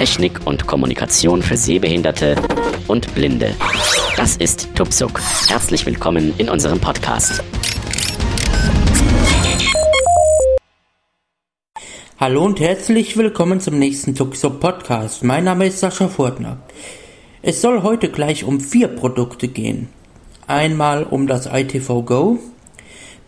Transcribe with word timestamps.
Technik 0.00 0.46
und 0.46 0.66
Kommunikation 0.66 1.42
für 1.42 1.58
Sehbehinderte 1.58 2.34
und 2.88 3.14
Blinde. 3.14 3.54
Das 4.16 4.34
ist 4.38 4.74
Tupsuk. 4.74 5.20
Herzlich 5.46 5.84
willkommen 5.84 6.32
in 6.38 6.48
unserem 6.48 6.80
Podcast. 6.80 7.44
Hallo 12.18 12.46
und 12.46 12.60
herzlich 12.60 13.18
willkommen 13.18 13.60
zum 13.60 13.78
nächsten 13.78 14.14
Tuxo 14.14 14.48
Podcast. 14.48 15.22
Mein 15.22 15.44
Name 15.44 15.66
ist 15.66 15.80
Sascha 15.80 16.08
Furtner. 16.08 16.56
Es 17.42 17.60
soll 17.60 17.82
heute 17.82 18.08
gleich 18.08 18.44
um 18.44 18.58
vier 18.58 18.88
Produkte 18.88 19.48
gehen. 19.48 19.90
Einmal 20.46 21.02
um 21.02 21.26
das 21.26 21.44
ITV 21.44 22.06
Go, 22.06 22.38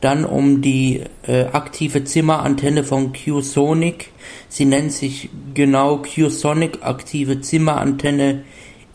dann 0.03 0.25
um 0.25 0.61
die 0.61 1.01
äh, 1.27 1.45
aktive 1.45 2.05
Zimmerantenne 2.05 2.85
von 2.85 3.13
Q-Sonic. 3.13 4.11
Sie 4.49 4.65
nennt 4.65 4.93
sich 4.93 5.31
genau 5.55 5.99
Q-Sonic 5.99 6.81
aktive 6.83 7.41
Zimmerantenne 7.41 8.43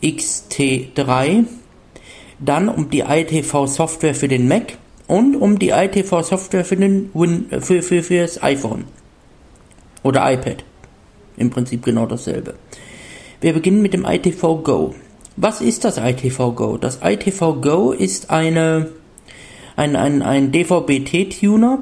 XT3. 0.02 1.46
Dann 2.38 2.68
um 2.68 2.90
die 2.90 3.00
ITV 3.00 3.66
Software 3.66 4.14
für 4.14 4.28
den 4.28 4.46
Mac 4.46 4.76
und 5.06 5.34
um 5.34 5.58
die 5.58 5.70
ITV 5.70 6.22
Software 6.22 6.64
für, 6.64 6.76
für, 6.76 7.82
für, 7.82 8.02
für 8.02 8.20
das 8.20 8.42
iPhone. 8.42 8.84
Oder 10.02 10.30
iPad. 10.30 10.62
Im 11.38 11.48
Prinzip 11.48 11.84
genau 11.84 12.04
dasselbe. 12.04 12.54
Wir 13.40 13.54
beginnen 13.54 13.80
mit 13.80 13.94
dem 13.94 14.04
ITV 14.04 14.62
Go. 14.62 14.94
Was 15.36 15.62
ist 15.62 15.84
das 15.84 15.96
ITV 15.96 16.54
Go? 16.54 16.76
Das 16.76 17.00
ITV 17.02 17.62
Go 17.62 17.92
ist 17.92 18.28
eine, 18.28 18.90
ein, 19.78 19.94
ein, 19.94 20.22
ein 20.22 20.50
DVB-T-Tuner 20.50 21.78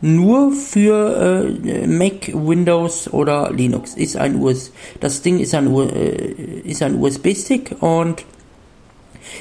nur 0.00 0.50
für 0.50 1.54
äh, 1.64 1.86
Mac, 1.86 2.32
Windows 2.34 3.12
oder 3.12 3.52
Linux. 3.52 3.94
Ist 3.94 4.16
ein 4.16 4.34
US, 4.42 4.72
das 4.98 5.22
Ding 5.22 5.38
ist 5.38 5.54
ein, 5.54 5.72
äh, 5.72 6.32
ist 6.64 6.82
ein 6.82 7.00
USB-Stick 7.00 7.76
und 7.80 8.24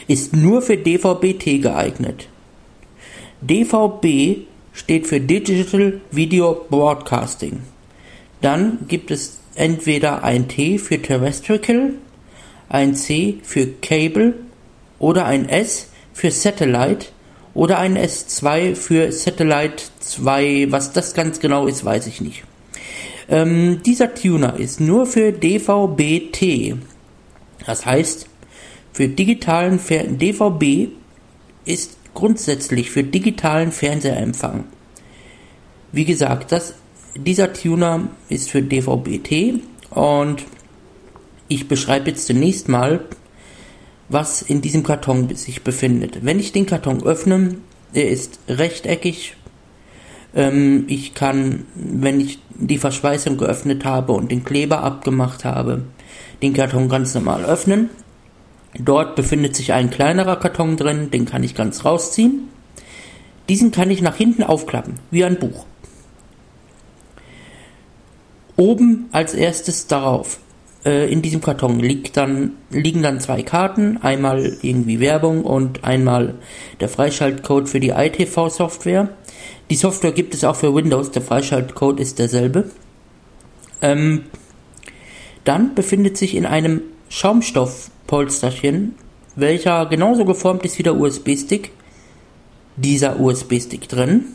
ist 0.07 0.35
nur 0.35 0.61
für 0.61 0.77
DVB-T 0.77 1.57
geeignet. 1.57 2.27
DVB 3.41 4.45
steht 4.71 5.07
für 5.07 5.19
Digital 5.19 6.01
Video 6.11 6.67
Broadcasting. 6.69 7.61
Dann 8.41 8.85
gibt 8.87 9.09
es 9.09 9.39
entweder 9.55 10.23
ein 10.23 10.47
T 10.47 10.77
für 10.77 11.01
Terrestrial, 11.01 11.93
ein 12.69 12.93
C 12.93 13.39
für 13.41 13.65
Cable 13.81 14.35
oder 14.99 15.25
ein 15.25 15.49
S 15.49 15.87
für 16.13 16.31
Satellite 16.31 17.07
oder 17.53 17.79
ein 17.79 17.97
S2 17.97 18.75
für 18.75 19.11
Satellite 19.11 19.83
2. 19.99 20.67
Was 20.69 20.93
das 20.93 21.13
ganz 21.13 21.39
genau 21.39 21.67
ist, 21.67 21.83
weiß 21.83 22.07
ich 22.07 22.21
nicht. 22.21 22.43
Ähm, 23.29 23.81
dieser 23.85 24.13
Tuner 24.13 24.57
ist 24.57 24.79
nur 24.79 25.05
für 25.05 25.31
DVB-T. 25.31 26.75
Das 27.65 27.85
heißt, 27.85 28.27
für 28.93 29.07
digitalen 29.07 29.79
Fer 29.79 30.03
DVB 30.03 30.89
ist 31.65 31.97
grundsätzlich 32.13 32.91
für 32.91 33.03
digitalen 33.03 33.71
Fernsehempfang. 33.71 34.65
Wie 35.91 36.05
gesagt, 36.05 36.51
das, 36.51 36.73
dieser 37.15 37.53
Tuner 37.53 38.09
ist 38.29 38.49
für 38.49 38.61
DVB-T 38.61 39.55
und 39.91 40.45
ich 41.47 41.67
beschreibe 41.67 42.09
jetzt 42.09 42.27
zunächst 42.27 42.69
mal, 42.69 43.01
was 44.11 44.41
in 44.41 44.61
diesem 44.61 44.83
Karton 44.83 45.33
sich 45.35 45.63
befindet. 45.63 46.23
Wenn 46.25 46.39
ich 46.39 46.51
den 46.51 46.65
Karton 46.65 47.03
öffne, 47.03 47.55
er 47.93 48.09
ist 48.09 48.39
rechteckig. 48.47 49.35
Ähm, 50.35 50.85
ich 50.87 51.13
kann, 51.13 51.65
wenn 51.75 52.19
ich 52.19 52.39
die 52.53 52.77
Verschweißung 52.77 53.37
geöffnet 53.37 53.85
habe 53.85 54.13
und 54.13 54.31
den 54.31 54.43
Kleber 54.43 54.83
abgemacht 54.83 55.45
habe, 55.45 55.83
den 56.41 56.53
Karton 56.53 56.89
ganz 56.89 57.13
normal 57.15 57.45
öffnen. 57.45 57.89
Dort 58.77 59.15
befindet 59.15 59.55
sich 59.55 59.73
ein 59.73 59.89
kleinerer 59.89 60.37
Karton 60.37 60.77
drin, 60.77 61.11
den 61.11 61.25
kann 61.25 61.43
ich 61.43 61.55
ganz 61.55 61.83
rausziehen. 61.83 62.49
Diesen 63.49 63.71
kann 63.71 63.91
ich 63.91 64.01
nach 64.01 64.15
hinten 64.15 64.43
aufklappen, 64.43 64.95
wie 65.09 65.25
ein 65.25 65.39
Buch. 65.39 65.65
Oben 68.55 69.09
als 69.11 69.33
erstes 69.33 69.87
darauf, 69.87 70.39
äh, 70.85 71.11
in 71.11 71.21
diesem 71.21 71.41
Karton 71.41 71.79
liegt 71.79 72.17
dann, 72.17 72.53
liegen 72.69 73.01
dann 73.01 73.19
zwei 73.19 73.43
Karten, 73.43 73.97
einmal 73.97 74.57
irgendwie 74.61 74.99
Werbung 74.99 75.43
und 75.43 75.83
einmal 75.83 76.35
der 76.79 76.89
Freischaltcode 76.89 77.69
für 77.69 77.79
die 77.79 77.89
ITV-Software. 77.89 79.09
Die 79.69 79.75
Software 79.75 80.11
gibt 80.11 80.33
es 80.33 80.43
auch 80.43 80.55
für 80.55 80.73
Windows, 80.73 81.11
der 81.11 81.21
Freischaltcode 81.21 81.99
ist 81.99 82.19
derselbe. 82.19 82.71
Ähm, 83.81 84.25
dann 85.43 85.75
befindet 85.75 86.17
sich 86.17 86.35
in 86.35 86.45
einem 86.45 86.81
Schaumstoffpolsterchen, 87.09 88.95
welcher 89.35 89.85
genauso 89.85 90.25
geformt 90.25 90.65
ist 90.65 90.77
wie 90.77 90.83
der 90.83 90.95
USB-Stick, 90.95 91.71
dieser 92.75 93.19
USB-Stick 93.19 93.87
drin. 93.87 94.25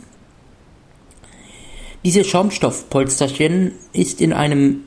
Dieses 2.05 2.27
Schaumstoffpolsterchen 2.29 3.73
ist 3.93 4.21
in 4.21 4.33
einem 4.33 4.85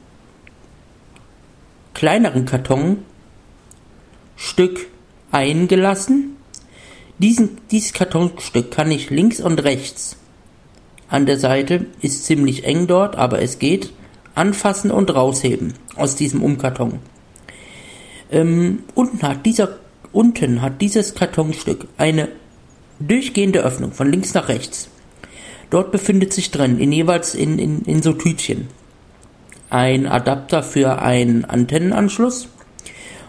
kleineren 2.00 2.46
Kartonstück 2.46 3.04
eingelassen. 5.32 6.38
Diesen, 7.18 7.58
dieses 7.72 7.92
Kartonstück 7.92 8.72
kann 8.72 8.90
ich 8.90 9.10
links 9.10 9.42
und 9.42 9.62
rechts 9.66 10.16
an 11.10 11.26
der 11.26 11.38
Seite, 11.38 11.88
ist 12.02 12.24
ziemlich 12.24 12.64
eng 12.64 12.88
dort, 12.88 13.18
aber 13.18 13.42
es 13.42 13.60
geht, 13.60 13.92
anfassen 14.34 14.92
und 14.92 15.14
rausheben 15.14 15.74
aus 15.98 16.16
diesem 16.16 16.42
Umkarton. 16.42 17.00
Ähm, 18.32 18.84
unten 18.96 19.22
hat 19.22 19.46
dieser 19.46 19.76
unten 20.14 20.62
hat 20.62 20.80
dieses 20.80 21.16
Kartonstück 21.16 21.86
eine 21.98 22.30
durchgehende 23.02 23.60
Öffnung 23.60 23.92
von 23.92 24.10
links 24.10 24.34
nach 24.34 24.48
rechts. 24.48 24.88
Dort 25.70 25.92
befindet 25.92 26.32
sich 26.32 26.50
drin, 26.50 26.80
in 26.80 26.94
jeweils 26.94 27.36
in, 27.36 27.60
in, 27.60 27.82
in 27.82 28.02
so 28.02 28.14
Tütchen, 28.14 28.70
ein 29.70 30.08
Adapter 30.08 30.64
für 30.64 31.02
einen 31.02 31.46
Antennenanschluss. 31.46 32.50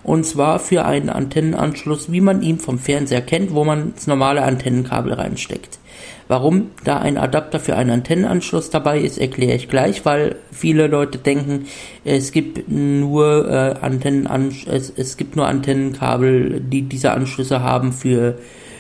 Und 0.02 0.24
zwar 0.24 0.58
für 0.58 0.86
einen 0.86 1.10
Antennenanschluss, 1.10 2.10
wie 2.10 2.22
man 2.22 2.42
ihn 2.42 2.58
vom 2.58 2.78
Fernseher 2.78 3.20
kennt, 3.20 3.54
wo 3.54 3.64
man 3.64 3.92
das 3.94 4.06
normale 4.06 4.42
Antennenkabel 4.42 5.12
reinsteckt. 5.12 5.78
Warum 6.26 6.70
da 6.84 6.98
ein 6.98 7.18
Adapter 7.18 7.60
für 7.60 7.76
einen 7.76 7.90
Antennenanschluss 7.90 8.70
dabei 8.70 9.00
ist, 9.00 9.18
erkläre 9.18 9.56
ich 9.56 9.68
gleich, 9.68 10.04
weil 10.06 10.36
viele 10.52 10.86
Leute 10.86 11.18
denken, 11.18 11.66
es 12.04 12.32
gibt 12.32 12.70
nur 12.70 13.50
äh, 13.50 13.74
Antennen 13.80 14.28
es, 14.70 14.90
es 14.96 15.16
gibt 15.16 15.36
nur 15.36 15.46
Antennenkabel, 15.46 16.60
die 16.60 16.82
diese 16.82 17.10
Anschlüsse 17.10 17.62
haben 17.62 17.92
für 17.92 18.38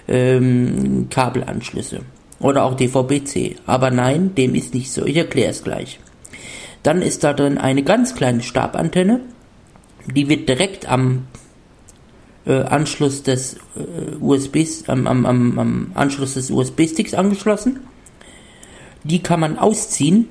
ähm, 0.08 1.08
Kabelanschlüsse 1.10 2.00
oder 2.38 2.64
auch 2.64 2.74
DVB-C. 2.74 3.56
Aber 3.66 3.90
nein, 3.90 4.34
dem 4.36 4.54
ist 4.54 4.72
nicht 4.72 4.92
so. 4.92 5.04
Ich 5.04 5.16
erkläre 5.16 5.50
es 5.50 5.64
gleich. 5.64 5.98
Dann 6.82 7.02
ist 7.02 7.24
da 7.24 7.32
drin 7.32 7.58
eine 7.58 7.82
ganz 7.82 8.14
kleine 8.14 8.42
Stabantenne, 8.42 9.20
die 10.14 10.28
wird 10.28 10.48
direkt 10.48 10.88
am 10.88 11.26
äh, 12.46 12.62
Anschluss 12.62 13.22
des 13.22 13.54
äh, 13.76 14.16
USBs, 14.20 14.88
am, 14.88 15.06
am, 15.06 15.26
am, 15.26 15.58
am 15.58 15.90
Anschluss 15.94 16.34
des 16.34 16.50
USB-Sticks 16.50 17.14
angeschlossen. 17.14 17.80
Die 19.04 19.22
kann 19.22 19.40
man 19.40 19.58
ausziehen, 19.58 20.28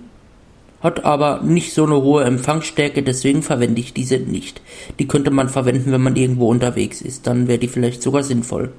hat 0.81 1.05
aber 1.05 1.41
nicht 1.41 1.73
so 1.73 1.85
eine 1.85 2.01
hohe 2.01 2.23
Empfangsstärke, 2.23 3.03
deswegen 3.03 3.41
verwende 3.41 3.81
ich 3.81 3.93
diese 3.93 4.17
nicht. 4.17 4.61
Die 4.97 5.07
könnte 5.07 5.31
man 5.31 5.49
verwenden, 5.49 5.91
wenn 5.91 6.01
man 6.01 6.15
irgendwo 6.15 6.49
unterwegs 6.49 7.01
ist, 7.01 7.27
dann 7.27 7.47
wäre 7.47 7.59
die 7.59 7.67
vielleicht 7.67 8.01
sogar 8.01 8.23
sinnvoll. 8.23 8.71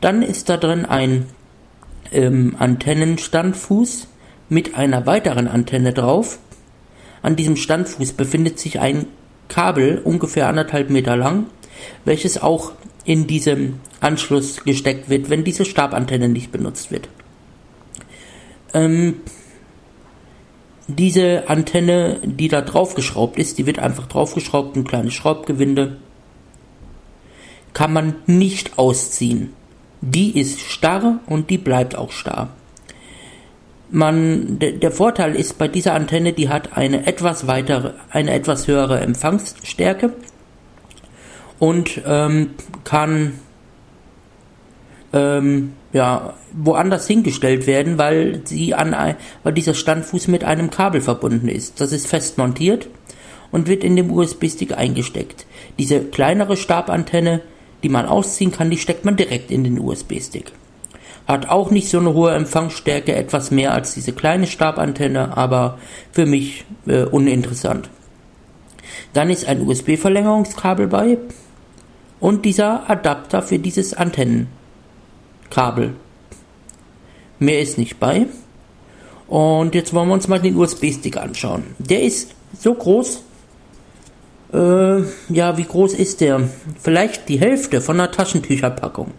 Dann 0.00 0.22
ist 0.22 0.48
da 0.48 0.56
drin 0.56 0.86
ein 0.86 1.26
ähm, 2.12 2.56
Antennenstandfuß 2.58 4.08
mit 4.48 4.74
einer 4.74 5.06
weiteren 5.06 5.46
Antenne 5.46 5.92
drauf. 5.92 6.38
An 7.22 7.36
diesem 7.36 7.56
Standfuß 7.56 8.12
befindet 8.14 8.58
sich 8.58 8.80
ein 8.80 9.06
Kabel 9.48 10.00
ungefähr 10.02 10.48
anderthalb 10.48 10.90
Meter 10.90 11.16
lang, 11.16 11.46
welches 12.04 12.40
auch 12.40 12.72
in 13.04 13.26
diesem 13.26 13.80
Anschluss 14.00 14.64
gesteckt 14.64 15.08
wird, 15.08 15.30
wenn 15.30 15.44
diese 15.44 15.64
Stabantenne 15.64 16.28
nicht 16.28 16.52
benutzt 16.52 16.90
wird. 16.90 17.08
Ähm, 18.72 19.16
diese 20.86 21.48
Antenne, 21.48 22.20
die 22.24 22.48
da 22.48 22.62
draufgeschraubt 22.62 23.38
ist, 23.38 23.58
die 23.58 23.66
wird 23.66 23.78
einfach 23.78 24.06
draufgeschraubt, 24.06 24.76
ein 24.76 24.84
kleines 24.84 25.14
Schraubgewinde, 25.14 25.98
kann 27.72 27.92
man 27.92 28.16
nicht 28.26 28.78
ausziehen. 28.78 29.52
Die 30.00 30.38
ist 30.38 30.60
starr 30.60 31.20
und 31.26 31.50
die 31.50 31.58
bleibt 31.58 31.94
auch 31.94 32.10
starr. 32.10 32.48
Man, 33.92 34.58
der 34.60 34.92
Vorteil 34.92 35.34
ist 35.34 35.58
bei 35.58 35.66
dieser 35.66 35.94
Antenne, 35.94 36.32
die 36.32 36.48
hat 36.48 36.76
eine 36.76 37.06
etwas 37.06 37.48
weitere, 37.48 37.94
eine 38.10 38.32
etwas 38.32 38.68
höhere 38.68 39.00
Empfangsstärke 39.00 40.12
und 41.58 42.00
ähm, 42.06 42.50
kann 42.84 43.40
ähm, 45.12 45.72
ja 45.92 46.34
woanders 46.52 47.06
hingestellt 47.06 47.66
werden, 47.66 47.98
weil 47.98 48.42
sie 48.44 48.74
an 48.74 48.94
weil 49.42 49.52
dieser 49.52 49.74
Standfuß 49.74 50.28
mit 50.28 50.44
einem 50.44 50.70
Kabel 50.70 51.00
verbunden 51.00 51.48
ist. 51.48 51.80
Das 51.80 51.92
ist 51.92 52.06
fest 52.06 52.38
montiert 52.38 52.88
und 53.50 53.68
wird 53.68 53.84
in 53.84 53.96
den 53.96 54.10
USB-Stick 54.10 54.76
eingesteckt. 54.76 55.46
Diese 55.78 56.00
kleinere 56.00 56.56
Stabantenne, 56.56 57.42
die 57.82 57.88
man 57.88 58.06
ausziehen 58.06 58.52
kann, 58.52 58.70
die 58.70 58.78
steckt 58.78 59.04
man 59.04 59.16
direkt 59.16 59.50
in 59.50 59.64
den 59.64 59.78
USB-Stick. 59.78 60.52
Hat 61.30 61.48
auch 61.48 61.70
nicht 61.70 61.88
so 61.88 62.00
eine 62.00 62.12
hohe 62.12 62.32
Empfangsstärke, 62.32 63.14
etwas 63.14 63.52
mehr 63.52 63.72
als 63.72 63.94
diese 63.94 64.12
kleine 64.12 64.48
Stabantenne, 64.48 65.36
aber 65.36 65.78
für 66.10 66.26
mich 66.26 66.64
äh, 66.88 67.04
uninteressant. 67.04 67.88
Dann 69.12 69.30
ist 69.30 69.46
ein 69.46 69.64
USB-Verlängerungskabel 69.64 70.88
bei 70.88 71.18
und 72.18 72.44
dieser 72.44 72.90
Adapter 72.90 73.42
für 73.42 73.60
dieses 73.60 73.94
Antennenkabel. 73.94 75.94
Mehr 77.38 77.60
ist 77.60 77.78
nicht 77.78 78.00
bei. 78.00 78.26
Und 79.28 79.76
jetzt 79.76 79.94
wollen 79.94 80.08
wir 80.08 80.14
uns 80.14 80.26
mal 80.26 80.40
den 80.40 80.56
USB-Stick 80.56 81.16
anschauen. 81.16 81.62
Der 81.78 82.02
ist 82.02 82.34
so 82.58 82.74
groß. 82.74 83.22
Äh, 84.52 85.02
ja, 85.28 85.56
wie 85.56 85.64
groß 85.64 85.94
ist 85.94 86.22
der? 86.22 86.48
Vielleicht 86.82 87.28
die 87.28 87.38
Hälfte 87.38 87.80
von 87.80 88.00
einer 88.00 88.10
Taschentücherpackung. 88.10 89.12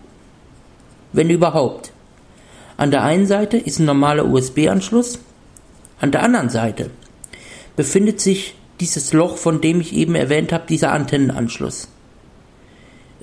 Wenn 1.13 1.29
überhaupt. 1.29 1.93
An 2.81 2.91
der 2.91 3.03
einen 3.03 3.27
Seite 3.27 3.57
ist 3.57 3.79
ein 3.79 3.85
normaler 3.85 4.25
USB-Anschluss. 4.25 5.19
An 5.99 6.11
der 6.11 6.23
anderen 6.23 6.49
Seite 6.49 6.89
befindet 7.75 8.19
sich 8.19 8.55
dieses 8.79 9.13
Loch, 9.13 9.37
von 9.37 9.61
dem 9.61 9.81
ich 9.81 9.93
eben 9.93 10.15
erwähnt 10.15 10.51
habe, 10.51 10.63
dieser 10.67 10.91
Antennenanschluss. 10.91 11.89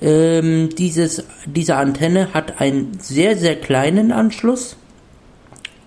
Ähm, 0.01 0.69
dieses, 0.77 1.25
diese 1.45 1.75
Antenne 1.75 2.33
hat 2.33 2.61
einen 2.61 2.99
sehr, 3.01 3.35
sehr 3.35 3.57
kleinen 3.57 4.13
Anschluss 4.13 4.77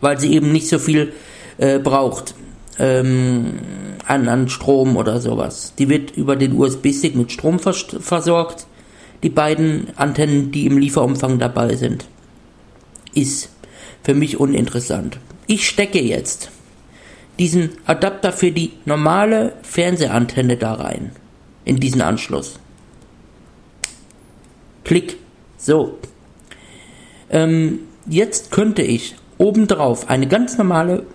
weil 0.03 0.21
sie 0.21 0.35
eben 0.35 0.53
nicht 0.53 0.69
so 0.69 0.79
viel 0.79 1.15
äh, 1.57 1.79
braucht 1.79 2.35
ähm, 2.79 3.55
an, 4.07 4.29
an 4.29 4.51
Strom 4.51 4.99
oder 4.99 5.21
sowas. 5.21 5.73
Die 5.79 5.89
wird 5.89 6.11
über 6.17 6.37
den 6.37 6.53
USB-Stick 6.59 7.15
mit 7.15 7.33
Strom 7.33 7.59
vers 7.59 7.87
versorgt. 8.01 8.67
Die 9.23 9.31
beiden 9.31 9.87
Antennen, 9.97 10.51
die 10.51 10.67
im 10.67 10.77
Lieferumfang 10.77 11.39
dabei 11.39 11.77
sind, 11.77 12.05
ist 13.15 13.49
für 14.03 14.15
mich 14.15 14.39
uninteressant. 14.39 15.19
Ich 15.47 15.69
stecke 15.69 16.01
jetzt 16.01 16.51
diesen 17.39 17.71
Adapter 17.87 18.33
für 18.33 18.51
die 18.51 18.73
normale 18.85 19.55
Fernsehantenne 19.63 20.57
da 20.57 20.75
rein. 20.75 21.13
In 21.65 21.77
diesen 21.77 22.03
Anschluss. 22.03 22.59
Klick. 24.85 25.17
So. 25.57 25.99
Ähm, 27.31 27.81
jetzt 28.07 28.51
könnte 28.51 28.83
ich 28.83 29.15
obendrauf 29.39 30.11
eine 30.11 30.27
ganz 30.27 30.59
normale 30.59 31.07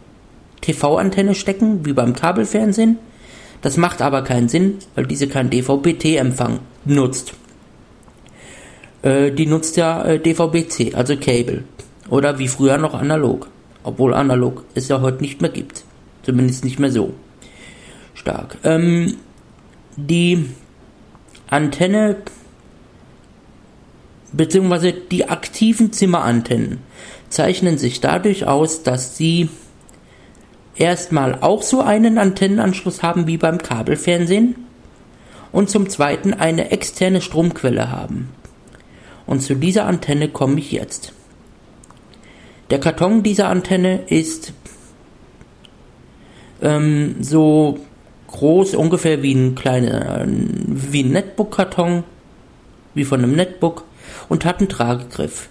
TV-Antenne 0.61 1.35
stecken, 1.35 1.85
wie 1.85 1.93
beim 1.93 2.13
Kabelfernsehen. 2.13 2.97
Das 3.61 3.77
macht 3.77 4.01
aber 4.01 4.23
keinen 4.23 4.49
Sinn, 4.49 4.77
weil 4.95 5.05
diese 5.05 5.27
keinen 5.27 5.49
DVB-T-Empfang 5.49 6.59
nutzt. 6.85 7.33
Äh, 9.01 9.31
die 9.31 9.45
nutzt 9.45 9.77
ja 9.77 10.03
äh, 10.03 10.19
DVB-C, 10.19 10.93
also 10.93 11.17
Cable. 11.17 11.63
Oder 12.09 12.39
wie 12.39 12.47
früher 12.47 12.77
noch 12.77 12.93
analog. 12.93 13.49
Obwohl 13.83 14.13
analog 14.13 14.63
es 14.75 14.87
ja 14.87 15.01
heute 15.01 15.21
nicht 15.21 15.41
mehr 15.41 15.51
gibt. 15.51 15.83
Zumindest 16.23 16.63
nicht 16.63 16.79
mehr 16.79 16.91
so 16.91 17.13
stark. 18.13 18.57
Ähm, 18.63 19.17
die 19.95 20.49
Antenne 21.49 22.17
beziehungsweise 24.33 24.91
die 24.93 25.29
aktiven 25.29 25.93
Zimmerantennen 25.93 26.79
zeichnen 27.29 27.77
sich 27.77 28.01
dadurch 28.01 28.45
aus, 28.45 28.83
dass 28.83 29.17
sie 29.17 29.49
erstmal 30.75 31.39
auch 31.41 31.63
so 31.63 31.81
einen 31.81 32.17
Antennenanschluss 32.17 33.03
haben 33.03 33.27
wie 33.27 33.37
beim 33.37 33.57
Kabelfernsehen 33.57 34.55
und 35.51 35.69
zum 35.69 35.89
zweiten 35.89 36.33
eine 36.33 36.71
externe 36.71 37.21
Stromquelle 37.21 37.91
haben. 37.91 38.29
Und 39.25 39.41
zu 39.41 39.55
dieser 39.55 39.85
Antenne 39.85 40.29
komme 40.29 40.59
ich 40.59 40.71
jetzt. 40.71 41.13
Der 42.69 42.79
Karton 42.79 43.23
dieser 43.23 43.47
Antenne 43.47 44.01
ist 44.07 44.53
ähm, 46.61 47.15
so 47.21 47.79
groß 48.27 48.75
ungefähr 48.75 49.23
wie 49.23 49.33
ein 49.33 49.55
kleiner 49.55 50.25
wie 50.25 51.03
ein 51.03 51.11
Netbook-Karton, 51.11 52.03
wie 52.93 53.05
von 53.05 53.23
einem 53.23 53.35
Netbook 53.35 53.85
und 54.27 54.43
hat 54.43 54.59
einen 54.59 54.69
Tragegriff. 54.69 55.47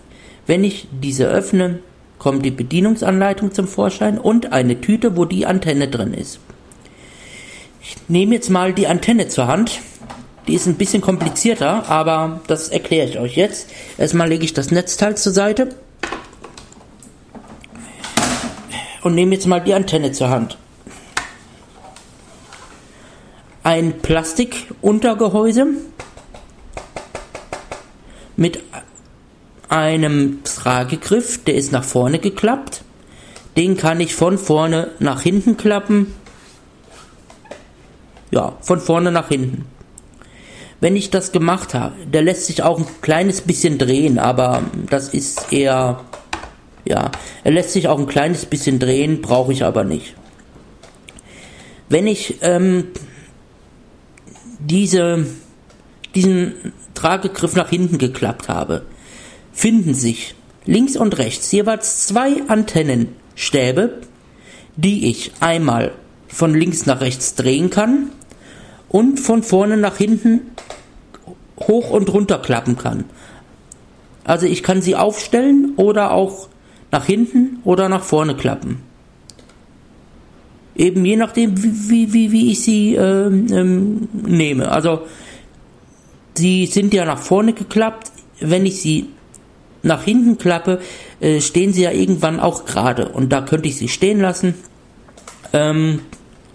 Wenn 0.46 0.62
ich 0.62 0.88
diese 0.92 1.26
öffne, 1.26 1.78
kommt 2.18 2.44
die 2.44 2.50
Bedienungsanleitung 2.50 3.52
zum 3.52 3.66
Vorschein 3.66 4.18
und 4.18 4.52
eine 4.52 4.80
Tüte, 4.80 5.16
wo 5.16 5.24
die 5.24 5.46
Antenne 5.46 5.88
drin 5.88 6.12
ist. 6.12 6.38
Ich 7.80 7.96
nehme 8.08 8.34
jetzt 8.34 8.50
mal 8.50 8.72
die 8.72 8.88
Antenne 8.88 9.28
zur 9.28 9.46
Hand. 9.46 9.80
Die 10.48 10.54
ist 10.54 10.66
ein 10.66 10.74
bisschen 10.74 11.02
komplizierter, 11.02 11.88
aber 11.88 12.40
das 12.46 12.68
erkläre 12.68 13.08
ich 13.08 13.18
euch 13.18 13.36
jetzt. 13.36 13.70
Erstmal 13.98 14.28
lege 14.28 14.44
ich 14.44 14.54
das 14.54 14.70
Netzteil 14.70 15.16
zur 15.16 15.32
Seite 15.32 15.68
und 19.06 19.14
nehme 19.14 19.36
jetzt 19.36 19.46
mal 19.46 19.60
die 19.60 19.72
Antenne 19.72 20.10
zur 20.10 20.30
Hand. 20.30 20.58
Ein 23.62 24.00
Plastikuntergehäuse 24.00 25.68
mit 28.36 28.58
einem 29.68 30.42
Tragegriff, 30.42 31.44
der 31.44 31.54
ist 31.54 31.70
nach 31.70 31.84
vorne 31.84 32.18
geklappt. 32.18 32.82
Den 33.56 33.76
kann 33.76 34.00
ich 34.00 34.12
von 34.16 34.38
vorne 34.38 34.90
nach 34.98 35.22
hinten 35.22 35.56
klappen. 35.56 36.12
Ja, 38.32 38.56
von 38.60 38.80
vorne 38.80 39.12
nach 39.12 39.28
hinten. 39.28 39.66
Wenn 40.80 40.96
ich 40.96 41.10
das 41.10 41.30
gemacht 41.30 41.74
habe, 41.74 41.94
der 42.06 42.22
lässt 42.22 42.46
sich 42.46 42.64
auch 42.64 42.80
ein 42.80 42.86
kleines 43.02 43.42
bisschen 43.42 43.78
drehen, 43.78 44.18
aber 44.18 44.64
das 44.90 45.10
ist 45.10 45.52
eher, 45.52 46.00
ja, 46.86 47.10
er 47.44 47.52
lässt 47.52 47.72
sich 47.72 47.88
auch 47.88 47.98
ein 47.98 48.06
kleines 48.06 48.46
bisschen 48.46 48.78
drehen, 48.78 49.20
brauche 49.20 49.52
ich 49.52 49.64
aber 49.64 49.84
nicht. 49.84 50.14
Wenn 51.88 52.06
ich 52.06 52.36
ähm, 52.42 52.88
diese, 54.58 55.26
diesen 56.14 56.72
Tragegriff 56.94 57.54
nach 57.54 57.68
hinten 57.68 57.98
geklappt 57.98 58.48
habe, 58.48 58.82
finden 59.52 59.94
sich 59.94 60.34
links 60.64 60.96
und 60.96 61.18
rechts 61.18 61.50
jeweils 61.52 62.06
zwei 62.06 62.42
Antennenstäbe, 62.48 64.00
die 64.76 65.10
ich 65.10 65.32
einmal 65.40 65.92
von 66.28 66.54
links 66.54 66.86
nach 66.86 67.00
rechts 67.00 67.34
drehen 67.34 67.70
kann 67.70 68.10
und 68.88 69.18
von 69.20 69.42
vorne 69.42 69.76
nach 69.76 69.96
hinten 69.96 70.42
hoch 71.60 71.90
und 71.90 72.12
runter 72.12 72.38
klappen 72.38 72.76
kann. 72.76 73.04
Also 74.24 74.46
ich 74.46 74.62
kann 74.62 74.82
sie 74.82 74.96
aufstellen 74.96 75.74
oder 75.76 76.10
auch 76.10 76.48
nach 76.90 77.04
hinten 77.04 77.58
oder 77.64 77.88
nach 77.88 78.02
vorne 78.02 78.36
klappen. 78.36 78.82
Eben 80.76 81.04
je 81.04 81.16
nachdem, 81.16 81.54
wie, 81.62 82.12
wie, 82.12 82.32
wie 82.32 82.52
ich 82.52 82.60
sie 82.60 82.94
ähm, 82.94 83.46
ähm, 83.50 84.08
nehme. 84.12 84.70
Also 84.70 85.02
sie 86.34 86.66
sind 86.66 86.92
ja 86.92 87.04
nach 87.04 87.18
vorne 87.18 87.54
geklappt. 87.54 88.12
Wenn 88.40 88.66
ich 88.66 88.82
sie 88.82 89.08
nach 89.82 90.04
hinten 90.04 90.36
klappe, 90.36 90.80
äh, 91.20 91.40
stehen 91.40 91.72
sie 91.72 91.82
ja 91.82 91.92
irgendwann 91.92 92.40
auch 92.40 92.66
gerade. 92.66 93.08
Und 93.08 93.32
da 93.32 93.40
könnte 93.40 93.68
ich 93.68 93.76
sie 93.76 93.88
stehen 93.88 94.20
lassen. 94.20 94.54
Ähm, 95.54 96.00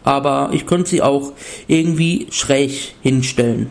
aber 0.04 0.50
ich 0.54 0.68
könnte 0.68 0.90
sie 0.90 1.02
auch 1.02 1.34
irgendwie 1.68 2.28
schräg 2.30 2.96
hinstellen. 3.02 3.70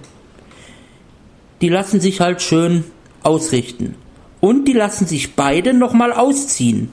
Die 1.61 1.69
lassen 1.69 2.00
sich 2.00 2.21
halt 2.21 2.43
schön 2.43 2.85
ausrichten. 3.23 3.95
Und 4.40 4.66
die 4.66 4.73
lassen 4.73 5.06
sich 5.06 5.35
beide 5.35 5.75
nochmal 5.75 6.12
ausziehen. 6.12 6.90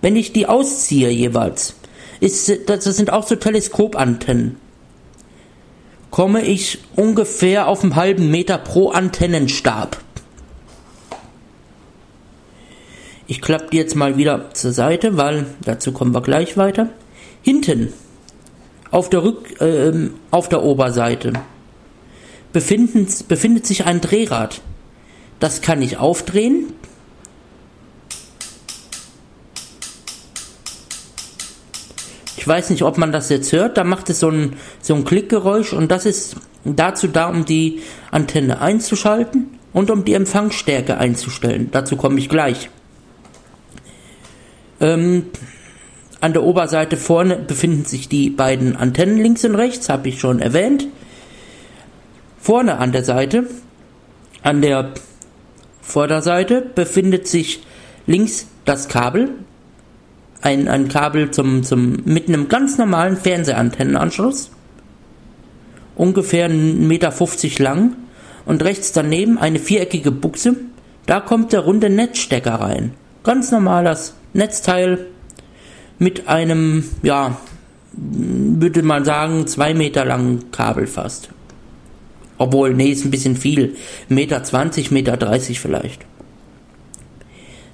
Wenn 0.00 0.16
ich 0.16 0.32
die 0.32 0.46
ausziehe 0.46 1.10
jeweils, 1.10 1.76
ist, 2.20 2.50
das 2.66 2.84
sind 2.84 3.12
auch 3.12 3.26
so 3.26 3.36
Teleskopantennen, 3.36 4.56
komme 6.10 6.42
ich 6.42 6.78
ungefähr 6.96 7.68
auf 7.68 7.82
einen 7.82 7.96
halben 7.96 8.30
Meter 8.30 8.58
pro 8.58 8.90
Antennenstab. 8.90 9.98
Ich 13.26 13.40
klappe 13.40 13.68
die 13.72 13.78
jetzt 13.78 13.94
mal 13.94 14.16
wieder 14.16 14.52
zur 14.52 14.72
Seite, 14.72 15.16
weil 15.16 15.46
dazu 15.64 15.92
kommen 15.92 16.14
wir 16.14 16.20
gleich 16.20 16.56
weiter. 16.56 16.88
Hinten 17.40 17.92
auf 18.90 19.08
der, 19.08 19.24
Rück, 19.24 19.60
äh, 19.60 20.10
auf 20.30 20.48
der 20.48 20.62
Oberseite 20.62 21.32
befindet, 22.52 23.26
befindet 23.28 23.66
sich 23.66 23.86
ein 23.86 24.00
Drehrad. 24.00 24.60
Das 25.42 25.60
kann 25.60 25.82
ich 25.82 25.96
aufdrehen. 25.96 26.72
Ich 32.36 32.46
weiß 32.46 32.70
nicht, 32.70 32.84
ob 32.84 32.96
man 32.96 33.10
das 33.10 33.28
jetzt 33.28 33.50
hört. 33.50 33.76
Da 33.76 33.82
macht 33.82 34.08
es 34.08 34.20
so 34.20 34.30
ein, 34.30 34.54
so 34.80 34.94
ein 34.94 35.04
Klickgeräusch 35.04 35.72
und 35.72 35.90
das 35.90 36.06
ist 36.06 36.36
dazu 36.64 37.08
da, 37.08 37.28
um 37.28 37.44
die 37.44 37.82
Antenne 38.12 38.60
einzuschalten 38.60 39.58
und 39.72 39.90
um 39.90 40.04
die 40.04 40.14
Empfangsstärke 40.14 40.98
einzustellen. 40.98 41.70
Dazu 41.72 41.96
komme 41.96 42.20
ich 42.20 42.28
gleich. 42.28 42.70
Ähm, 44.80 45.26
An 46.20 46.34
der 46.34 46.44
Oberseite 46.44 46.96
vorne 46.96 47.34
befinden 47.34 47.84
sich 47.84 48.08
die 48.08 48.30
beiden 48.30 48.76
Antennen 48.76 49.16
links 49.16 49.44
und 49.44 49.56
rechts, 49.56 49.88
habe 49.88 50.08
ich 50.08 50.20
schon 50.20 50.38
erwähnt. 50.38 50.86
Vorne 52.38 52.78
an 52.78 52.92
der 52.92 53.02
Seite, 53.02 53.48
an 54.44 54.62
der 54.62 54.92
Vorderseite 55.82 56.62
befindet 56.62 57.28
sich 57.28 57.62
links 58.06 58.46
das 58.64 58.88
Kabel, 58.88 59.30
ein, 60.40 60.68
ein 60.68 60.88
Kabel 60.88 61.30
zum, 61.30 61.62
zum, 61.62 61.98
mit 62.04 62.28
einem 62.28 62.48
ganz 62.48 62.78
normalen 62.78 63.16
Fernsehantennenanschluss, 63.16 64.50
ungefähr 65.96 66.48
1,50 66.48 66.86
Meter 66.86 67.62
lang, 67.62 67.96
und 68.44 68.62
rechts 68.64 68.92
daneben 68.92 69.38
eine 69.38 69.58
viereckige 69.58 70.10
Buchse, 70.10 70.56
da 71.06 71.20
kommt 71.20 71.52
der 71.52 71.60
runde 71.60 71.90
Netzstecker 71.90 72.54
rein. 72.54 72.94
Ganz 73.22 73.50
normales 73.50 74.14
Netzteil 74.32 75.06
mit 75.98 76.28
einem, 76.28 76.84
ja, 77.02 77.36
würde 77.92 78.82
man 78.82 79.04
sagen, 79.04 79.46
zwei 79.46 79.74
Meter 79.74 80.04
langen 80.04 80.50
Kabel 80.50 80.86
fast. 80.86 81.31
Obwohl, 82.42 82.74
nee, 82.74 82.88
ist 82.88 83.04
ein 83.04 83.12
bisschen 83.12 83.36
viel. 83.36 83.76
Meter 84.08 84.42
20, 84.42 84.90
Meter 84.90 85.16
30 85.16 85.60
vielleicht. 85.60 86.04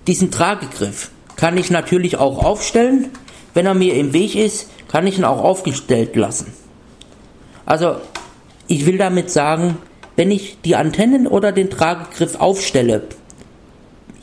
Diesen 0.07 0.31
Tragegriff 0.31 1.11
kann 1.37 1.57
ich 1.57 1.71
natürlich 1.71 2.19
auch 2.19 2.45
aufstellen. 2.45 3.09
Wenn 3.55 3.65
er 3.65 3.73
mir 3.73 3.95
im 3.95 4.13
Weg 4.13 4.37
ist, 4.37 4.69
kann 4.89 5.07
ich 5.07 5.17
ihn 5.17 5.25
auch 5.25 5.43
aufgestellt 5.43 6.17
lassen. 6.17 6.53
Also, 7.65 7.97
ich 8.67 8.85
will 8.85 8.99
damit 8.99 9.31
sagen, 9.31 9.79
wenn 10.17 10.31
ich 10.31 10.59
die 10.63 10.77
Antennen 10.77 11.27
oder 11.27 11.51
den 11.51 11.71
Tragegriff 11.71 12.35
aufstelle, 12.39 13.05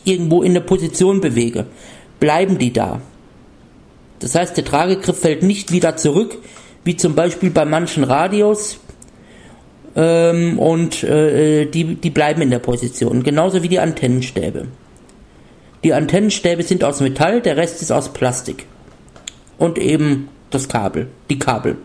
irgendwo 0.03 0.43
in 0.43 0.51
eine 0.51 0.61
Position 0.61 1.21
bewege, 1.21 1.65
bleiben 2.19 2.59
die 2.59 2.71
da. 2.71 3.01
Das 4.19 4.35
heißt, 4.35 4.55
der 4.55 4.65
Tragegriff 4.65 5.21
fällt 5.21 5.41
nicht 5.41 5.71
wieder 5.71 5.97
zurück, 5.97 6.37
wie 6.83 6.95
zum 6.95 7.15
Beispiel 7.15 7.49
bei 7.49 7.65
manchen 7.65 8.03
Radios, 8.03 8.77
ähm, 9.95 10.59
und 10.59 11.03
äh, 11.03 11.65
die, 11.65 11.95
die 11.95 12.09
bleiben 12.09 12.41
in 12.41 12.49
der 12.49 12.59
Position, 12.59 13.23
genauso 13.23 13.63
wie 13.63 13.69
die 13.69 13.79
Antennenstäbe. 13.79 14.67
Die 15.83 15.93
Antennenstäbe 15.93 16.63
sind 16.63 16.83
aus 16.83 16.99
Metall, 16.99 17.41
der 17.41 17.57
Rest 17.57 17.81
ist 17.81 17.91
aus 17.91 18.11
Plastik. 18.11 18.65
Und 19.57 19.77
eben 19.77 20.27
das 20.49 20.67
Kabel, 20.67 21.07
die 21.29 21.39
Kabel. 21.39 21.77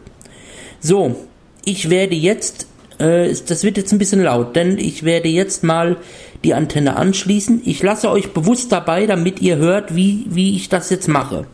So, 0.80 1.16
ich 1.64 1.90
werde 1.90 2.14
jetzt, 2.14 2.66
äh, 2.98 3.32
das 3.46 3.62
wird 3.62 3.76
jetzt 3.76 3.92
ein 3.92 3.98
bisschen 3.98 4.22
laut, 4.22 4.56
denn 4.56 4.78
ich 4.78 5.04
werde 5.04 5.28
jetzt 5.28 5.62
mal 5.62 5.96
die 6.42 6.54
Antenne 6.54 6.96
anschließen. 6.96 7.62
Ich 7.64 7.82
lasse 7.82 8.10
euch 8.10 8.32
bewusst 8.32 8.72
dabei, 8.72 9.06
damit 9.06 9.40
ihr 9.40 9.56
hört, 9.56 9.94
wie, 9.94 10.26
wie 10.30 10.56
ich 10.56 10.68
das 10.68 10.90
jetzt 10.90 11.06
mache. 11.06 11.46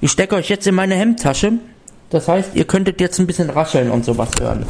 Ich 0.00 0.10
stecke 0.10 0.34
euch 0.34 0.48
jetzt 0.48 0.66
in 0.66 0.74
meine 0.74 0.94
Hemdtasche. 0.94 1.52
Das 2.10 2.26
heißt, 2.26 2.54
ihr 2.54 2.64
könntet 2.64 3.00
jetzt 3.00 3.20
ein 3.20 3.26
bisschen 3.26 3.50
rascheln 3.50 3.90
und 3.90 4.04
sowas 4.04 4.30
hören. 4.40 4.66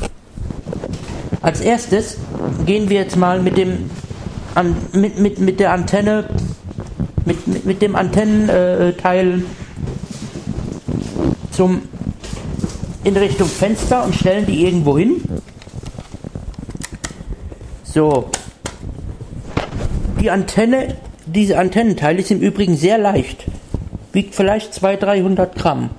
Als 1.42 1.60
erstes 1.60 2.18
gehen 2.66 2.88
wir 2.88 3.00
jetzt 3.00 3.16
mal 3.16 3.42
mit 3.42 3.56
dem 3.56 3.90
an, 4.54 4.76
mit, 4.92 5.18
mit, 5.18 5.40
mit 5.40 5.60
der 5.60 5.72
Antenne 5.72 6.28
mit, 7.24 7.46
mit, 7.46 7.64
mit 7.64 7.82
dem 7.82 7.96
Antennenteil 7.96 9.42
zum 11.50 11.82
in 13.04 13.16
Richtung 13.16 13.48
Fenster 13.48 14.04
und 14.04 14.14
stellen 14.14 14.46
die 14.46 14.64
irgendwo 14.64 14.96
hin. 14.96 15.22
So. 17.82 18.30
Die 20.20 20.30
Antenne, 20.30 20.96
diese 21.26 21.58
Antennenteil 21.58 22.18
ist 22.20 22.30
im 22.30 22.40
Übrigen 22.40 22.76
sehr 22.76 22.98
leicht. 22.98 23.44
Wiegt 24.12 24.36
vielleicht 24.36 24.72
200-300 24.72 25.58
Gramm. 25.58 25.90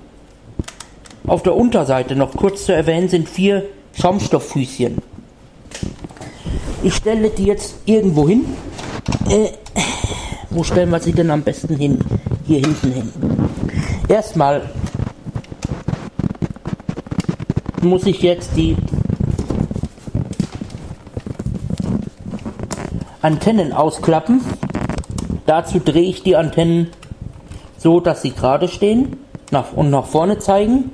Auf 1.27 1.43
der 1.43 1.55
Unterseite 1.55 2.15
noch 2.15 2.37
kurz 2.37 2.65
zu 2.65 2.73
erwähnen 2.73 3.09
sind 3.09 3.27
vier 3.27 3.65
Schaumstofffüßchen. 3.99 4.99
Ich 6.83 6.95
stelle 6.95 7.29
die 7.29 7.45
jetzt 7.45 7.75
irgendwo 7.85 8.27
hin. 8.27 8.43
Äh, 9.29 9.51
wo 10.49 10.63
stellen 10.63 10.89
wir 10.89 10.99
sie 10.99 11.13
denn 11.13 11.31
am 11.31 11.41
besten 11.41 11.77
hin? 11.77 11.97
Hier 12.45 12.59
hinten 12.59 12.91
hin. 12.91 13.13
Erstmal 14.09 14.69
muss 17.81 18.05
ich 18.05 18.21
jetzt 18.21 18.57
die 18.57 18.75
Antennen 23.21 23.71
ausklappen. 23.71 24.41
Dazu 25.45 25.79
drehe 25.79 26.09
ich 26.09 26.21
die 26.23 26.35
Antennen 26.35 26.89
so, 27.77 28.01
dass 28.01 28.21
sie 28.21 28.31
gerade 28.31 28.67
stehen 28.67 29.15
nach, 29.51 29.71
und 29.71 29.89
nach 29.89 30.05
vorne 30.05 30.39
zeigen. 30.39 30.91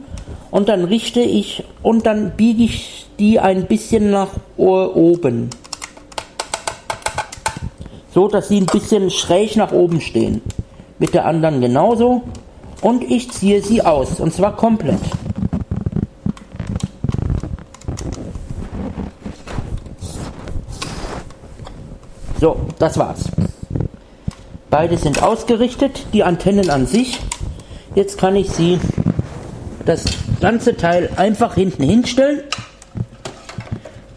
Und 0.52 0.70
dann 0.70 0.84
richte 0.84 1.22
ich 1.22 1.64
und 1.82 2.06
dann 2.06 2.34
biege 2.38 2.64
ich 2.64 3.08
die 3.18 3.40
ein 3.40 3.66
bisschen 3.66 4.12
nach 4.12 4.30
oben 4.56 5.50
so 8.20 8.28
dass 8.28 8.50
sie 8.50 8.60
ein 8.60 8.66
bisschen 8.66 9.10
schräg 9.10 9.56
nach 9.56 9.72
oben 9.72 10.02
stehen. 10.02 10.42
Mit 10.98 11.14
der 11.14 11.24
anderen 11.24 11.62
genauso. 11.62 12.22
Und 12.82 13.02
ich 13.02 13.32
ziehe 13.32 13.62
sie 13.64 13.82
aus. 13.82 14.20
Und 14.20 14.34
zwar 14.34 14.58
komplett. 14.58 15.00
So, 22.42 22.58
das 22.78 22.98
war's. 22.98 23.24
Beide 24.70 24.98
sind 24.98 25.24
ausgerichtet, 25.24 26.08
die 26.12 26.26
Antennen 26.26 26.70
an 26.70 26.88
sich. 26.88 27.22
Jetzt 27.96 28.18
kann 28.18 28.36
ich 28.36 28.50
sie, 28.50 28.82
das 29.86 30.04
ganze 30.42 30.76
Teil 30.76 31.10
einfach 31.16 31.56
hinten 31.56 31.84
hinstellen. 31.84 32.42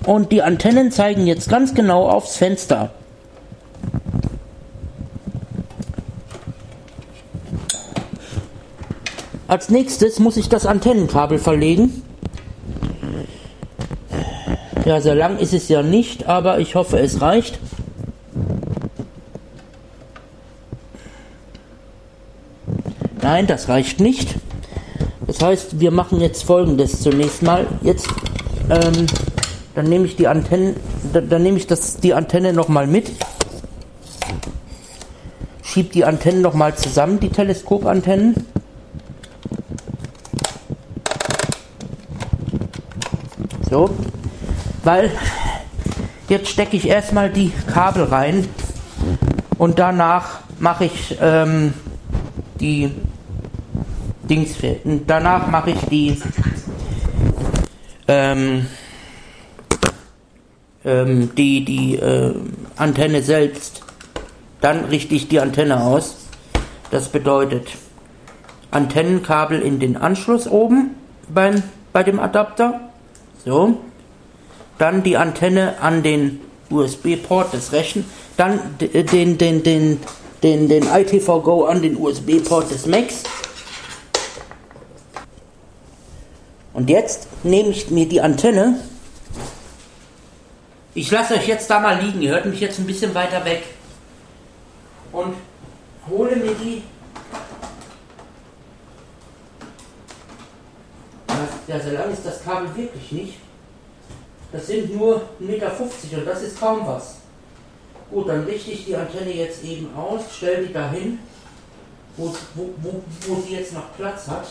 Und 0.04 0.32
die 0.32 0.42
Antennen 0.42 0.90
zeigen 0.90 1.24
jetzt 1.28 1.48
ganz 1.48 1.72
genau 1.72 2.08
aufs 2.08 2.36
Fenster. 2.36 2.90
Als 9.52 9.68
nächstes 9.68 10.18
muss 10.18 10.38
ich 10.38 10.48
das 10.48 10.64
Antennenkabel 10.64 11.38
verlegen. 11.38 12.02
Ja, 14.86 14.98
sehr 15.02 15.14
lang 15.14 15.36
ist 15.36 15.52
es 15.52 15.68
ja 15.68 15.82
nicht, 15.82 16.26
aber 16.26 16.58
ich 16.58 16.74
hoffe, 16.74 16.98
es 16.98 17.20
reicht. 17.20 17.58
Nein, 23.20 23.46
das 23.46 23.68
reicht 23.68 24.00
nicht. 24.00 24.36
Das 25.26 25.42
heißt, 25.42 25.80
wir 25.80 25.90
machen 25.90 26.22
jetzt 26.22 26.44
folgendes 26.44 27.02
zunächst 27.02 27.42
mal. 27.42 27.66
Jetzt, 27.82 28.08
ähm, 28.70 29.06
dann 29.74 29.84
nehme 29.86 30.06
ich 30.06 30.16
die 30.16 30.28
Antenne, 30.28 30.76
dann, 31.12 31.28
dann 31.28 31.42
nehme 31.42 31.58
ich 31.58 31.66
das, 31.66 31.98
die 31.98 32.14
Antenne 32.14 32.54
nochmal 32.54 32.86
mit. 32.86 33.12
Schieb 35.62 35.92
die 35.92 36.06
Antennen 36.06 36.40
nochmal 36.40 36.74
zusammen, 36.74 37.20
die 37.20 37.28
Teleskopantennen. 37.28 38.46
So, 43.72 43.88
weil 44.84 45.10
jetzt 46.28 46.50
stecke 46.50 46.76
ich 46.76 46.86
erstmal 46.86 47.30
die 47.30 47.50
Kabel 47.72 48.04
rein 48.04 48.46
und 49.56 49.78
danach 49.78 50.40
mache 50.58 50.84
ich 50.84 51.16
ähm, 51.22 51.72
die 52.60 52.90
Dings 54.28 54.56
danach 55.06 55.46
mache 55.46 55.70
ich 55.70 55.80
die 55.86 56.20
ähm, 58.08 58.66
ähm, 60.84 61.34
die 61.34 61.64
die 61.64 61.96
äh, 61.96 62.34
Antenne 62.76 63.22
selbst. 63.22 63.84
Dann 64.60 64.84
richte 64.84 65.14
ich 65.14 65.28
die 65.28 65.40
Antenne 65.40 65.80
aus. 65.82 66.26
Das 66.90 67.08
bedeutet 67.08 67.68
Antennenkabel 68.70 69.62
in 69.62 69.78
den 69.78 69.96
Anschluss 69.96 70.46
oben 70.46 70.90
beim, 71.32 71.62
bei 71.94 72.02
dem 72.02 72.20
Adapter 72.20 72.91
so. 73.44 73.78
Dann 74.78 75.02
die 75.02 75.16
Antenne 75.16 75.80
an 75.80 76.02
den 76.02 76.40
USB-Port 76.70 77.52
des 77.52 77.72
Rechners. 77.72 78.06
Dann 78.36 78.76
den, 78.80 79.38
den, 79.38 79.62
den, 79.62 80.00
den, 80.42 80.68
den 80.68 80.82
ITV-Go 80.84 81.64
an 81.64 81.82
den 81.82 81.96
USB-Port 81.96 82.70
des 82.70 82.86
Macs. 82.86 83.22
Und 86.72 86.88
jetzt 86.88 87.28
nehme 87.44 87.68
ich 87.68 87.90
mir 87.90 88.08
die 88.08 88.20
Antenne. 88.20 88.80
Ich 90.94 91.10
lasse 91.10 91.34
euch 91.34 91.46
jetzt 91.46 91.68
da 91.70 91.80
mal 91.80 92.00
liegen. 92.00 92.22
Ihr 92.22 92.30
hört 92.30 92.46
mich 92.46 92.60
jetzt 92.60 92.78
ein 92.78 92.86
bisschen 92.86 93.14
weiter 93.14 93.44
weg. 93.44 93.62
Und 95.12 95.34
hole 96.08 96.36
mir 96.36 96.54
die 96.54 96.82
Ja, 101.66 101.80
so 101.80 101.90
lang 101.90 102.12
ist 102.12 102.24
das 102.26 102.44
Kabel 102.44 102.74
wirklich 102.74 103.12
nicht. 103.12 103.34
Das 104.50 104.66
sind 104.66 104.94
nur 104.94 105.22
1,50 105.40 105.40
Meter 105.40 105.72
und 106.18 106.26
das 106.26 106.42
ist 106.42 106.60
kaum 106.60 106.86
was. 106.86 107.16
Gut, 108.10 108.28
dann 108.28 108.44
richte 108.44 108.72
ich 108.72 108.84
die 108.84 108.96
Antenne 108.96 109.32
jetzt 109.32 109.64
eben 109.64 109.94
aus, 109.96 110.22
stelle 110.36 110.66
die 110.66 110.72
dahin 110.72 111.18
wo, 112.16 112.34
wo, 112.54 112.74
wo, 112.82 113.02
wo 113.26 113.40
sie 113.42 113.54
jetzt 113.54 113.72
noch 113.72 113.94
Platz 113.96 114.28
hat, 114.28 114.46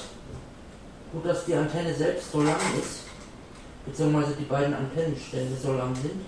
wo 1.12 1.20
dass 1.20 1.46
die 1.46 1.54
Antenne 1.54 1.94
selbst 1.94 2.32
so 2.32 2.42
lang 2.42 2.56
ist, 2.80 3.02
beziehungsweise 3.86 4.36
die 4.40 4.46
beiden 4.46 4.74
Antennenstände 4.74 5.56
so 5.62 5.74
lang 5.74 5.96
sind. 5.96 6.26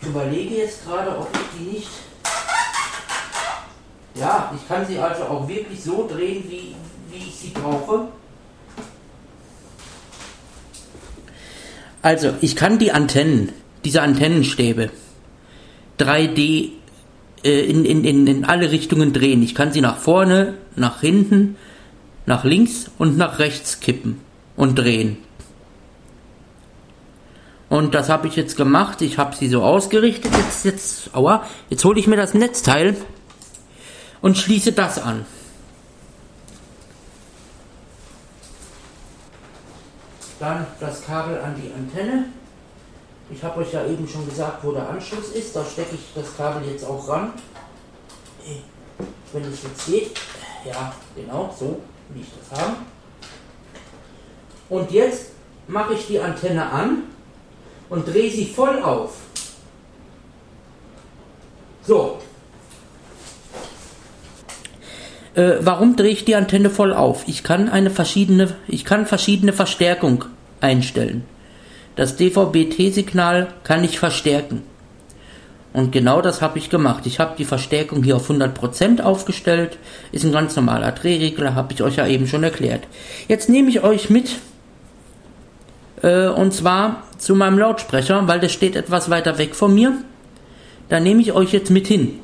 Ich 0.00 0.08
überlege 0.08 0.56
jetzt 0.56 0.84
gerade, 0.84 1.16
ob 1.18 1.28
ich 1.32 1.58
die 1.58 1.76
nicht. 1.76 1.90
Ja, 4.14 4.52
ich 4.54 4.68
kann 4.68 4.86
sie 4.86 4.98
also 4.98 5.24
auch 5.24 5.48
wirklich 5.48 5.82
so 5.82 6.06
drehen, 6.06 6.44
wie, 6.48 6.76
wie 7.14 7.28
ich 7.28 7.34
sie 7.34 7.48
brauche. 7.48 8.08
Also, 12.02 12.34
ich 12.40 12.54
kann 12.54 12.78
die 12.78 12.92
Antennen, 12.92 13.52
diese 13.84 14.02
Antennenstäbe, 14.02 14.90
3D 15.98 16.70
äh, 17.44 17.60
in, 17.60 17.84
in, 17.84 18.04
in, 18.04 18.26
in 18.26 18.44
alle 18.44 18.70
Richtungen 18.70 19.12
drehen. 19.12 19.42
Ich 19.42 19.54
kann 19.54 19.72
sie 19.72 19.80
nach 19.80 19.98
vorne, 19.98 20.54
nach 20.76 21.00
hinten, 21.00 21.56
nach 22.26 22.44
links 22.44 22.90
und 22.98 23.16
nach 23.16 23.38
rechts 23.38 23.80
kippen 23.80 24.20
und 24.56 24.78
drehen. 24.78 25.16
Und 27.68 27.94
das 27.94 28.08
habe 28.08 28.28
ich 28.28 28.36
jetzt 28.36 28.56
gemacht. 28.56 29.02
Ich 29.02 29.18
habe 29.18 29.34
sie 29.34 29.48
so 29.48 29.62
ausgerichtet. 29.62 30.30
Jetzt, 30.36 30.64
jetzt, 30.64 31.14
aua, 31.14 31.44
jetzt 31.70 31.84
hole 31.84 31.98
ich 31.98 32.06
mir 32.06 32.16
das 32.16 32.34
Netzteil 32.34 32.96
und 34.20 34.36
schließe 34.36 34.72
das 34.72 34.98
an. 34.98 35.26
Dann 40.38 40.66
das 40.80 41.04
Kabel 41.04 41.40
an 41.40 41.54
die 41.60 41.72
Antenne. 41.72 42.26
Ich 43.30 43.42
habe 43.42 43.60
euch 43.60 43.72
ja 43.72 43.86
eben 43.86 44.06
schon 44.06 44.28
gesagt, 44.28 44.64
wo 44.64 44.72
der 44.72 44.88
Anschluss 44.88 45.30
ist. 45.30 45.54
Da 45.54 45.64
stecke 45.64 45.94
ich 45.94 46.12
das 46.14 46.36
Kabel 46.36 46.68
jetzt 46.68 46.84
auch 46.84 47.08
ran. 47.08 47.32
Wenn 49.32 49.44
es 49.44 49.62
jetzt 49.62 49.86
geht. 49.86 50.20
Ja, 50.64 50.92
genau, 51.14 51.54
so 51.58 51.80
will 52.08 52.22
ich 52.22 52.28
das 52.38 52.60
haben. 52.60 52.76
Und 54.68 54.90
jetzt 54.90 55.32
mache 55.66 55.94
ich 55.94 56.06
die 56.06 56.20
Antenne 56.20 56.70
an 56.70 57.04
und 57.88 58.06
drehe 58.06 58.30
sie 58.30 58.46
voll 58.46 58.82
auf. 58.82 59.16
So. 61.86 62.18
Äh, 65.34 65.54
warum 65.60 65.96
drehe 65.96 66.10
ich 66.10 66.24
die 66.24 66.36
Antenne 66.36 66.70
voll 66.70 66.92
auf? 66.92 67.24
Ich 67.26 67.42
kann 67.42 67.68
eine 67.68 67.90
verschiedene, 67.90 68.54
ich 68.68 68.84
kann 68.84 69.06
verschiedene 69.06 69.52
Verstärkung 69.52 70.24
einstellen. 70.60 71.24
Das 71.96 72.16
DVB-T-Signal 72.16 73.48
kann 73.62 73.84
ich 73.84 73.98
verstärken. 73.98 74.62
Und 75.72 75.90
genau 75.90 76.20
das 76.20 76.40
habe 76.40 76.58
ich 76.58 76.70
gemacht. 76.70 77.04
Ich 77.04 77.18
habe 77.18 77.34
die 77.36 77.44
Verstärkung 77.44 78.04
hier 78.04 78.16
auf 78.16 78.30
100% 78.30 79.00
aufgestellt. 79.00 79.76
Ist 80.12 80.24
ein 80.24 80.30
ganz 80.30 80.54
normaler 80.54 80.92
Drehregler, 80.92 81.56
habe 81.56 81.72
ich 81.72 81.82
euch 81.82 81.96
ja 81.96 82.06
eben 82.06 82.28
schon 82.28 82.44
erklärt. 82.44 82.82
Jetzt 83.26 83.48
nehme 83.48 83.70
ich 83.70 83.82
euch 83.82 84.08
mit 84.08 84.36
äh, 86.02 86.28
und 86.28 86.54
zwar 86.54 87.02
zu 87.18 87.34
meinem 87.34 87.58
Lautsprecher, 87.58 88.28
weil 88.28 88.38
der 88.38 88.50
steht 88.50 88.76
etwas 88.76 89.10
weiter 89.10 89.38
weg 89.38 89.56
von 89.56 89.74
mir. 89.74 89.94
Da 90.88 91.00
nehme 91.00 91.20
ich 91.20 91.32
euch 91.32 91.52
jetzt 91.52 91.70
mit 91.70 91.88
hin. 91.88 92.20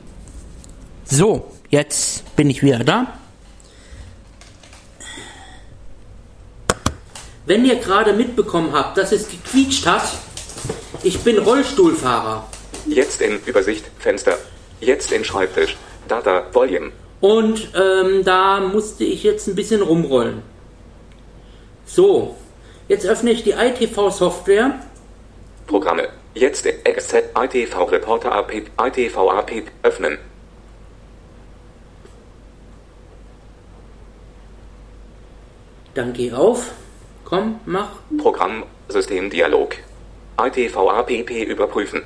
So, 1.05 1.50
jetzt 1.70 2.36
bin 2.36 2.50
ich 2.50 2.62
wieder 2.62 2.80
da. 2.80 3.18
Wenn 7.46 7.64
ihr 7.64 7.76
gerade 7.76 8.12
mitbekommen 8.12 8.72
habt, 8.72 8.98
dass 8.98 9.12
es 9.12 9.28
gequietscht 9.28 9.86
hat, 9.86 10.02
ich 11.02 11.20
bin 11.20 11.38
Rollstuhlfahrer. 11.38 12.46
Jetzt 12.86 13.22
in 13.22 13.40
Übersicht, 13.46 13.86
Fenster. 13.98 14.36
Jetzt 14.80 15.11
in 15.11 15.24
Schreibtisch. 15.24 15.76
Data, 16.06 16.44
Volume. 16.52 16.92
Und 17.20 17.70
ähm, 17.74 18.24
da 18.24 18.61
musste 18.61 19.04
ich 19.04 19.22
jetzt 19.22 19.48
ein 19.48 19.54
bisschen 19.54 19.83
rumrollen. 19.83 20.42
So, 21.87 22.37
Jetzt 22.90 23.06
öffne 23.06 23.30
ich 23.30 23.44
die 23.44 23.52
ITV-Software. 23.52 24.80
Programme. 25.68 26.09
Jetzt 26.35 26.66
XZ 26.66 27.14
ITV 27.40 27.83
Reporter 27.85 28.33
AP 28.33 28.62
ITV 28.85 29.30
AP 29.30 29.62
öffnen. 29.85 30.18
Dann 35.94 36.12
geh 36.12 36.33
auf. 36.33 36.70
Komm, 37.24 37.61
mach. 37.66 37.90
Programm 38.18 38.64
Systemdialog. 38.88 39.76
ITV 40.40 40.90
APP 40.90 41.31
überprüfen. 41.44 42.03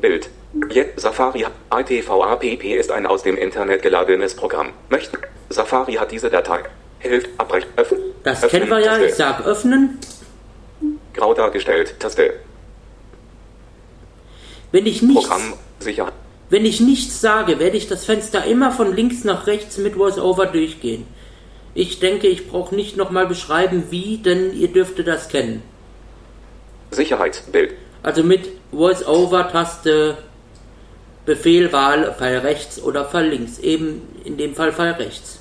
Bild. 0.00 0.30
Jetzt 0.70 1.00
Safari 1.00 1.46
ITV 1.72 2.22
APP 2.22 2.64
ist 2.64 2.90
ein 2.90 3.06
aus 3.06 3.22
dem 3.22 3.36
Internet 3.36 3.82
geladenes 3.82 4.34
Programm. 4.34 4.68
Möchten 4.88 5.18
Safari 5.50 5.94
hat 5.94 6.10
diese 6.10 6.30
Datei. 6.30 6.60
Hilft 7.00 7.28
abbrechen. 7.38 7.68
Öffnen. 7.76 8.00
Das 8.24 8.42
öffnen, 8.42 8.62
kennen 8.62 8.70
wir 8.70 8.80
ja. 8.80 8.92
Taste. 8.92 9.06
Ich 9.06 9.14
sag 9.14 9.46
öffnen. 9.46 9.98
Grau 11.14 11.34
dargestellt. 11.34 12.00
Taste. 12.00 12.34
Wenn 14.72 14.86
ich 14.86 15.02
nichts, 15.02 15.28
Programm 15.28 15.54
sicher. 15.78 16.12
Wenn 16.50 16.64
ich 16.64 16.80
nichts 16.80 17.20
sage, 17.20 17.58
werde 17.58 17.76
ich 17.76 17.88
das 17.88 18.04
Fenster 18.04 18.44
immer 18.44 18.70
von 18.72 18.94
links 18.94 19.24
nach 19.24 19.46
rechts 19.46 19.78
mit 19.78 19.98
VoiceOver 19.98 20.46
durchgehen. 20.46 21.06
Ich 21.74 22.00
denke, 22.00 22.26
ich 22.26 22.48
brauche 22.48 22.74
nicht 22.74 22.96
nochmal 22.96 23.26
beschreiben, 23.26 23.84
wie, 23.90 24.18
denn 24.18 24.52
ihr 24.58 24.68
dürftet 24.68 25.06
das 25.06 25.28
kennen. 25.28 25.62
Sicherheitsbild. 26.90 27.74
Also 28.02 28.22
mit 28.22 28.48
VoiceOver-Taste 28.72 30.18
Befehl, 31.26 31.72
Wahl, 31.72 32.14
Pfeil 32.16 32.38
rechts 32.38 32.82
oder 32.82 33.04
Pfeil 33.04 33.28
links. 33.28 33.58
Eben 33.58 34.02
in 34.24 34.38
dem 34.38 34.54
Fall 34.54 34.72
Pfeil 34.72 34.92
rechts. 34.92 35.40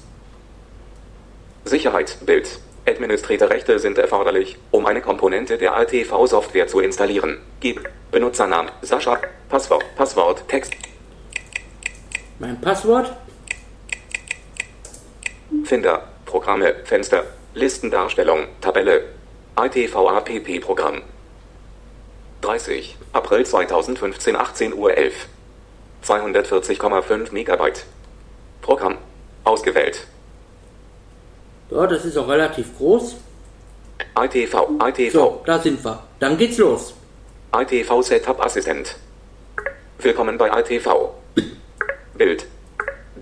Sicherheitsbild. 1.63 2.59
Administratorrechte 2.85 3.79
sind 3.79 3.97
erforderlich, 3.97 4.57
um 4.71 4.85
eine 4.85 5.01
Komponente 5.01 5.57
der 5.57 5.75
ATV-Software 5.75 6.67
zu 6.67 6.79
installieren. 6.79 7.39
Gib 7.59 7.89
Benutzernamen 8.11 8.71
Sascha, 8.81 9.19
Passwort, 9.49 9.83
Passwort, 9.95 10.47
Text. 10.47 10.73
Mein 12.39 12.59
Passwort? 12.61 13.13
Finder, 15.65 16.07
Programme, 16.27 16.75
Fenster, 16.83 17.23
Listendarstellung, 17.55 18.47
Tabelle. 18.61 19.05
ITV-APP-Programm. 19.55 21.01
30. 22.41 22.95
April 23.13 23.43
2015, 23.43 24.35
18 24.35 24.73
Uhr 24.73 24.95
11. 24.95 25.13
240,5 26.05 27.33
Megabyte. 27.33 27.85
Programm. 28.61 28.97
Ausgewählt. 29.45 30.05
Ja, 31.71 31.87
das 31.87 32.05
ist 32.05 32.17
auch 32.17 32.27
relativ 32.27 32.77
groß. 32.77 33.15
ITV, 34.19 34.69
ITV. 34.85 35.11
So, 35.11 35.41
da 35.45 35.59
sind 35.59 35.83
wir. 35.83 36.03
Dann 36.19 36.37
geht's 36.37 36.57
los. 36.57 36.93
ITV 37.55 38.01
Setup 38.03 38.43
Assistent. 38.45 38.97
Willkommen 39.99 40.37
bei 40.37 40.49
ITV. 40.59 41.13
Bild. 42.15 42.45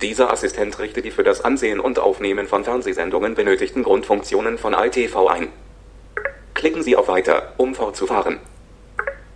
Dieser 0.01 0.31
Assistent 0.31 0.77
richtet 0.79 1.05
die 1.05 1.11
für 1.11 1.23
das 1.23 1.41
Ansehen 1.41 1.79
und 1.79 1.99
Aufnehmen 1.99 2.47
von 2.47 2.65
Fernsehsendungen 2.65 3.33
benötigten 3.33 3.81
Grundfunktionen 3.81 4.57
von 4.57 4.73
ITV 4.73 5.27
ein. 5.27 5.47
Klicken 6.53 6.83
Sie 6.83 6.97
auf 6.97 7.07
Weiter, 7.07 7.53
um 7.55 7.73
fortzufahren. 7.75 8.39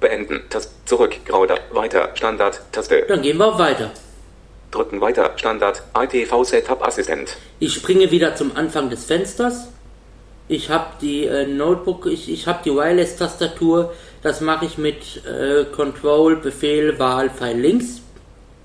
Beenden, 0.02 0.42
Taste, 0.50 0.72
zurück, 0.86 1.16
Grauder, 1.26 1.60
Weiter, 1.72 2.10
Standard, 2.16 2.62
Taste. 2.74 3.06
Dann 3.08 3.22
gehen 3.22 3.38
wir 3.38 3.48
auf 3.48 3.60
Weiter. 3.60 3.92
Drücken 4.72 5.02
weiter. 5.02 5.32
Standard. 5.38 5.82
ITV 5.98 6.44
Setup 6.44 6.86
Assistent. 6.86 7.38
Ich 7.60 7.74
springe 7.74 8.12
wieder 8.12 8.36
zum 8.36 8.56
Anfang 8.56 8.90
des 8.90 9.06
Fensters. 9.06 9.70
Ich 10.48 10.70
habe 10.70 10.88
die 11.02 11.26
äh, 11.26 11.48
Notebook, 11.48 12.06
ich, 12.06 12.32
ich 12.32 12.48
habe 12.48 12.60
die 12.64 12.72
Wireless-Tastatur. 12.72 13.94
Das 14.22 14.42
mache 14.42 14.66
ich 14.66 14.78
mit 14.78 15.24
äh, 15.26 15.66
Control, 15.66 16.36
Befehl, 16.36 17.00
Wahl, 17.00 17.30
Pfeil 17.30 17.60
links. 17.60 18.02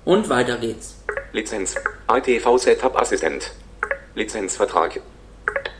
Und 0.03 0.29
weiter 0.29 0.57
geht's. 0.57 0.94
Lizenz. 1.35 1.75
ITV 2.09 2.57
Setup 2.57 2.95
Assistent. 2.95 3.51
Lizenzvertrag. 4.15 5.01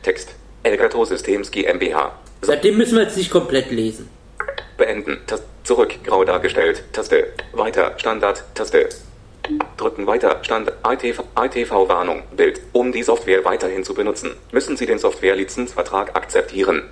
Text. 0.03 0.35
Elgato 0.63 1.05
Systems 1.05 1.49
GmbH. 1.49 2.11
Seitdem 2.41 2.75
müssen 2.75 2.97
wir 2.97 3.03
jetzt 3.03 3.15
nicht 3.15 3.31
komplett 3.31 3.71
lesen. 3.71 4.09
Beenden. 4.77 5.19
Taste. 5.25 5.45
Zurück. 5.63 5.93
Grau 6.03 6.25
dargestellt. 6.25 6.83
Taste. 6.91 7.31
Weiter. 7.53 7.93
Standard. 7.95 8.43
Taste. 8.53 8.89
Drücken 9.77 10.05
weiter. 10.07 10.39
Stand 10.41 10.73
ITV, 10.85 11.23
ITV 11.39 11.87
Warnung. 11.87 12.23
Bild. 12.35 12.59
Um 12.73 12.91
die 12.91 13.03
Software 13.03 13.45
weiterhin 13.45 13.85
zu 13.85 13.93
benutzen, 13.93 14.31
müssen 14.51 14.75
Sie 14.75 14.85
den 14.85 14.99
Software-Lizenzvertrag 14.99 16.17
akzeptieren. 16.17 16.83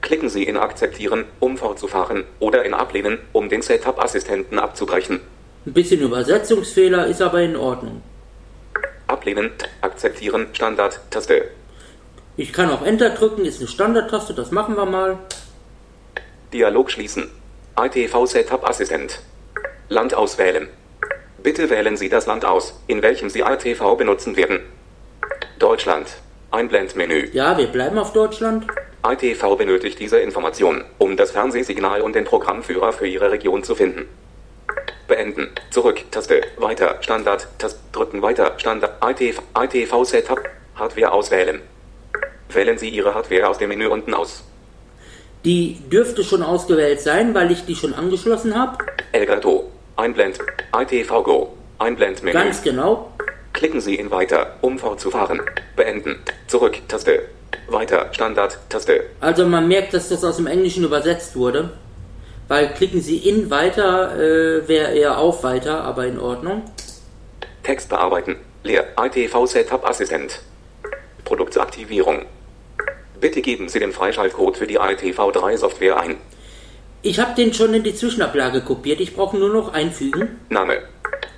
Klicken 0.00 0.28
Sie 0.28 0.44
in 0.44 0.58
Akzeptieren, 0.58 1.24
um 1.40 1.56
fortzufahren, 1.56 2.24
oder 2.38 2.64
in 2.64 2.74
Ablehnen, 2.74 3.18
um 3.32 3.48
den 3.48 3.62
Setup-Assistenten 3.62 4.60
abzubrechen. 4.60 5.20
Ein 5.66 5.72
bisschen 5.72 6.00
Übersetzungsfehler 6.00 7.06
ist 7.06 7.22
aber 7.22 7.40
in 7.40 7.56
Ordnung. 7.56 8.02
Ablehnen, 9.06 9.50
akzeptieren, 9.80 10.48
Standard, 10.52 11.00
Taste. 11.10 11.44
Ich 12.36 12.52
kann 12.52 12.70
auch 12.70 12.84
Enter 12.84 13.10
drücken, 13.10 13.46
ist 13.46 13.60
eine 13.60 13.68
Standardtaste, 13.68 14.34
das 14.34 14.50
machen 14.50 14.76
wir 14.76 14.84
mal. 14.84 15.18
Dialog 16.52 16.90
schließen. 16.90 17.30
ITV 17.80 18.26
Setup 18.26 18.68
Assistent. 18.68 19.20
Land 19.88 20.14
auswählen. 20.14 20.68
Bitte 21.42 21.70
wählen 21.70 21.96
Sie 21.96 22.10
das 22.10 22.26
Land 22.26 22.44
aus, 22.44 22.78
in 22.86 23.02
welchem 23.02 23.30
Sie 23.30 23.40
ITV 23.40 23.96
benutzen 23.96 24.36
werden. 24.36 24.60
Deutschland. 25.58 26.08
Einblendmenü. 26.50 27.30
Ja, 27.32 27.56
wir 27.56 27.68
bleiben 27.68 27.98
auf 27.98 28.12
Deutschland. 28.12 28.66
ITV 29.06 29.56
benötigt 29.56 29.98
diese 29.98 30.18
Information, 30.18 30.84
um 30.98 31.16
das 31.16 31.30
Fernsehsignal 31.30 32.02
und 32.02 32.14
den 32.14 32.24
Programmführer 32.24 32.92
für 32.92 33.06
Ihre 33.06 33.30
Region 33.30 33.64
zu 33.64 33.74
finden. 33.74 34.06
Beenden. 35.06 35.50
Zurück. 35.70 36.02
Taste. 36.10 36.42
Weiter. 36.56 36.96
Standard. 37.00 37.46
Taste. 37.58 37.78
Drücken. 37.92 38.22
Weiter. 38.22 38.54
Standard. 38.56 38.92
ITV. 39.04 39.40
ITV 39.56 40.04
Setup. 40.04 40.40
Hardware 40.76 41.12
auswählen. 41.12 41.60
Wählen 42.48 42.78
Sie 42.78 42.88
Ihre 42.88 43.14
Hardware 43.14 43.48
aus 43.48 43.58
dem 43.58 43.68
Menü 43.68 43.86
unten 43.86 44.14
aus. 44.14 44.44
Die 45.44 45.78
dürfte 45.90 46.24
schon 46.24 46.42
ausgewählt 46.42 47.00
sein, 47.00 47.34
weil 47.34 47.50
ich 47.50 47.64
die 47.66 47.76
schon 47.76 47.92
angeschlossen 47.94 48.58
habe. 48.58 48.78
Elgato. 49.12 49.70
Einblend. 49.96 50.38
ITV 50.74 51.22
Go. 51.22 51.54
Einblendmenü. 51.78 52.32
Ganz 52.32 52.62
genau. 52.62 53.12
Klicken 53.52 53.80
Sie 53.80 53.94
in 53.94 54.10
Weiter, 54.10 54.56
um 54.62 54.78
fortzufahren. 54.78 55.40
Beenden. 55.76 56.18
Zurück. 56.46 56.78
Taste. 56.88 57.28
Weiter. 57.68 58.08
Standard. 58.12 58.58
Taste. 58.68 59.04
Also 59.20 59.46
man 59.46 59.68
merkt, 59.68 59.94
dass 59.94 60.08
das 60.08 60.24
aus 60.24 60.36
dem 60.36 60.46
Englischen 60.46 60.82
übersetzt 60.84 61.36
wurde. 61.36 61.70
Weil 62.48 62.68
klicken 62.74 63.00
Sie 63.00 63.16
in 63.16 63.50
weiter 63.50 64.16
äh, 64.16 64.68
wäre 64.68 64.92
eher 64.92 65.18
auf 65.18 65.42
weiter, 65.44 65.82
aber 65.82 66.06
in 66.06 66.18
Ordnung. 66.18 66.62
Text 67.62 67.88
bearbeiten. 67.88 68.36
Leer. 68.62 68.86
ITV 68.98 69.46
Setup 69.46 69.88
Assistent. 69.88 70.40
Produktaktivierung. 71.24 72.26
Bitte 73.18 73.40
geben 73.40 73.68
Sie 73.68 73.78
den 73.78 73.92
Freischaltcode 73.92 74.58
für 74.58 74.66
die 74.66 74.78
ITV3 74.78 75.56
Software 75.56 75.98
ein. 75.98 76.16
Ich 77.00 77.18
habe 77.18 77.34
den 77.34 77.52
schon 77.54 77.72
in 77.74 77.82
die 77.82 77.94
Zwischenablage 77.94 78.62
kopiert. 78.62 79.00
Ich 79.00 79.14
brauche 79.14 79.36
nur 79.36 79.50
noch 79.50 79.72
einfügen. 79.72 80.40
Name. 80.48 80.82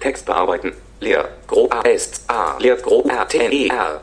Text 0.01 0.27
bearbeiten. 0.27 0.73
Leer. 1.01 1.29
Grob 1.47 1.73
A 1.75 1.81
ist 1.83 2.23
A. 2.29 2.57
Leer 2.59 2.77
grob 2.77 3.11
R 3.11 3.29
T 3.29 3.39
E 3.39 3.69
R. 3.69 4.01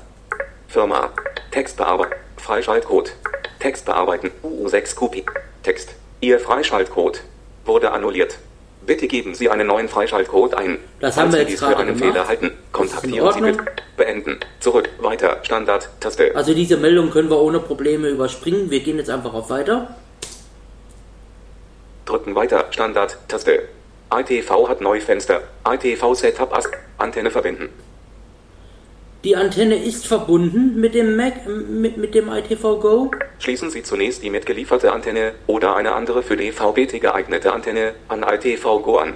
Firma. 0.67 1.11
Text 1.51 1.77
bearbeiten. 1.77 2.15
Freischaltcode. 2.37 3.13
Text 3.59 3.85
bearbeiten. 3.85 4.31
U6 4.43 4.95
Kopie. 4.95 5.25
Text. 5.63 5.95
Ihr 6.23 6.39
Freischaltcode 6.39 7.21
wurde 7.65 7.91
annulliert. 7.91 8.37
Bitte 8.85 9.09
geben 9.09 9.35
Sie 9.35 9.49
einen 9.49 9.67
neuen 9.67 9.89
Freischaltcode 9.89 10.53
ein. 10.53 10.77
Das 11.01 11.17
haben 11.17 11.33
wir 11.33 11.39
Sie 11.43 11.51
jetzt 11.51 11.59
für 11.59 11.65
gerade 11.65 11.81
einen 11.81 11.97
gemacht. 11.97 12.13
Fehler 12.13 12.27
halten, 12.29 12.51
kontaktieren 12.71 13.33
Sie 13.33 13.41
bitte. 13.41 13.65
Beenden. 13.97 14.39
Zurück. 14.61 14.89
Weiter. 14.99 15.39
Standard. 15.43 15.89
Taste. 15.99 16.33
Also 16.33 16.53
diese 16.53 16.77
Meldung 16.77 17.09
können 17.09 17.29
wir 17.29 17.41
ohne 17.41 17.59
Probleme 17.59 18.07
überspringen. 18.07 18.71
Wir 18.71 18.79
gehen 18.79 18.99
jetzt 18.99 19.09
einfach 19.09 19.33
auf 19.33 19.49
weiter. 19.49 19.97
Drücken 22.05 22.35
weiter. 22.35 22.67
Standard. 22.71 23.17
Taste. 23.27 23.63
ITV 24.09 24.69
hat 24.69 24.79
Neufenster. 24.79 25.41
ITV 25.67 26.13
Setup 26.13 26.55
As 26.55 26.71
Antenne 26.99 27.31
verbinden. 27.31 27.67
Die 29.23 29.37
Antenne 29.37 29.81
ist 29.81 30.05
verbunden 30.05 30.81
mit 30.81 30.93
dem 30.93 31.15
Mac, 31.15 31.47
mit, 31.47 31.95
mit 31.95 32.13
dem 32.13 32.27
ITV 32.27 32.61
Go. 32.81 33.11
Schließen 33.39 33.69
Sie 33.69 33.81
zunächst 33.81 34.21
die 34.21 34.29
mitgelieferte 34.29 34.91
Antenne 34.91 35.31
oder 35.47 35.77
eine 35.77 35.93
andere 35.93 36.23
für 36.23 36.35
DVB-T 36.35 36.99
geeignete 36.99 37.53
Antenne 37.53 37.93
an 38.09 38.21
ITV 38.23 38.81
Go 38.81 38.97
an. 38.97 39.15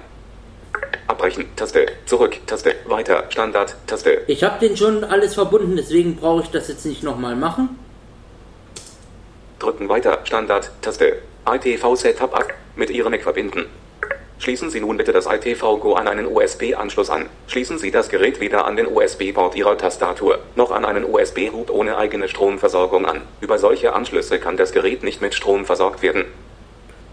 Abbrechen. 1.08 1.44
Taste. 1.56 1.88
Zurück. 2.06 2.38
Taste. 2.46 2.74
Weiter. 2.86 3.24
Standard. 3.28 3.76
Taste. 3.86 4.22
Ich 4.28 4.42
habe 4.42 4.58
den 4.66 4.78
schon 4.78 5.04
alles 5.04 5.34
verbunden, 5.34 5.76
deswegen 5.76 6.16
brauche 6.16 6.42
ich 6.42 6.48
das 6.48 6.68
jetzt 6.68 6.86
nicht 6.86 7.02
nochmal 7.02 7.36
machen. 7.36 7.78
Drücken 9.58 9.90
weiter. 9.90 10.20
Standard. 10.24 10.70
Taste. 10.80 11.18
ITV 11.46 11.96
Setup 11.96 12.48
mit 12.76 12.88
Ihrem 12.88 13.10
Mac 13.10 13.22
verbinden. 13.22 13.66
Schließen 14.40 14.70
Sie 14.70 14.80
nun 14.80 14.96
bitte 14.96 15.12
das 15.12 15.26
ITV 15.26 15.80
Go 15.80 15.94
an 15.94 16.06
einen 16.06 16.26
USB-Anschluss 16.26 17.10
an. 17.10 17.26
Schließen 17.48 17.78
Sie 17.78 17.90
das 17.90 18.08
Gerät 18.08 18.38
weder 18.38 18.66
an 18.66 18.76
den 18.76 18.86
USB-Port 18.86 19.56
Ihrer 19.56 19.76
Tastatur 19.76 20.38
noch 20.54 20.70
an 20.70 20.84
einen 20.84 21.04
USB-Hub 21.04 21.70
ohne 21.70 21.96
eigene 21.96 22.28
Stromversorgung 22.28 23.04
an. 23.04 23.22
Über 23.40 23.58
solche 23.58 23.94
Anschlüsse 23.94 24.38
kann 24.38 24.56
das 24.56 24.72
Gerät 24.72 25.02
nicht 25.02 25.20
mit 25.20 25.34
Strom 25.34 25.64
versorgt 25.64 26.02
werden. 26.02 26.24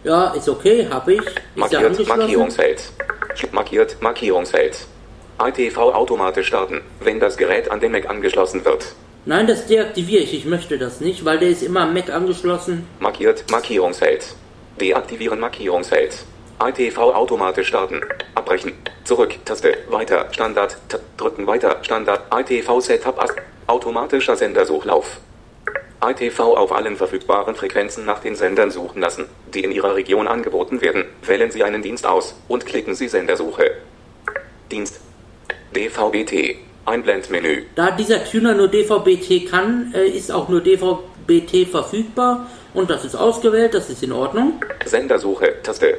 Ja, 0.04 0.34
ist 0.34 0.48
okay, 0.48 0.88
habe 0.90 1.14
ich. 1.14 1.26
Ist 1.26 1.40
Markiert. 1.56 2.08
Markierungsfeld. 2.08 2.84
Markiert 3.52 3.98
Markierungsfeld. 4.02 4.86
ITV 5.42 5.78
automatisch 5.78 6.48
starten, 6.48 6.82
wenn 7.00 7.20
das 7.20 7.38
Gerät 7.38 7.72
an 7.72 7.80
den 7.80 7.92
Mac 7.92 8.08
angeschlossen 8.08 8.64
wird. 8.64 8.86
Nein, 9.26 9.48
das 9.48 9.66
deaktiviere 9.66 10.22
ich. 10.22 10.36
Ich 10.36 10.46
möchte 10.46 10.78
das 10.78 11.02
nicht, 11.02 11.26
weil 11.26 11.40
der 11.40 11.50
ist 11.50 11.64
immer 11.64 11.82
am 11.82 11.96
Mac 11.96 12.12
angeschlossen. 12.12 12.86
Markiert 13.00 13.46
Markierungsfeld. 13.50 14.36
Deaktivieren 14.80 15.40
Markierungsfeld. 15.40 16.20
ITV 16.60 16.98
automatisch 16.98 17.68
starten. 17.68 18.02
Abbrechen. 18.34 18.74
Zurück. 19.04 19.36
Taste. 19.46 19.78
Weiter. 19.90 20.28
Standard. 20.32 20.78
Ta 20.88 21.00
drücken 21.18 21.48
weiter. 21.48 21.78
Standard. 21.82 22.22
ITV 22.34 22.80
Setup 22.80 23.20
automatischer 23.68 24.36
Sendersuchlauf. 24.36 25.20
ITV 26.04 26.40
auf 26.40 26.72
allen 26.72 26.96
verfügbaren 26.96 27.56
Frequenzen 27.56 28.06
nach 28.06 28.20
den 28.20 28.36
Sendern 28.36 28.70
suchen 28.70 29.02
lassen, 29.02 29.26
die 29.54 29.64
in 29.64 29.72
Ihrer 29.72 29.96
Region 29.96 30.28
angeboten 30.28 30.82
werden. 30.82 31.06
Wählen 31.24 31.52
Sie 31.52 31.64
einen 31.64 31.82
Dienst 31.82 32.06
aus 32.06 32.36
und 32.48 32.66
klicken 32.66 32.96
Sie 32.96 33.08
Sendersuche. 33.08 33.72
Dienst. 34.72 35.00
DVB-T. 35.76 36.58
Einblendmenü. 36.86 37.64
Da 37.74 37.92
dieser 37.92 38.24
Tuner 38.24 38.54
nur 38.54 38.68
DVB-T 38.68 39.46
kann, 39.46 39.94
äh, 39.96 40.08
ist 40.08 40.32
auch 40.32 40.48
nur 40.50 40.62
DVB-T 40.62 41.66
verfügbar. 41.66 42.48
Und 42.76 42.90
das 42.90 43.04
ist 43.04 43.16
ausgewählt, 43.16 43.74
das 43.74 43.90
ist 43.90 44.04
in 44.04 44.12
Ordnung. 44.12 44.62
Sendersuche. 44.86 45.56
Taste. 45.64 45.98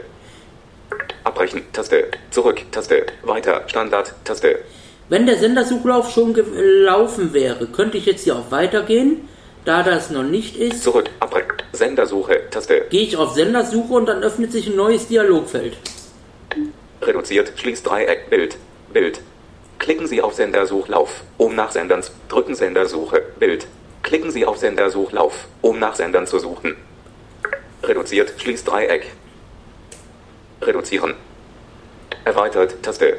Abbrechen. 1.27 1.63
Taste. 1.73 2.05
Zurück. 2.31 2.63
Taste. 2.71 3.07
Weiter. 3.25 3.65
Standard. 3.67 4.15
Taste. 4.25 4.61
Wenn 5.09 5.27
der 5.27 5.37
Sendersuchlauf 5.37 6.13
schon 6.13 6.35
gelaufen 6.35 7.33
wäre, 7.33 7.67
könnte 7.67 7.99
ich 7.99 8.07
jetzt 8.07 8.23
hier 8.23 8.37
auf 8.37 8.53
Weitergehen. 8.53 9.29
Da 9.65 9.83
das 9.83 10.11
noch 10.11 10.23
nicht 10.23 10.57
ist, 10.57 10.85
Zurück. 10.85 11.11
Abbrechen. 11.19 11.51
Sendersuche. 11.73 12.43
Taste. 12.51 12.87
gehe 12.91 13.03
ich 13.03 13.17
auf 13.17 13.35
Sendersuche 13.35 13.93
und 13.93 14.07
dann 14.07 14.23
öffnet 14.23 14.53
sich 14.53 14.69
ein 14.69 14.77
neues 14.77 15.09
Dialogfeld. 15.09 15.77
Reduziert. 17.03 17.53
Schließt 17.57 17.85
Dreieck. 17.85 18.31
Bild. 18.31 18.57
Bild. 18.93 19.21
Klicken 19.81 20.07
Sie 20.07 20.23
auf 20.23 20.35
Sendersuchlauf, 20.35 21.25
um 21.39 21.57
nach 21.57 21.73
Sendern 21.73 22.05
zu 22.05 22.13
drücken 22.29 22.55
Sendersuche. 22.55 23.21
Bild. 23.41 23.67
Klicken 24.05 24.31
Sie 24.31 24.47
auf 24.47 24.59
Sendersuchlauf, 24.59 25.49
um 25.61 25.81
nach 25.81 25.97
Sendern 25.97 26.29
zu 26.29 26.39
suchen. 26.39 26.77
Reduziert. 27.83 28.35
Schließt 28.39 28.69
Dreieck. 28.69 29.11
Reduzieren. 30.63 31.15
Erweitert. 32.25 32.83
Taste. 32.83 33.19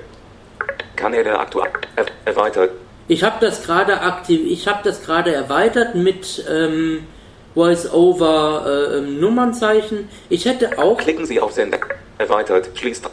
Kanäle 0.95 1.37
aktuell. 1.39 1.71
Er 1.95 2.05
erweitert. 2.25 2.71
Ich 3.07 3.23
habe 3.23 3.37
das 3.39 3.63
gerade 3.63 4.01
aktiv, 4.01 4.41
ich 4.45 4.67
habe 4.67 4.79
das 4.83 5.01
gerade 5.01 5.33
erweitert 5.33 5.95
mit 5.95 6.43
ähm, 6.49 7.07
Voice-over 7.53 8.65
äh, 8.65 8.97
ähm, 8.97 9.19
Nummernzeichen. 9.19 10.09
Ich 10.29 10.45
hätte 10.45 10.77
auch, 10.77 10.97
Klicken 10.97 11.25
Sie 11.25 11.39
auf 11.39 11.53
Sender. 11.53 11.79
Erweitert. 12.17 12.69
Schließt. 12.73 13.09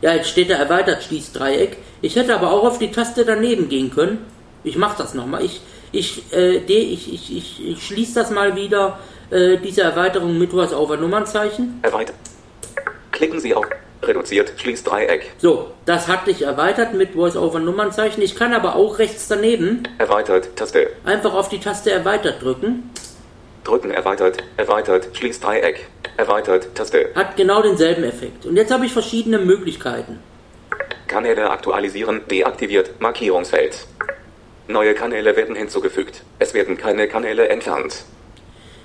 ja 0.00 0.14
jetzt 0.14 0.30
steht 0.30 0.50
da 0.50 0.54
erweitert 0.54 1.04
schließt 1.04 1.38
Dreieck. 1.38 1.76
Ich 2.02 2.16
hätte 2.16 2.34
aber 2.34 2.50
auch 2.50 2.64
auf 2.64 2.78
die 2.78 2.90
Taste 2.90 3.24
daneben 3.24 3.68
gehen 3.68 3.90
können. 3.90 4.26
Ich 4.64 4.76
mache 4.76 4.98
das 4.98 5.14
nochmal. 5.14 5.44
Ich 5.44 5.60
ich, 5.92 6.32
äh, 6.32 6.60
de, 6.60 6.78
ich 6.78 7.12
ich 7.12 7.36
ich 7.36 7.68
ich 7.68 7.86
schließe 7.86 8.14
das 8.14 8.30
mal 8.30 8.56
wieder 8.56 8.98
äh, 9.30 9.58
diese 9.58 9.82
Erweiterung 9.82 10.38
mit 10.38 10.50
Voice-over 10.50 10.96
Nummernzeichen. 10.96 11.80
Erweitert. 11.82 12.16
Klicken 13.20 13.38
Sie 13.38 13.54
auf. 13.54 13.66
Reduziert. 14.02 14.54
Schließt 14.56 14.90
Dreieck. 14.90 15.32
So, 15.36 15.72
das 15.84 16.08
hatte 16.08 16.30
ich 16.30 16.40
erweitert 16.40 16.94
mit 16.94 17.10
Voice-over 17.12 17.58
Nummernzeichen. 17.58 18.22
Ich 18.22 18.34
kann 18.34 18.54
aber 18.54 18.76
auch 18.76 18.98
rechts 18.98 19.28
daneben 19.28 19.82
Erweitert. 19.98 20.56
Taste. 20.56 20.88
einfach 21.04 21.34
auf 21.34 21.50
die 21.50 21.60
Taste 21.60 21.90
erweitert 21.90 22.42
drücken. 22.42 22.88
Drücken. 23.62 23.90
Erweitert. 23.90 24.38
Erweitert. 24.56 25.10
Schließt 25.12 25.44
Dreieck. 25.44 25.86
Erweitert. 26.16 26.74
Taste. 26.74 27.10
Hat 27.14 27.36
genau 27.36 27.60
denselben 27.60 28.04
Effekt. 28.04 28.46
Und 28.46 28.56
jetzt 28.56 28.72
habe 28.72 28.86
ich 28.86 28.92
verschiedene 28.94 29.38
Möglichkeiten. 29.38 30.18
Kanäle 31.06 31.50
aktualisieren, 31.50 32.22
deaktiviert, 32.30 33.02
Markierungsfeld. 33.02 33.86
Neue 34.66 34.94
Kanäle 34.94 35.36
werden 35.36 35.56
hinzugefügt. 35.56 36.22
Es 36.38 36.54
werden 36.54 36.78
keine 36.78 37.06
Kanäle 37.06 37.48
entfernt. 37.50 38.04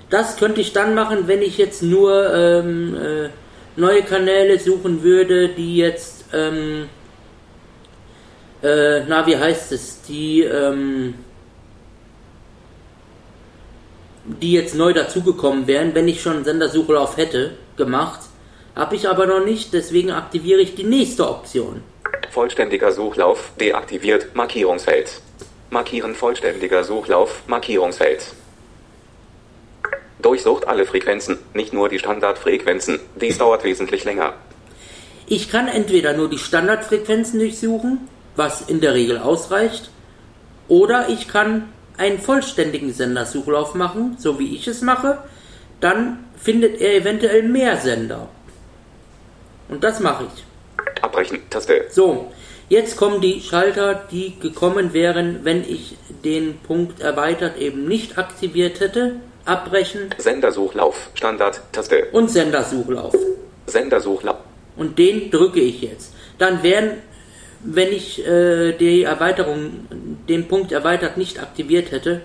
Das 0.09 0.35
könnte 0.35 0.59
ich 0.59 0.73
dann 0.73 0.93
machen, 0.93 1.29
wenn 1.29 1.41
ich 1.41 1.57
jetzt 1.57 1.83
nur 1.83 2.33
ähm, 2.35 2.97
äh, 2.97 3.29
neue 3.75 4.03
Kanäle 4.03 4.59
suchen 4.59 5.03
würde, 5.03 5.49
die 5.49 5.77
jetzt, 5.77 6.25
ähm, 6.33 6.89
äh, 8.61 9.01
na, 9.07 9.25
wie 9.27 9.37
heißt 9.37 9.71
es, 9.71 10.01
die, 10.03 10.41
ähm, 10.41 11.15
die 14.25 14.53
jetzt 14.53 14.75
neu 14.75 14.93
dazugekommen 14.93 15.67
wären, 15.67 15.93
wenn 15.93 16.07
ich 16.07 16.21
schon 16.21 16.37
einen 16.37 16.45
Sendersuchlauf 16.45 17.17
hätte 17.17 17.51
gemacht. 17.77 18.21
Habe 18.75 18.95
ich 18.95 19.07
aber 19.07 19.25
noch 19.25 19.45
nicht, 19.45 19.73
deswegen 19.73 20.11
aktiviere 20.11 20.61
ich 20.61 20.75
die 20.75 20.83
nächste 20.83 21.29
Option. 21.29 21.81
Vollständiger 22.31 22.91
Suchlauf, 22.91 23.51
deaktiviert, 23.59 24.35
Markierungsfeld. 24.35 25.21
Markieren 25.69 26.15
vollständiger 26.15 26.83
Suchlauf, 26.83 27.43
Markierungsfeld. 27.47 28.33
Durchsucht 30.21 30.67
alle 30.67 30.85
Frequenzen, 30.85 31.37
nicht 31.53 31.73
nur 31.73 31.89
die 31.89 31.99
Standardfrequenzen. 31.99 32.99
Dies 33.19 33.37
dauert 33.37 33.63
wesentlich 33.63 34.05
länger. 34.05 34.33
Ich 35.27 35.49
kann 35.49 35.67
entweder 35.67 36.13
nur 36.13 36.29
die 36.29 36.37
Standardfrequenzen 36.37 37.39
durchsuchen, 37.39 38.07
was 38.35 38.61
in 38.61 38.79
der 38.81 38.93
Regel 38.93 39.17
ausreicht, 39.17 39.89
oder 40.67 41.09
ich 41.09 41.27
kann 41.27 41.69
einen 41.97 42.19
vollständigen 42.19 42.93
Sendersuchlauf 42.93 43.75
machen, 43.75 44.17
so 44.19 44.39
wie 44.39 44.55
ich 44.55 44.67
es 44.67 44.81
mache. 44.81 45.19
Dann 45.79 46.25
findet 46.37 46.81
er 46.81 46.95
eventuell 46.95 47.43
mehr 47.43 47.77
Sender. 47.77 48.29
Und 49.69 49.83
das 49.83 49.99
mache 49.99 50.25
ich. 50.25 50.43
Abbrechen. 51.01 51.41
Taste. 51.49 51.85
So, 51.89 52.31
jetzt 52.69 52.97
kommen 52.97 53.21
die 53.21 53.41
Schalter, 53.41 54.03
die 54.11 54.39
gekommen 54.39 54.93
wären, 54.93 55.39
wenn 55.43 55.63
ich 55.63 55.97
den 56.23 56.57
Punkt 56.59 56.99
erweitert 56.99 57.57
eben 57.57 57.87
nicht 57.87 58.17
aktiviert 58.17 58.79
hätte. 58.79 59.15
Abbrechen 59.45 60.09
Sendersuchlauf. 60.17 61.09
Standard. 61.13 61.61
Taste. 61.71 62.07
und 62.11 62.29
Sendersuchlauf. 62.29 63.15
Sendersuchlauf. 63.67 64.37
Und 64.75 64.97
den 64.97 65.31
drücke 65.31 65.59
ich 65.59 65.81
jetzt. 65.81 66.13
Dann 66.37 66.63
wären, 66.63 66.97
wenn 67.63 67.91
ich 67.91 68.25
äh, 68.27 68.73
die 68.73 69.03
Erweiterung, 69.03 69.87
den 70.27 70.47
Punkt 70.47 70.71
erweitert 70.71 71.17
nicht 71.17 71.39
aktiviert 71.39 71.91
hätte, 71.91 72.21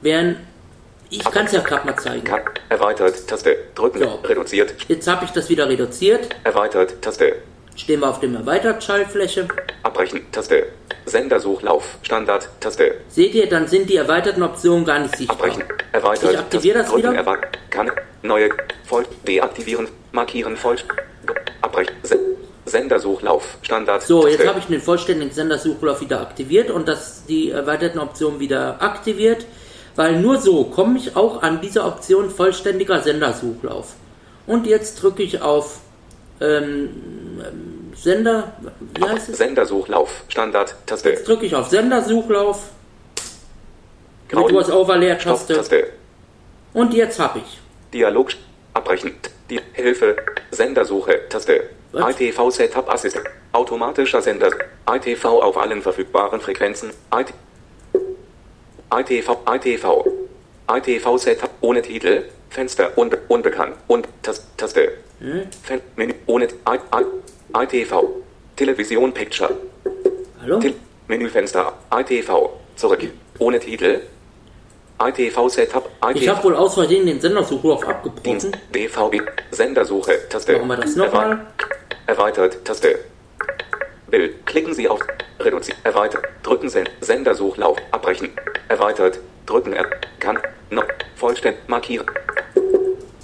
wären, 0.00 0.36
ich 1.10 1.22
kann 1.24 1.46
es 1.46 1.52
ja 1.52 1.60
gerade 1.60 1.86
mal 1.86 1.96
zeigen. 1.96 2.24
Erweitert. 2.68 3.28
Taste. 3.28 3.56
Drücken. 3.74 4.00
So. 4.00 4.20
Reduziert. 4.24 4.74
Jetzt 4.88 5.06
habe 5.06 5.24
ich 5.26 5.30
das 5.30 5.48
wieder 5.48 5.68
reduziert. 5.68 6.28
Erweitert. 6.44 7.00
Taste. 7.02 7.36
Stehen 7.76 8.00
wir 8.00 8.08
auf 8.08 8.20
dem 8.20 8.34
Erweitert-Schaltfläche. 8.34 9.48
Abbrechen. 9.94 10.22
Taste. 10.32 10.66
Sendersuchlauf. 11.06 11.98
Standard. 12.02 12.48
Taste. 12.58 12.96
Seht 13.08 13.32
ihr, 13.34 13.48
dann 13.48 13.68
sind 13.68 13.88
die 13.88 13.94
erweiterten 13.96 14.42
Optionen 14.42 14.84
gar 14.84 14.98
nicht 14.98 15.16
sichtbar. 15.16 15.36
Abbrechen. 15.36 15.62
Erweitert. 15.92 16.32
Ich 16.32 16.38
aktiviere 16.38 16.78
das 16.80 16.90
Drücken, 16.90 17.12
wieder. 17.12 17.38
Kann. 17.70 17.92
Neue. 18.22 18.50
Voll. 18.84 19.04
Deaktivieren. 19.26 19.86
Markieren. 20.10 20.56
Voll. 20.56 20.78
Abbrechen. 21.62 21.94
Se 22.02 22.18
Sendersuchlauf. 22.66 23.58
Standard. 23.62 24.02
So, 24.02 24.26
jetzt 24.26 24.38
Taste. 24.38 24.48
habe 24.48 24.58
ich 24.58 24.64
den 24.64 24.80
vollständigen 24.80 25.32
Sendersuchlauf 25.32 26.00
wieder 26.00 26.20
aktiviert 26.20 26.70
und 26.70 26.88
das, 26.88 27.24
die 27.26 27.50
erweiterten 27.50 28.00
Optionen 28.00 28.40
wieder 28.40 28.82
aktiviert, 28.82 29.46
weil 29.94 30.18
nur 30.18 30.38
so 30.38 30.64
komme 30.64 30.98
ich 30.98 31.14
auch 31.14 31.42
an 31.42 31.60
diese 31.60 31.84
Option 31.84 32.30
vollständiger 32.30 33.00
Sendersuchlauf. 33.00 33.94
Und 34.46 34.66
jetzt 34.66 35.02
drücke 35.02 35.22
ich 35.22 35.42
auf 35.42 35.80
ähm, 36.40 36.88
ähm, 37.46 37.73
Sender, 37.96 38.52
wie 38.94 39.04
heißt 39.04 39.28
es? 39.30 39.38
Sendersuchlauf. 39.38 40.24
Standard. 40.28 40.74
Taste. 40.86 41.10
Jetzt 41.10 41.28
drücke 41.28 41.46
ich 41.46 41.54
auf 41.54 41.68
Sendersuchlauf 41.68 42.70
Grau. 44.28 44.46
mit 44.48 44.68
Overlayer-Taste 44.70 45.54
Stopp-Taste. 45.54 45.86
und 46.72 46.94
jetzt 46.94 47.18
habe 47.18 47.38
ich. 47.40 47.60
Dialog. 47.92 48.30
Abbrechen. 48.72 49.12
Die 49.50 49.60
Hilfe. 49.72 50.16
Sendersuche. 50.50 51.28
Taste. 51.28 51.70
Was? 51.92 52.18
ITV 52.18 52.50
Setup 52.50 52.88
Assistent. 52.92 53.26
Automatischer 53.52 54.20
Sender. 54.20 54.50
ITV 54.90 55.24
auf 55.24 55.56
allen 55.56 55.80
verfügbaren 55.80 56.40
Frequenzen. 56.40 56.90
IT 57.14 57.32
ITV. 58.92 59.36
ITV. 59.48 60.04
ITV 60.68 61.18
Setup 61.18 61.50
ohne 61.60 61.82
Titel. 61.82 62.24
Fenster 62.50 62.96
unbe 62.96 63.18
unbekannt. 63.28 63.76
Und 63.86 64.08
Tas 64.22 64.44
Taste. 64.56 64.92
Fen 65.62 65.80
Menü 65.96 66.14
ohne 66.26 66.46
I 66.46 66.78
I 66.94 67.04
ITV. 67.56 67.92
Television 68.56 69.12
Picture. 69.12 69.50
Hallo? 70.40 70.60
Til 70.60 70.74
Menüfenster. 71.08 71.72
ITV. 72.00 72.30
Zurück. 72.76 73.00
Ohne 73.38 73.58
Titel. 73.60 74.00
ITV 75.00 75.48
Setup. 75.48 75.88
Ich 76.14 76.22
ITV. 76.22 76.28
habe 76.34 76.44
wohl 76.44 76.56
aus 76.56 76.74
Versehen 76.74 77.06
den 77.06 77.20
Sendersuchlauf 77.20 77.84
Dienst. 78.22 78.46
abgebrochen. 78.46 78.52
DVB. 78.74 79.22
Sendersuche. 79.50 80.28
Taste. 80.28 80.52
Machen 80.54 80.68
wir 80.68 80.76
das 80.76 80.96
nochmal. 80.96 81.30
Erwei- 81.30 81.38
Erweitert. 82.06 82.64
Taste. 82.64 82.98
Bild. 84.10 84.46
Klicken 84.46 84.74
Sie 84.74 84.88
auf 84.88 85.00
Reduzieren. 85.40 85.78
Erweitert. 85.84 86.24
Drücken 86.42 86.68
Sen 86.68 86.88
Sendersuchlauf. 87.00 87.76
Abbrechen. 87.90 88.30
Erweitert. 88.68 89.18
Drücken 89.46 89.72
er. 89.72 89.86
Kann. 90.20 90.38
Noch. 90.70 90.84
Vollständig. 91.16 91.60
Markieren. 91.68 92.06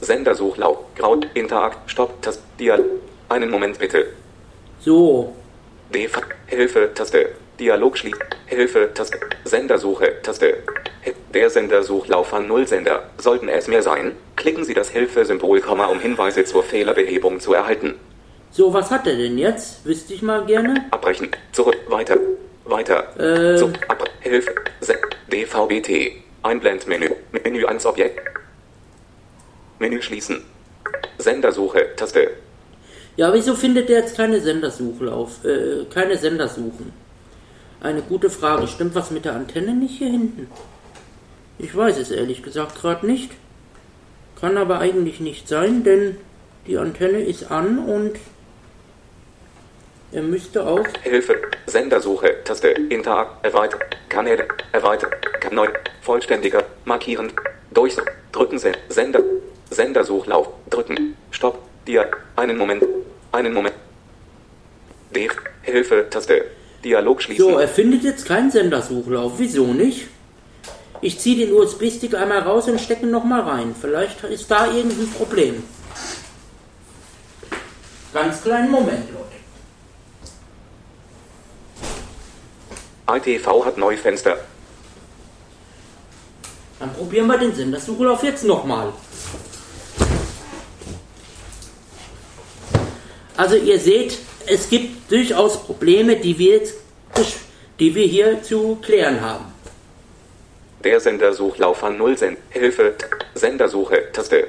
Sendersuchlauf. 0.00 0.78
Grau. 0.96 1.20
Interakt. 1.34 1.90
Stopp. 1.90 2.20
Taste. 2.22 2.42
Dial. 2.58 2.84
Einen 3.28 3.50
Moment 3.50 3.78
bitte. 3.78 4.06
So, 4.80 5.34
DV. 5.92 6.22
Hilfe. 6.46 6.90
Taste. 6.94 7.30
Dialog 7.58 7.98
schließen. 7.98 8.22
Hilfe. 8.46 8.90
Taste. 8.94 9.18
Sendersuche. 9.44 10.22
Taste. 10.22 10.54
Der 11.34 11.50
Sendersuchlauf 11.50 12.32
an 12.34 12.48
Nullsender. 12.48 13.04
Sollten 13.18 13.48
es 13.48 13.68
mehr 13.68 13.82
sein, 13.82 14.12
klicken 14.36 14.64
Sie 14.64 14.74
das 14.74 14.90
Hilfe-Symbol, 14.90 15.60
Komma, 15.60 15.86
um 15.86 16.00
Hinweise 16.00 16.44
zur 16.44 16.62
Fehlerbehebung 16.62 17.40
zu 17.40 17.54
erhalten. 17.54 17.94
so, 18.50 18.72
was 18.74 18.90
hat 18.90 19.06
er 19.06 19.16
denn 19.16 19.38
jetzt? 19.38 19.84
Wüsste 19.84 20.12
ich 20.14 20.22
mal 20.22 20.44
gerne. 20.44 20.86
Abbrechen. 20.90 21.28
Zurück. 21.52 21.76
Weiter. 21.88 22.16
Weiter. 22.64 23.08
Ähm. 23.18 23.58
So, 23.58 23.70
ab, 23.88 24.08
Hilfe. 24.20 24.54
Se 24.80 24.96
DVBT. 25.30 26.12
Einblendmenü. 26.42 27.10
Menü 27.44 27.64
ans 27.66 27.86
Objekt. 27.86 28.18
Menü 29.78 30.02
schließen. 30.02 30.42
Sendersuche. 31.18 31.94
Taste. 31.96 32.30
Ja, 33.16 33.32
wieso 33.32 33.54
findet 33.54 33.90
er 33.90 34.00
jetzt 34.00 34.16
keine 34.16 34.40
Sendersuchlauf? 34.40 35.44
Äh, 35.44 35.84
keine 35.92 36.16
Sendersuchen? 36.16 36.92
Eine 37.80 38.02
gute 38.02 38.30
Frage. 38.30 38.66
Stimmt 38.66 38.94
was 38.94 39.10
mit 39.10 39.24
der 39.24 39.34
Antenne 39.34 39.74
nicht 39.74 39.98
hier 39.98 40.10
hinten? 40.10 40.48
Ich 41.58 41.74
weiß 41.74 41.98
es 41.98 42.10
ehrlich 42.10 42.42
gesagt 42.42 42.80
gerade 42.80 43.06
nicht. 43.06 43.30
Kann 44.40 44.56
aber 44.56 44.78
eigentlich 44.78 45.20
nicht 45.20 45.48
sein, 45.48 45.84
denn 45.84 46.16
die 46.66 46.78
Antenne 46.78 47.20
ist 47.20 47.50
an 47.50 47.78
und 47.78 48.16
er 50.12 50.22
müsste 50.22 50.66
auch. 50.66 50.86
Hilfe. 51.02 51.36
Sendersuche. 51.66 52.42
Taste. 52.44 52.68
Interakt. 52.68 53.44
Erweitert. 53.44 53.82
Kanäle. 54.08 54.48
Erweitert. 54.72 55.14
Neu. 55.52 55.68
Vollständiger. 56.02 56.64
Markieren. 56.84 57.32
Durch. 57.72 57.96
Drücken 58.32 58.58
Sen 58.58 58.76
Sender. 58.88 59.22
Sendersuchlauf. 59.70 60.48
Drücken. 60.68 61.16
Stopp. 61.30 61.69
Dia. 61.86 62.06
Einen 62.36 62.56
Moment. 62.56 62.84
Einen 63.32 63.52
Moment. 63.52 63.74
D. 65.14 65.28
Hilfe. 65.62 66.08
Taste. 66.10 66.44
Dialog 66.84 67.22
schließen. 67.22 67.44
So, 67.44 67.58
er 67.58 67.68
findet 67.68 68.02
jetzt 68.02 68.26
keinen 68.26 68.50
Sendersuchlauf. 68.50 69.34
Wieso 69.36 69.66
nicht? 69.66 70.08
Ich 71.02 71.18
ziehe 71.18 71.46
den 71.46 71.54
USB-Stick 71.54 72.14
einmal 72.14 72.40
raus 72.40 72.68
und 72.68 72.80
stecke 72.80 73.06
ihn 73.06 73.10
nochmal 73.10 73.40
rein. 73.40 73.74
Vielleicht 73.78 74.22
ist 74.24 74.50
da 74.50 74.66
irgendein 74.66 75.10
Problem. 75.10 75.62
Ganz 78.12 78.42
kleinen 78.42 78.70
Moment, 78.70 79.08
Leute. 79.10 79.30
ITV 83.18 83.64
hat 83.64 83.78
Neufenster. 83.78 84.38
Dann 86.78 86.92
probieren 86.92 87.26
wir 87.26 87.38
den 87.38 87.54
Sendersuchlauf 87.54 88.22
jetzt 88.22 88.44
nochmal. 88.44 88.92
Also 93.40 93.56
ihr 93.56 93.78
seht, 93.78 94.18
es 94.46 94.68
gibt 94.68 95.10
durchaus 95.10 95.62
Probleme, 95.62 96.16
die 96.16 96.38
wir, 96.38 96.58
jetzt, 96.58 96.74
die 97.78 97.94
wir 97.94 98.06
hier 98.06 98.42
zu 98.42 98.76
klären 98.82 99.18
haben. 99.22 99.46
Der 100.84 101.00
Sendersuchlauf 101.00 101.82
an 101.82 101.96
Nullsend. 101.96 102.36
Hilfe. 102.50 102.96
Sendersuche. 103.32 104.12
Taste. 104.12 104.48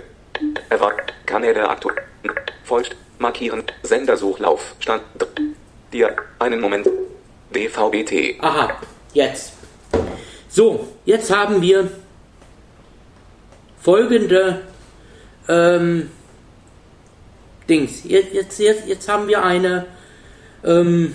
Erwart. 0.67 1.13
Kanäle 1.25 1.69
aktuell. 1.69 2.03
Vollst. 2.65 2.93
Markieren. 3.17 3.63
Sendersuchlauf. 3.81 4.75
Stand. 4.79 5.03
Dir. 5.93 6.13
Einen 6.39 6.59
Moment. 6.59 6.89
DVBT. 7.55 8.43
Aha, 8.43 8.77
jetzt. 9.13 9.53
So, 10.49 10.85
jetzt 11.05 11.33
haben 11.33 11.61
wir 11.61 11.89
folgende 13.79 14.63
ähm, 15.47 16.09
Dings. 17.71 18.03
Jetzt, 18.03 18.59
jetzt, 18.59 18.87
jetzt, 18.87 19.07
haben 19.07 19.27
wir 19.27 19.43
eine 19.43 19.85
ähm, 20.65 21.13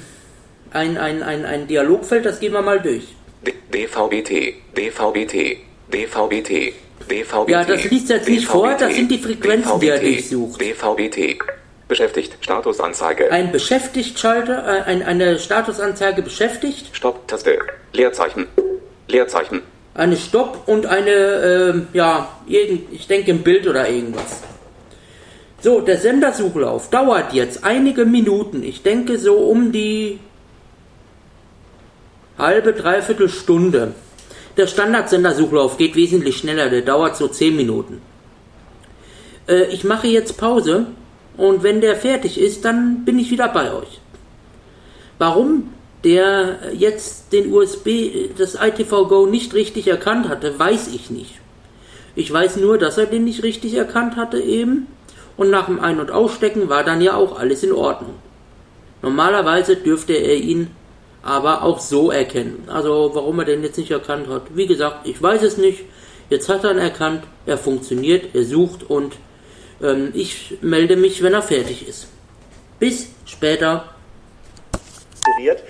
ein, 0.73 0.97
ein, 0.99 1.23
ein, 1.23 1.45
ein 1.45 1.66
Dialogfeld, 1.66 2.25
das 2.25 2.40
gehen 2.40 2.53
wir 2.53 2.62
mal 2.62 2.81
durch. 2.81 3.05
D- 3.47 3.55
DVBT. 3.73 4.55
DVBT. 4.77 5.59
DVBT. 5.92 6.75
DVBT. 7.11 7.49
Ja, 7.51 7.64
das 7.64 7.85
liest 7.85 8.09
jetzt 8.09 8.29
nicht 8.29 8.47
vor, 8.47 8.75
das 8.75 8.95
sind 8.95 9.11
die 9.11 9.19
Frequenzen, 9.19 9.79
die 9.81 9.88
er 9.88 9.99
durchsucht. 10.01 10.61
DVBT. 10.61 11.38
Beschäftigt. 11.88 12.37
Statusanzeige. 12.40 13.31
Ein 13.31 13.53
Beschäftigt-Schalter, 13.53 14.66
äh, 14.66 14.90
ein, 14.90 15.03
eine 15.05 15.38
Statusanzeige 15.38 16.23
beschäftigt, 16.23 16.88
Stopp-Taste. 16.92 17.59
Leerzeichen. 17.92 18.47
Leerzeichen. 19.07 19.62
eine 19.95 20.16
Stopp 20.16 20.66
und 20.66 20.87
eine, 20.87 21.11
ähm, 21.11 21.87
ja, 21.92 22.29
irgend, 22.49 22.92
ich 22.92 23.07
denke 23.07 23.31
ein 23.31 23.42
Bild 23.42 23.69
oder 23.69 23.88
irgendwas. 23.88 24.42
So, 25.67 25.81
der 25.81 25.99
Sendersuchlauf 25.99 26.91
dauert 26.91 27.33
jetzt 27.33 27.65
einige 27.65 28.05
Minuten. 28.05 28.63
Ich 28.63 28.85
denke 28.85 29.19
so 29.19 29.35
um 29.35 29.73
die 29.73 30.21
halbe, 32.39 32.73
dreiviertel 32.73 33.29
Stunde. 33.29 33.93
Der 34.57 34.69
Standardsendersuchlauf 34.69 35.77
geht 35.77 35.97
wesentlich 35.97 36.37
schneller, 36.37 36.71
der 36.71 36.83
dauert 36.83 37.17
so 37.17 37.27
10 37.27 37.57
Minuten. 37.57 38.01
Äh, 39.49 39.65
ich 39.73 39.83
mache 39.83 40.07
jetzt 40.07 40.39
Pause 40.39 40.87
und 41.37 41.65
wenn 41.65 41.81
der 41.81 41.97
fertig 41.97 42.39
ist, 42.39 42.65
dann 42.65 43.05
bin 43.05 43.19
ich 43.19 43.33
wieder 43.33 43.49
bei 43.49 43.75
euch. 43.75 44.01
Warum 45.19 45.75
der 46.05 46.59
jetzt 46.75 47.33
den 47.33 47.53
USB, 47.53 48.31
das 48.39 48.55
ITV 48.55 49.09
Go 49.09 49.27
nicht 49.27 49.53
richtig 49.53 49.89
erkannt 49.89 50.29
hatte, 50.29 50.57
weiß 50.57 50.95
ich 50.95 51.11
nicht. 51.11 51.41
Ich 52.15 52.33
weiß 52.33 52.59
nur, 52.59 52.79
dass 52.79 52.99
er 52.99 53.07
den 53.07 53.25
nicht 53.25 53.43
richtig 53.43 53.75
erkannt 53.75 54.15
hatte 54.15 54.39
eben 54.41 54.87
und 55.37 55.51
nach 55.51 55.66
dem 55.66 55.81
Ein- 55.81 56.01
und 56.01 56.11
Ausstecken 56.11 56.68
war 56.68 56.85
dann 56.85 57.01
ja 57.01 57.14
auch 57.14 57.38
alles 57.38 57.62
in 57.62 57.72
Ordnung. 57.72 58.14
Normalerweise 59.03 59.77
dürfte 59.77 60.14
er 60.14 60.37
ihn 60.37 60.70
aber 61.22 61.62
auch 61.62 61.81
so 61.81 62.11
erkennen. 62.11 62.64
Also 62.68 63.11
warum 63.12 63.38
er 63.40 63.44
den 63.44 63.62
jetzt 63.62 63.79
nicht 63.79 63.90
erkannt 63.90 64.29
hat, 64.29 64.42
wie 64.55 64.66
gesagt, 64.66 65.07
ich 65.07 65.20
weiß 65.20 65.42
es 65.42 65.57
nicht. 65.57 65.85
Jetzt 66.31 66.49
hat 66.49 66.64
er 66.64 66.72
ihn 66.72 66.79
erkannt, 66.79 67.25
er 67.46 67.59
funktioniert, 67.59 68.35
er 68.35 68.44
sucht 68.44 68.88
und 68.88 69.14
ähm, 69.83 70.11
ich 70.14 70.59
melde 70.61 70.96
mich, 70.96 71.22
wenn 71.22 71.35
er 71.35 71.42
fertig 71.42 71.87
ist. 71.88 72.09
Bis 72.79 73.09
später. 73.25 73.85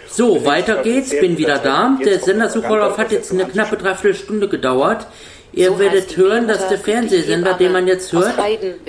So, 0.09 0.45
weiter 0.45 0.83
geht's, 0.83 1.11
bin 1.11 1.39
wieder 1.39 1.59
da. 1.59 1.99
Der 2.05 2.21
Sendersuchlauf 2.21 2.99
hat 2.99 3.11
jetzt 3.11 3.33
eine 3.33 3.47
knappe 3.47 3.77
Dreiviertelstunde 3.77 4.49
gedauert. 4.49 5.07
Ihr 5.57 5.71
So 5.73 5.79
werdet 5.79 6.15
hören, 6.19 6.47
dass 6.47 6.69
der 6.69 6.79
Fernsehsender, 6.79 7.55
den 7.55 7.73
man 7.73 7.87
jetzt 7.87 8.13
hört, 8.13 8.35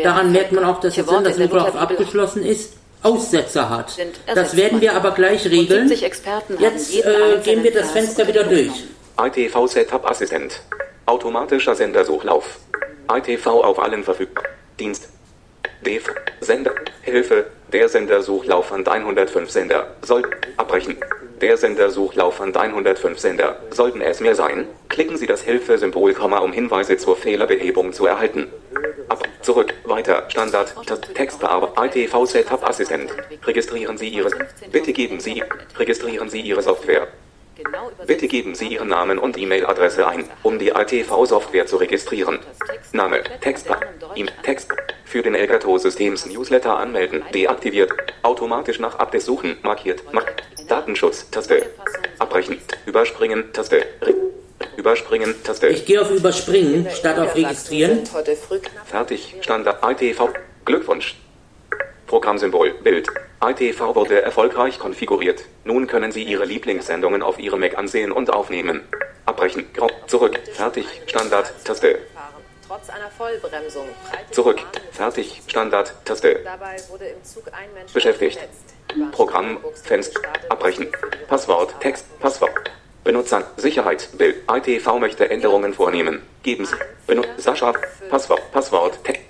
daran 0.03 0.33
merkt 0.33 0.51
man 0.51 0.65
auch, 0.65 0.81
dass 0.81 0.95
der 0.95 1.07
Welche 1.07 1.25
Worte 1.25 1.29
in 1.31 1.37
der 1.37 1.47
Sendersuchlauf 1.47 1.73
Mutterbibel 1.73 1.81
abgeschlossen 1.81 2.45
ist, 2.45 2.73
Aussetzer 3.03 3.69
hat. 3.69 3.97
Das 4.35 4.57
werden 4.57 4.81
wir 4.81 4.93
aber 4.93 5.11
gleich 5.11 5.45
regeln. 5.45 5.87
70 5.87 6.05
Experten 6.05 6.53
haben 6.55 6.63
Jetzt 6.63 6.93
äh, 6.93 7.39
gehen 7.41 7.63
wir 7.63 7.71
das 7.71 7.91
Fenster 7.91 8.27
wieder 8.27 8.43
durch. 8.43 8.83
ITV 9.17 9.67
Setup 9.67 10.09
Assistent. 10.09 10.59
Automatischer 11.05 11.73
Sendersuchlauf. 11.73 12.59
ITV 13.09 13.47
auf 13.47 13.79
allen 13.79 14.03
verfügbar. 14.03 14.43
Dienst. 14.77 15.07
DEF. 15.85 16.05
Sender. 16.41 16.73
Hilfe. 17.01 17.45
Der 17.71 17.89
Sendersuchlauf 17.89 18.71
an 18.71 18.87
105 18.87 19.49
Sender. 19.49 19.95
Soll. 20.01 20.23
Abbrechen. 20.57 20.97
Der 21.41 21.57
Sendersuchlauf 21.57 22.41
an 22.41 22.55
105 22.55 23.19
Sender. 23.19 23.59
Sollten 23.69 24.01
es 24.01 24.19
mehr 24.19 24.35
sein, 24.35 24.67
klicken 24.89 25.17
Sie 25.17 25.27
das 25.27 25.41
Hilfesymbol, 25.41 26.13
um 26.13 26.51
Hinweise 26.51 26.97
zur 26.97 27.15
Fehlerbehebung 27.15 27.93
zu 27.93 28.07
erhalten. 28.07 28.47
Ab. 29.09 29.27
Zurück. 29.41 29.73
Weiter. 29.85 30.23
Standard. 30.29 30.73
Textbearbeitung. 31.13 31.85
ITV 31.85 32.25
Setup 32.25 32.67
Assistent. 32.67 33.11
Registrieren 33.45 33.97
Sie 33.97 34.09
Ihre. 34.09 34.31
Bitte 34.71 34.93
geben 34.93 35.19
Sie. 35.19 35.43
Registrieren 35.77 36.29
Sie 36.29 36.41
Ihre 36.41 36.61
Software. 36.61 37.07
Genau 37.57 37.89
Bitte 38.05 38.27
geben 38.27 38.53
Sie 38.53 38.67
Ihren 38.67 38.89
Namen 38.89 39.17
und 39.17 39.37
E-Mail-Adresse 39.37 40.07
ein, 40.07 40.29
um 40.43 40.59
die 40.59 40.69
ITV-Software 40.69 41.65
zu 41.65 41.77
registrieren. 41.77 42.39
Name, 42.91 43.23
Text, 43.41 43.67
E- 44.15 44.25
Text. 44.43 44.71
Für 45.05 45.23
den 45.23 45.33
Elgato-Systems 45.33 46.27
Newsletter 46.27 46.77
anmelden, 46.77 47.23
deaktiviert. 47.33 47.91
Automatisch 48.21 48.79
nach 48.79 48.99
Updates 48.99 49.25
suchen, 49.25 49.57
markiert. 49.63 50.03
Mark 50.13 50.43
Datenschutz, 50.67 51.29
Taste. 51.31 51.65
Abbrechen, 52.19 52.61
überspringen, 52.85 53.51
Taste. 53.53 53.85
Überspringen, 54.75 55.33
Taste. 55.43 55.67
Ich 55.67 55.85
gehe 55.85 56.01
auf 56.01 56.11
Überspringen 56.11 56.87
statt 56.91 57.17
auf 57.17 57.35
Registrieren. 57.35 58.03
Fertig, 58.85 59.35
Standard 59.41 59.83
ITV. 59.83 60.29
Glückwunsch. 60.65 61.15
Programmsymbol, 62.07 62.71
Bild. 62.83 63.07
ITV 63.43 63.95
wurde 63.95 64.21
erfolgreich 64.21 64.79
konfiguriert. 64.79 65.43
Nun 65.65 65.87
können 65.87 66.11
Sie 66.11 66.23
Ihre 66.23 66.45
Lieblingssendungen 66.45 67.21
auf 67.21 67.37
Ihrem 67.37 67.59
Mac 67.59 67.77
ansehen 67.77 68.11
und 68.11 68.29
aufnehmen. 68.31 68.81
Abbrechen, 69.25 69.67
grau, 69.73 69.89
zurück, 70.07 70.39
fertig, 70.53 70.85
Standard, 71.05 71.53
Taste. 71.65 71.99
Trotz 72.65 72.89
einer 72.89 73.09
Vollbremsung. 73.11 73.87
Zurück, 74.31 74.61
fertig, 74.91 75.41
Standard, 75.47 75.93
Taste. 76.05 76.41
Dabei 76.43 76.77
wurde 76.89 77.05
im 77.07 77.23
Zug 77.23 77.47
ein 77.51 77.73
Mensch 77.73 77.91
Beschäftigt. 77.93 78.39
Programm, 79.11 79.59
Fenster, 79.83 80.21
abbrechen. 80.49 80.87
Passwort. 81.27 81.79
Text, 81.81 82.05
Passwort. 82.19 82.51
Benutzer, 83.03 83.43
Sicherheit, 83.57 84.09
Bild. 84.17 84.37
ITV 84.49 84.99
möchte 84.99 85.29
Änderungen 85.29 85.73
vornehmen. 85.73 86.21
Geben 86.43 86.65
Sie. 86.65 86.75
Benutzer, 87.05 87.33
Sascha, 87.37 87.73
Passwort, 88.09 88.51
Passwort, 88.51 89.03
Text. 89.03 89.21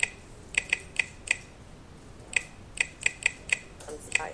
Zwei. 4.16 4.32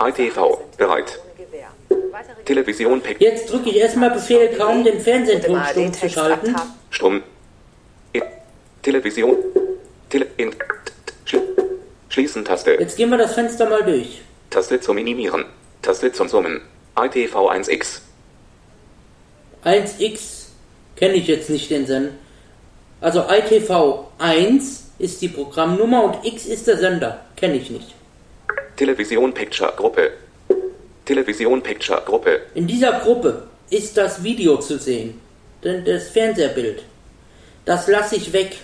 ITV, 0.00 0.58
bereit. 0.76 1.18
Television, 2.44 3.00
Pick, 3.00 3.20
Jetzt 3.20 3.50
drücke 3.50 3.70
ich 3.70 3.76
erstmal 3.76 4.10
Befehl 4.10 4.48
kaum, 4.56 4.84
den 4.84 5.00
Fernsehton 5.00 5.60
stumm 5.70 5.92
zu 5.92 6.08
schalten. 6.08 6.56
Stumm. 6.90 7.22
In, 8.12 8.22
Television. 8.82 9.36
Tele, 10.08 10.26
in, 10.36 10.54
schli, 11.24 11.40
Schließen 12.08 12.44
Taste. 12.44 12.72
Jetzt 12.78 12.96
gehen 12.96 13.10
wir 13.10 13.18
das 13.18 13.34
Fenster 13.34 13.68
mal 13.68 13.82
durch. 13.82 14.22
Taste 14.50 14.80
zum 14.80 14.96
Minimieren. 14.96 15.44
Taste 15.82 16.12
zum 16.12 16.28
Summen. 16.28 16.62
ITV 16.96 17.50
1X. 17.50 18.00
1x 19.64 20.46
kenne 20.96 21.14
ich 21.14 21.26
jetzt 21.26 21.50
nicht 21.50 21.70
den 21.70 21.86
Sender. 21.86 22.12
Also 23.00 23.24
ITV 23.28 24.06
1 24.18 24.90
ist 24.98 25.22
die 25.22 25.28
Programmnummer 25.28 26.04
und 26.04 26.24
X 26.24 26.46
ist 26.46 26.66
der 26.66 26.78
Sender. 26.78 27.24
Kenne 27.36 27.56
ich 27.56 27.70
nicht. 27.70 27.97
Television 28.78 29.34
Picture 29.34 29.72
Gruppe. 29.76 30.12
Television 31.04 31.60
Picture 31.60 32.00
Gruppe. 32.06 32.42
In 32.54 32.68
dieser 32.68 32.92
Gruppe 33.00 33.42
ist 33.70 33.96
das 33.96 34.22
Video 34.22 34.58
zu 34.58 34.78
sehen. 34.78 35.20
Denn 35.64 35.84
das 35.84 36.10
Fernsehbild. 36.10 36.84
Das 37.64 37.88
lasse 37.88 38.14
ich 38.14 38.32
weg. 38.32 38.56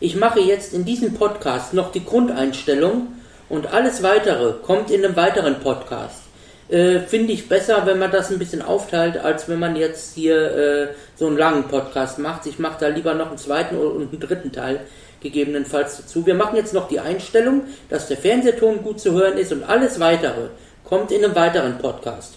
Ich 0.00 0.16
mache 0.16 0.40
jetzt 0.40 0.74
in 0.74 0.84
diesem 0.84 1.14
Podcast 1.14 1.74
noch 1.74 1.92
die 1.92 2.04
Grundeinstellung 2.04 3.06
und 3.48 3.72
alles 3.72 4.02
weitere 4.02 4.54
kommt 4.64 4.90
in 4.90 5.04
einem 5.04 5.14
weiteren 5.14 5.60
Podcast. 5.60 6.22
Äh, 6.68 6.98
Finde 6.98 7.32
ich 7.32 7.48
besser, 7.48 7.86
wenn 7.86 8.00
man 8.00 8.10
das 8.10 8.32
ein 8.32 8.40
bisschen 8.40 8.62
aufteilt, 8.62 9.16
als 9.16 9.48
wenn 9.48 9.60
man 9.60 9.76
jetzt 9.76 10.16
hier 10.16 10.56
äh, 10.56 10.88
so 11.14 11.28
einen 11.28 11.38
langen 11.38 11.68
Podcast 11.68 12.18
macht. 12.18 12.46
Ich 12.46 12.58
mache 12.58 12.80
da 12.80 12.88
lieber 12.88 13.14
noch 13.14 13.28
einen 13.28 13.38
zweiten 13.38 13.76
und 13.76 14.08
einen 14.10 14.18
dritten 14.18 14.50
Teil 14.50 14.80
gegebenenfalls 15.20 15.96
dazu. 15.96 16.26
Wir 16.26 16.34
machen 16.34 16.56
jetzt 16.56 16.74
noch 16.74 16.88
die 16.88 17.00
Einstellung, 17.00 17.62
dass 17.88 18.08
der 18.08 18.16
Fernsehton 18.16 18.82
gut 18.82 19.00
zu 19.00 19.12
hören 19.12 19.38
ist 19.38 19.52
und 19.52 19.62
alles 19.64 19.98
weitere 20.00 20.48
kommt 20.84 21.10
in 21.10 21.24
einem 21.24 21.34
weiteren 21.34 21.78
Podcast. 21.78 22.34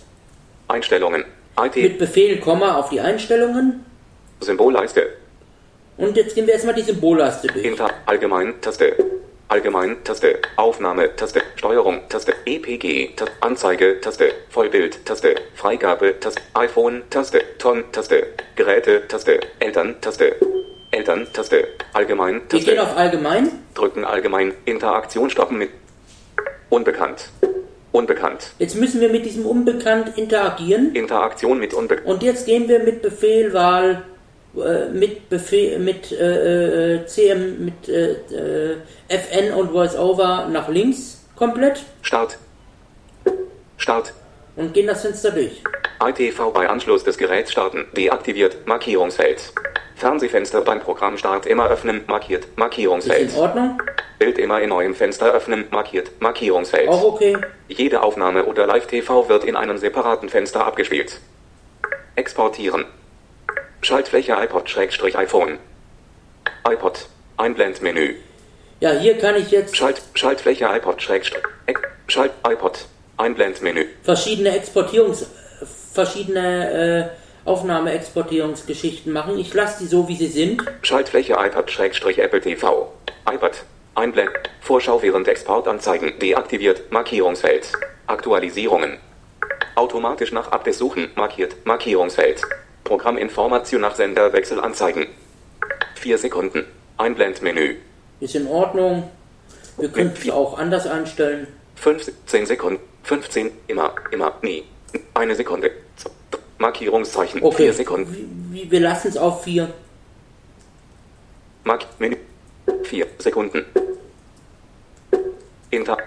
Einstellungen. 0.68 1.24
Mit 1.62 1.76
IT. 1.76 1.98
Befehl 1.98 2.40
Komma 2.40 2.78
auf 2.78 2.90
die 2.90 3.02
Einstellungen 3.02 3.84
Symbolleiste. 4.40 5.08
und 5.98 6.16
jetzt 6.16 6.34
gehen 6.36 6.46
wir 6.48 6.54
erstmal 6.54 6.76
die 6.76 6.84
Symbolleiste 6.84 7.48
durch. 7.48 7.66
Inter. 7.66 7.90
Allgemein. 8.06 8.54
Taste. 8.62 8.96
Allgemein. 9.50 9.98
Taste. 10.04 10.38
Aufnahme. 10.56 11.16
Taste. 11.18 11.42
Steuerung. 11.58 12.02
Taste. 12.08 12.34
EPG. 12.46 13.16
Taste. 13.16 13.34
Anzeige. 13.42 14.00
Taste. 14.00 14.32
Vollbild. 14.50 15.06
Taste. 15.06 15.36
Freigabe. 15.56 16.20
Taste. 16.20 16.40
iPhone. 16.54 17.02
Taste. 17.10 17.42
Ton. 17.58 17.84
Taste. 17.92 18.28
Geräte. 18.56 19.08
Taste. 19.08 19.40
Eltern. 19.60 19.96
Taste. 20.00 20.36
Eltern. 20.92 21.28
Taste. 21.34 21.68
Allgemein. 21.94 22.42
Wir 22.50 22.60
gehen 22.60 22.76
Taste. 22.76 22.82
auf 22.82 22.98
Allgemein. 22.98 23.50
Drücken 23.74 24.06
allgemein. 24.06 24.54
Interaktion 24.66 25.30
stoppen 25.30 25.58
mit. 25.58 25.70
Unbekannt. 26.70 27.30
Unbekannt. 27.92 28.52
Jetzt 28.60 28.76
müssen 28.76 29.02
wir 29.02 29.10
mit 29.10 29.26
diesem 29.26 29.46
Unbekannt 29.46 30.18
interagieren. 30.18 30.94
Interaktion 30.94 31.60
mit 31.60 31.74
Unbekannt. 31.74 32.08
Und 32.08 32.24
jetzt 32.24 32.46
gehen 32.46 32.68
wir 32.68 32.80
mit 32.80 33.02
Befehl 33.02 33.54
Wahl 33.54 34.04
äh, 34.56 34.90
mit 34.90 35.30
Befehl 35.30 35.78
mit 35.80 36.12
äh, 36.12 36.96
äh, 36.96 37.06
CM 37.06 37.66
mit 37.66 37.88
äh, 37.88 38.14
äh, 38.14 38.78
FN 39.08 39.54
und 39.54 39.74
VoiceOver 39.74 40.48
nach 40.52 40.70
links 40.70 41.24
komplett 41.36 41.84
Start. 42.02 42.38
Start. 43.78 44.14
Und 44.56 44.74
gehen 44.74 44.88
das 44.88 45.02
Fenster 45.02 45.32
durch. 45.32 45.62
ITV 46.02 46.52
bei 46.54 46.70
Anschluss 46.70 47.04
des 47.04 47.18
Geräts 47.18 47.52
starten. 47.52 47.86
Deaktiviert. 47.96 48.66
Markierungsfeld. 48.66 49.54
Fernsehfenster 49.96 50.62
beim 50.62 50.80
Programmstart 50.80 51.46
immer 51.46 51.68
öffnen. 51.68 52.02
Markiert. 52.08 52.46
Ist 52.46 52.58
Markierungsfeld. 52.58 53.34
in 53.34 53.38
Ordnung? 53.38 53.82
Bild 54.18 54.38
immer 54.38 54.62
in 54.62 54.70
neuem 54.70 54.96
Fenster 54.96 55.34
öffnen. 55.34 55.66
Markiert. 55.72 56.12
Markierungsfeld. 56.22 56.88
Auch 56.88 57.04
okay. 57.04 57.38
Jede 57.68 58.02
Aufnahme 58.02 58.46
oder 58.46 58.66
Live-TV 58.66 59.28
wird 59.28 59.44
in 59.44 59.56
einem 59.56 59.78
separaten 59.78 60.30
Fenster 60.30 60.66
abgespielt. 60.66 61.20
Exportieren. 62.16 62.86
Schaltfläche 63.82 64.34
iPod-iPhone. 64.34 65.58
iPod. 66.68 67.08
Einblendmenü. 67.38 68.16
Ja, 68.82 68.92
hier 68.92 69.18
kann 69.18 69.36
ich 69.36 69.52
jetzt 69.52 69.76
Schalt, 69.76 70.02
Schaltfläche 70.14 70.66
iPod 70.66 71.02
Schrägstrich. 71.02 71.44
Schalt 72.08 72.32
iPod. 72.48 72.86
Einblendmenü. 73.20 73.86
verschiedene 74.04 74.56
Exportierungs 74.56 75.28
verschiedene 75.94 77.10
äh, 77.46 77.48
Aufnahme-Exportierungsgeschichten 77.50 79.12
machen. 79.12 79.38
Ich 79.40 79.54
lasse 79.54 79.80
die 79.84 79.88
so, 79.88 80.08
wie 80.08 80.16
sie 80.16 80.28
sind. 80.28 80.64
Schaltfläche 80.82 81.34
iPad 81.34 81.70
Schrägstrich 81.72 82.20
Apple 82.20 82.42
TV. 82.42 82.92
iPad. 83.30 83.64
Einblend. 83.96 84.30
Vorschau 84.62 85.02
während 85.02 85.28
Export 85.28 85.68
anzeigen. 85.68 86.14
Deaktiviert. 86.22 86.92
Markierungsfeld. 86.92 87.72
Aktualisierungen. 88.08 88.98
Automatisch 89.76 90.32
nach 90.32 90.52
Updates 90.52 90.78
suchen. 90.78 91.10
Markiert. 91.16 91.56
Markierungsfeld. 91.66 92.42
Programminformation 92.84 93.82
nach 93.82 93.96
Senderwechsel 93.96 94.60
anzeigen. 94.60 95.08
4 95.96 96.18
Sekunden. 96.18 96.66
Einblendmenü. 96.98 97.76
Ist 98.20 98.36
in 98.36 98.48
Ordnung. 98.48 99.10
Wir 99.78 99.90
können 99.90 100.14
es 100.16 100.30
auch 100.30 100.58
anders 100.58 100.86
einstellen. 100.88 101.48
15 101.76 102.46
Sekunden. 102.46 102.89
15. 103.04 103.52
Immer, 103.68 103.94
immer, 104.12 104.34
nie. 104.42 104.64
Eine 105.14 105.36
Sekunde. 105.36 105.72
Markierungszeichen. 106.58 107.42
Okay, 107.42 107.56
4 107.64 107.74
Sekunden. 107.74 108.50
Wie- 108.52 108.70
wir 108.70 108.80
lassen 108.82 109.08
es 109.08 109.18
auf 109.18 109.44
4. 109.44 109.70
Mark 111.64 111.86
Menü. 112.00 112.18
4 112.84 113.08
Sekunden. 113.18 113.66
Inter. 115.72 115.98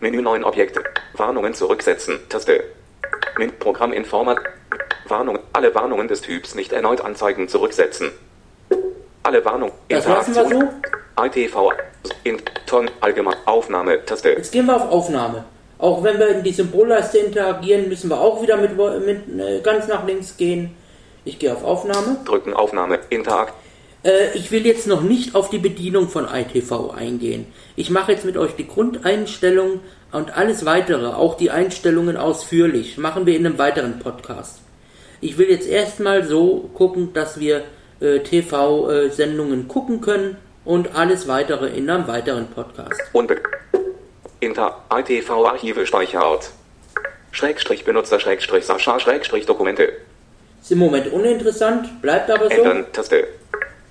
Menü 0.00 0.22
9 0.22 0.44
Objekte. 0.44 0.82
Warnungen 1.14 1.54
zurücksetzen. 1.54 2.18
Taste. 2.28 2.64
Menü 3.38 3.52
Programminformat. 3.52 4.38
Warnungen. 5.06 5.40
Alle 5.52 5.74
Warnungen 5.74 6.06
des 6.08 6.20
Typs 6.20 6.54
nicht 6.54 6.72
erneut 6.72 7.00
anzeigen 7.00 7.48
zurücksetzen. 7.48 8.10
Alle 9.22 9.44
Warnungen. 9.44 9.72
Das 9.88 10.06
lassen 10.06 10.34
wir 10.34 10.48
so. 10.48 10.62
ITV. 11.24 11.72
In 12.24 12.40
Ton. 12.66 12.90
Allgemein. 13.00 13.34
Aufnahme. 13.46 14.04
Taste. 14.04 14.30
Jetzt 14.30 14.52
gehen 14.52 14.66
wir 14.66 14.76
auf 14.76 14.90
Aufnahme. 14.90 15.44
Auch 15.80 16.04
wenn 16.04 16.18
wir 16.18 16.28
in 16.28 16.42
die 16.42 16.52
Symbolleiste 16.52 17.18
interagieren, 17.18 17.88
müssen 17.88 18.10
wir 18.10 18.20
auch 18.20 18.42
wieder 18.42 18.58
mit, 18.58 18.76
mit 18.76 19.40
äh, 19.40 19.60
ganz 19.62 19.88
nach 19.88 20.06
links 20.06 20.36
gehen. 20.36 20.74
Ich 21.24 21.38
gehe 21.38 21.52
auf 21.52 21.64
Aufnahme. 21.64 22.18
Drücken 22.26 22.52
Aufnahme. 22.52 22.98
Interakt. 23.08 23.54
Äh, 24.02 24.32
ich 24.34 24.50
will 24.50 24.66
jetzt 24.66 24.86
noch 24.86 25.00
nicht 25.00 25.34
auf 25.34 25.48
die 25.48 25.58
Bedienung 25.58 26.08
von 26.08 26.26
ITV 26.26 26.90
eingehen. 26.90 27.46
Ich 27.76 27.88
mache 27.90 28.12
jetzt 28.12 28.26
mit 28.26 28.36
euch 28.36 28.52
die 28.56 28.66
Grundeinstellungen 28.66 29.80
und 30.12 30.36
alles 30.36 30.66
weitere, 30.66 31.06
auch 31.06 31.36
die 31.36 31.50
Einstellungen 31.50 32.18
ausführlich, 32.18 32.98
machen 32.98 33.24
wir 33.24 33.36
in 33.36 33.46
einem 33.46 33.58
weiteren 33.58 34.00
Podcast. 34.00 34.60
Ich 35.22 35.38
will 35.38 35.48
jetzt 35.48 35.68
erstmal 35.68 36.24
so 36.24 36.70
gucken, 36.74 37.12
dass 37.14 37.40
wir 37.40 37.62
äh, 38.00 38.20
TV-Sendungen 38.20 39.68
gucken 39.68 40.00
können 40.00 40.36
und 40.64 40.94
alles 40.94 41.28
weitere 41.28 41.68
in 41.68 41.88
einem 41.88 42.06
weiteren 42.06 42.48
Podcast. 42.48 43.00
Unbe 43.12 43.36
Inter 44.40 44.82
ITV 44.90 45.46
Archive 45.46 45.86
Speicherort. 45.86 46.50
Schrägstrich 47.30 47.84
Benutzer 47.84 48.18
Schrägstrich 48.18 48.64
Sascha 48.64 48.98
Schrägstrich 48.98 49.44
Dokumente. 49.44 49.92
Ist 50.62 50.72
im 50.72 50.78
Moment 50.78 51.12
uninteressant, 51.12 52.00
bleibt 52.00 52.30
aber 52.30 52.48
so. 52.48 52.56
Ändern 52.56 52.86
Taste. 52.92 53.28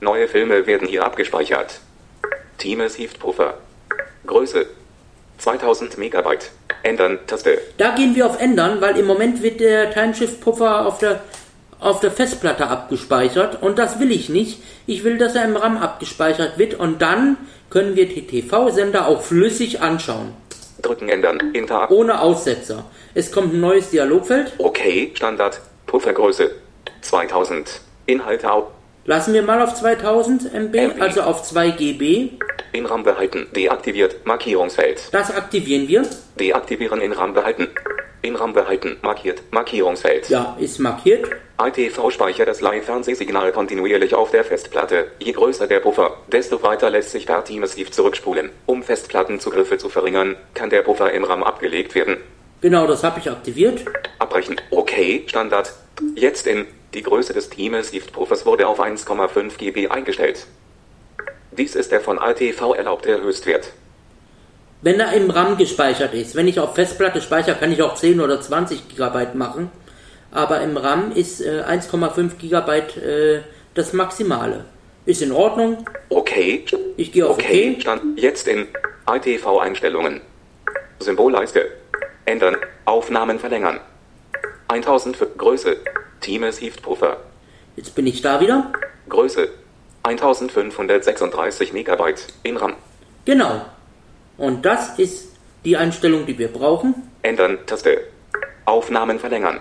Neue 0.01 0.27
Filme 0.27 0.65
werden 0.65 0.87
hier 0.87 1.05
abgespeichert. 1.05 1.79
Team 2.57 2.87
Sieved 2.89 3.19
Puffer. 3.19 3.59
Größe 4.25 4.65
2000 5.37 5.99
Megabyte. 5.99 6.49
Ändern 6.81 7.19
Taste. 7.27 7.59
Da 7.77 7.93
gehen 7.93 8.15
wir 8.15 8.25
auf 8.25 8.41
Ändern, 8.41 8.81
weil 8.81 8.97
im 8.97 9.05
Moment 9.05 9.43
wird 9.43 9.59
der 9.59 9.91
Timeshift-Puffer 9.93 10.87
auf 10.87 10.97
der, 10.97 11.21
auf 11.79 11.99
der 11.99 12.11
Festplatte 12.11 12.67
abgespeichert 12.67 13.61
und 13.61 13.77
das 13.77 13.99
will 13.99 14.11
ich 14.11 14.29
nicht. 14.29 14.63
Ich 14.87 15.03
will, 15.03 15.19
dass 15.19 15.35
er 15.35 15.45
im 15.45 15.55
RAM 15.55 15.77
abgespeichert 15.77 16.57
wird 16.57 16.73
und 16.73 17.01
dann 17.03 17.37
können 17.69 17.95
wir 17.95 18.07
die 18.07 18.25
TV-Sender 18.25 19.07
auch 19.07 19.21
flüssig 19.21 19.81
anschauen, 19.81 20.33
Drücken 20.81 21.09
ändern. 21.09 21.53
Interakt. 21.53 21.91
ohne 21.91 22.21
Aussetzer. 22.21 22.85
Es 23.13 23.31
kommt 23.31 23.53
ein 23.53 23.59
neues 23.59 23.89
Dialogfeld. 23.89 24.53
Okay. 24.57 25.11
Standard. 25.15 25.59
Puffergröße 25.87 26.51
2000. 27.01 27.81
Inhalte 28.05 28.51
auf. 28.51 28.67
Lassen 29.05 29.33
wir 29.33 29.41
mal 29.41 29.61
auf 29.61 29.73
2000 29.73 30.53
MB, 30.53 30.75
MB. 30.75 31.01
also 31.01 31.21
auf 31.21 31.43
2 31.43 31.71
GB. 31.71 32.29
In 32.73 32.85
RAM 32.85 33.03
behalten. 33.03 33.47
Deaktiviert. 33.55 34.25
Markierungsfeld. 34.25 35.09
Das 35.11 35.35
aktivieren 35.35 35.87
wir. 35.87 36.05
Deaktivieren 36.39 37.01
in 37.01 37.13
RAM 37.13 37.33
behalten. 37.33 37.67
In 38.21 38.35
RAM 38.35 38.53
behalten. 38.53 38.97
Markiert. 39.01 39.41
Markierungsfeld. 39.51 40.29
Ja, 40.29 40.55
ist 40.59 40.79
markiert. 40.79 41.27
ITV 41.61 42.11
speichert 42.11 42.47
das 42.47 42.61
Live-Fernsehsignal 42.61 43.51
kontinuierlich 43.51 44.13
auf 44.13 44.31
der 44.31 44.43
Festplatte. 44.43 45.07
Je 45.19 45.31
größer 45.31 45.67
der 45.67 45.79
Puffer, 45.79 46.17
desto 46.31 46.61
weiter 46.61 46.89
lässt 46.89 47.11
sich 47.11 47.25
per 47.25 47.43
Teamsieve 47.43 47.91
zurückspulen. 47.91 48.49
Um 48.65 48.83
Festplattenzugriffe 48.83 49.77
zu 49.77 49.89
verringern, 49.89 50.35
kann 50.53 50.69
der 50.69 50.83
Puffer 50.83 51.11
im 51.11 51.23
RAM 51.23 51.43
abgelegt 51.43 51.95
werden. 51.95 52.17
Genau, 52.61 52.85
das 52.87 53.03
habe 53.03 53.19
ich 53.19 53.29
aktiviert. 53.31 53.85
Abbrechen. 54.19 54.57
Okay, 54.69 55.23
Standard. 55.27 55.73
Jetzt 56.15 56.45
in. 56.45 56.67
Die 56.93 57.03
Größe 57.03 57.33
des 57.33 57.49
Teamsieve-Puffers 57.49 58.45
wurde 58.45 58.67
auf 58.67 58.79
1,5 58.79 59.57
GB 59.57 59.89
eingestellt. 59.89 60.47
Dies 61.51 61.75
ist 61.75 61.91
der 61.91 62.01
von 62.01 62.17
ITV 62.17 62.73
erlaubte 62.73 63.21
Höchstwert. 63.21 63.73
Wenn 64.81 64.99
er 64.99 65.13
im 65.13 65.29
RAM 65.29 65.57
gespeichert 65.57 66.13
ist. 66.13 66.35
Wenn 66.35 66.47
ich 66.47 66.59
auf 66.59 66.73
Festplatte 66.73 67.21
speichere, 67.21 67.55
kann 67.55 67.71
ich 67.71 67.81
auch 67.81 67.95
10 67.95 68.21
oder 68.21 68.39
20 68.41 68.87
Gigabyte 68.87 69.35
machen. 69.35 69.71
Aber 70.31 70.61
im 70.61 70.77
RAM 70.77 71.11
ist 71.11 71.41
äh, 71.41 71.63
1,5 71.67 72.37
Gigabyte 72.37 72.97
äh, 72.97 73.41
das 73.73 73.93
Maximale. 73.93 74.65
Ist 75.05 75.21
in 75.21 75.31
Ordnung. 75.31 75.85
Okay. 76.09 76.65
Ich 76.97 77.11
gehe 77.11 77.25
auf 77.25 77.37
Okay, 77.37 77.73
OK. 77.75 77.81
Stand 77.81 78.19
jetzt 78.19 78.47
in 78.47 78.67
ITV-Einstellungen. 79.07 80.21
Symbolleiste. 80.99 81.65
Ändern. 82.25 82.57
Aufnahmen 82.85 83.37
verlängern. 83.39 83.79
1000 84.69 85.17
für 85.17 85.25
Größe. 85.25 85.77
Teamsieve 86.21 86.79
Puffer. 86.81 87.17
Jetzt 87.75 87.95
bin 87.95 88.05
ich 88.07 88.21
da 88.21 88.39
wieder. 88.39 88.71
Größe 89.09 89.49
1536 90.03 91.73
Megabyte 91.73 92.27
in 92.43 92.57
RAM. 92.57 92.75
Genau. 93.25 93.65
Und 94.37 94.65
das 94.65 94.97
ist 94.99 95.35
die 95.65 95.75
Einstellung, 95.75 96.25
die 96.25 96.37
wir 96.37 96.47
brauchen. 96.49 96.95
Ändern 97.23 97.57
Taste. 97.65 98.05
Aufnahmen 98.65 99.19
verlängern. 99.19 99.59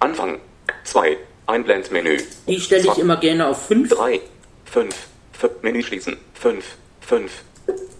Anfang 0.00 0.40
2. 0.84 1.16
Einblendmenü. 1.46 2.18
Die 2.46 2.60
stelle 2.60 2.88
ich 2.92 2.98
immer 2.98 3.16
gerne 3.16 3.46
auf 3.46 3.66
5. 3.66 3.88
3. 3.88 4.20
5. 4.64 4.94
5. 5.32 5.52
Menü 5.62 5.82
schließen. 5.82 6.16
5. 6.34 6.64
5. 7.00 7.32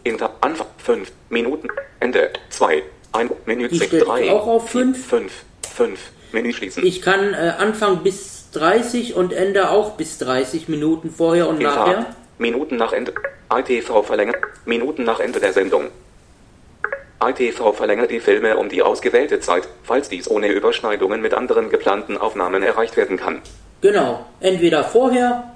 Inter 0.04 0.34
Anfang 0.40 0.66
5. 0.78 1.11
Minuten. 1.30 1.68
Ende 2.00 2.30
2. 2.50 2.82
Ein 3.12 3.30
Menü 3.46 3.68
Die 3.68 3.78
Zick 3.78 3.88
stelle 3.88 4.02
ich 4.02 4.09
3. 4.09 4.32
auch 4.32 4.46
auf 4.46 4.70
fünf. 4.70 5.06
5. 5.06 5.32
5. 5.74 6.00
Menü 6.32 6.52
schließen. 6.52 6.84
Ich 6.84 7.02
kann 7.02 7.34
äh, 7.34 7.54
Anfang 7.58 8.02
bis 8.02 8.50
30 8.52 9.14
und 9.14 9.32
Ende 9.32 9.70
auch 9.70 9.92
bis 9.92 10.18
30 10.18 10.68
Minuten 10.68 11.10
vorher 11.10 11.48
und 11.48 11.60
nachher. 11.60 11.98
Inter 11.98 12.16
Minuten 12.38 12.76
nach 12.76 12.92
Ende. 12.92 13.12
ITV 13.52 14.02
verlängert. 14.02 14.36
Minuten 14.64 15.04
nach 15.04 15.20
Ende 15.20 15.40
der 15.40 15.52
Sendung. 15.52 15.88
ITV 17.20 17.72
verlängert 17.72 18.10
die 18.10 18.20
Filme 18.20 18.56
um 18.56 18.68
die 18.68 18.82
ausgewählte 18.82 19.40
Zeit, 19.40 19.66
falls 19.82 20.08
dies 20.08 20.30
ohne 20.30 20.48
Überschneidungen 20.48 21.20
mit 21.20 21.34
anderen 21.34 21.68
geplanten 21.68 22.16
Aufnahmen 22.16 22.62
erreicht 22.62 22.96
werden 22.96 23.16
kann. 23.16 23.42
Genau. 23.80 24.24
Entweder 24.40 24.84
vorher, 24.84 25.54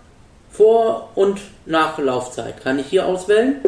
vor 0.50 1.10
und 1.14 1.40
nach 1.66 1.98
Laufzeit. 1.98 2.62
Kann 2.62 2.78
ich 2.78 2.86
hier 2.86 3.06
auswählen. 3.06 3.60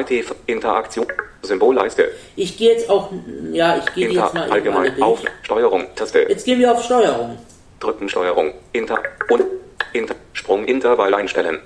ITV 0.00 0.34
Interaktion 0.46 1.06
Symbolleiste 1.42 2.10
Ich 2.36 2.56
gehe 2.56 2.72
jetzt 2.72 2.88
auch, 2.88 3.10
ja, 3.52 3.76
ich 3.78 3.94
gehe 3.94 4.10
jetzt 4.10 4.34
mal 4.34 4.50
allgemein 4.50 5.02
auf 5.02 5.20
Steuerung 5.42 5.86
Taste 5.94 6.26
Jetzt 6.28 6.44
gehen 6.44 6.58
wir 6.58 6.72
auf 6.72 6.82
Steuerung. 6.82 7.38
drücken 7.80 8.08
Steuerung 8.08 8.54
Inter 8.72 8.98
und 9.28 9.44
Inter 9.92 10.14
Sprungintervall 10.32 11.14
einstellen. 11.14 11.60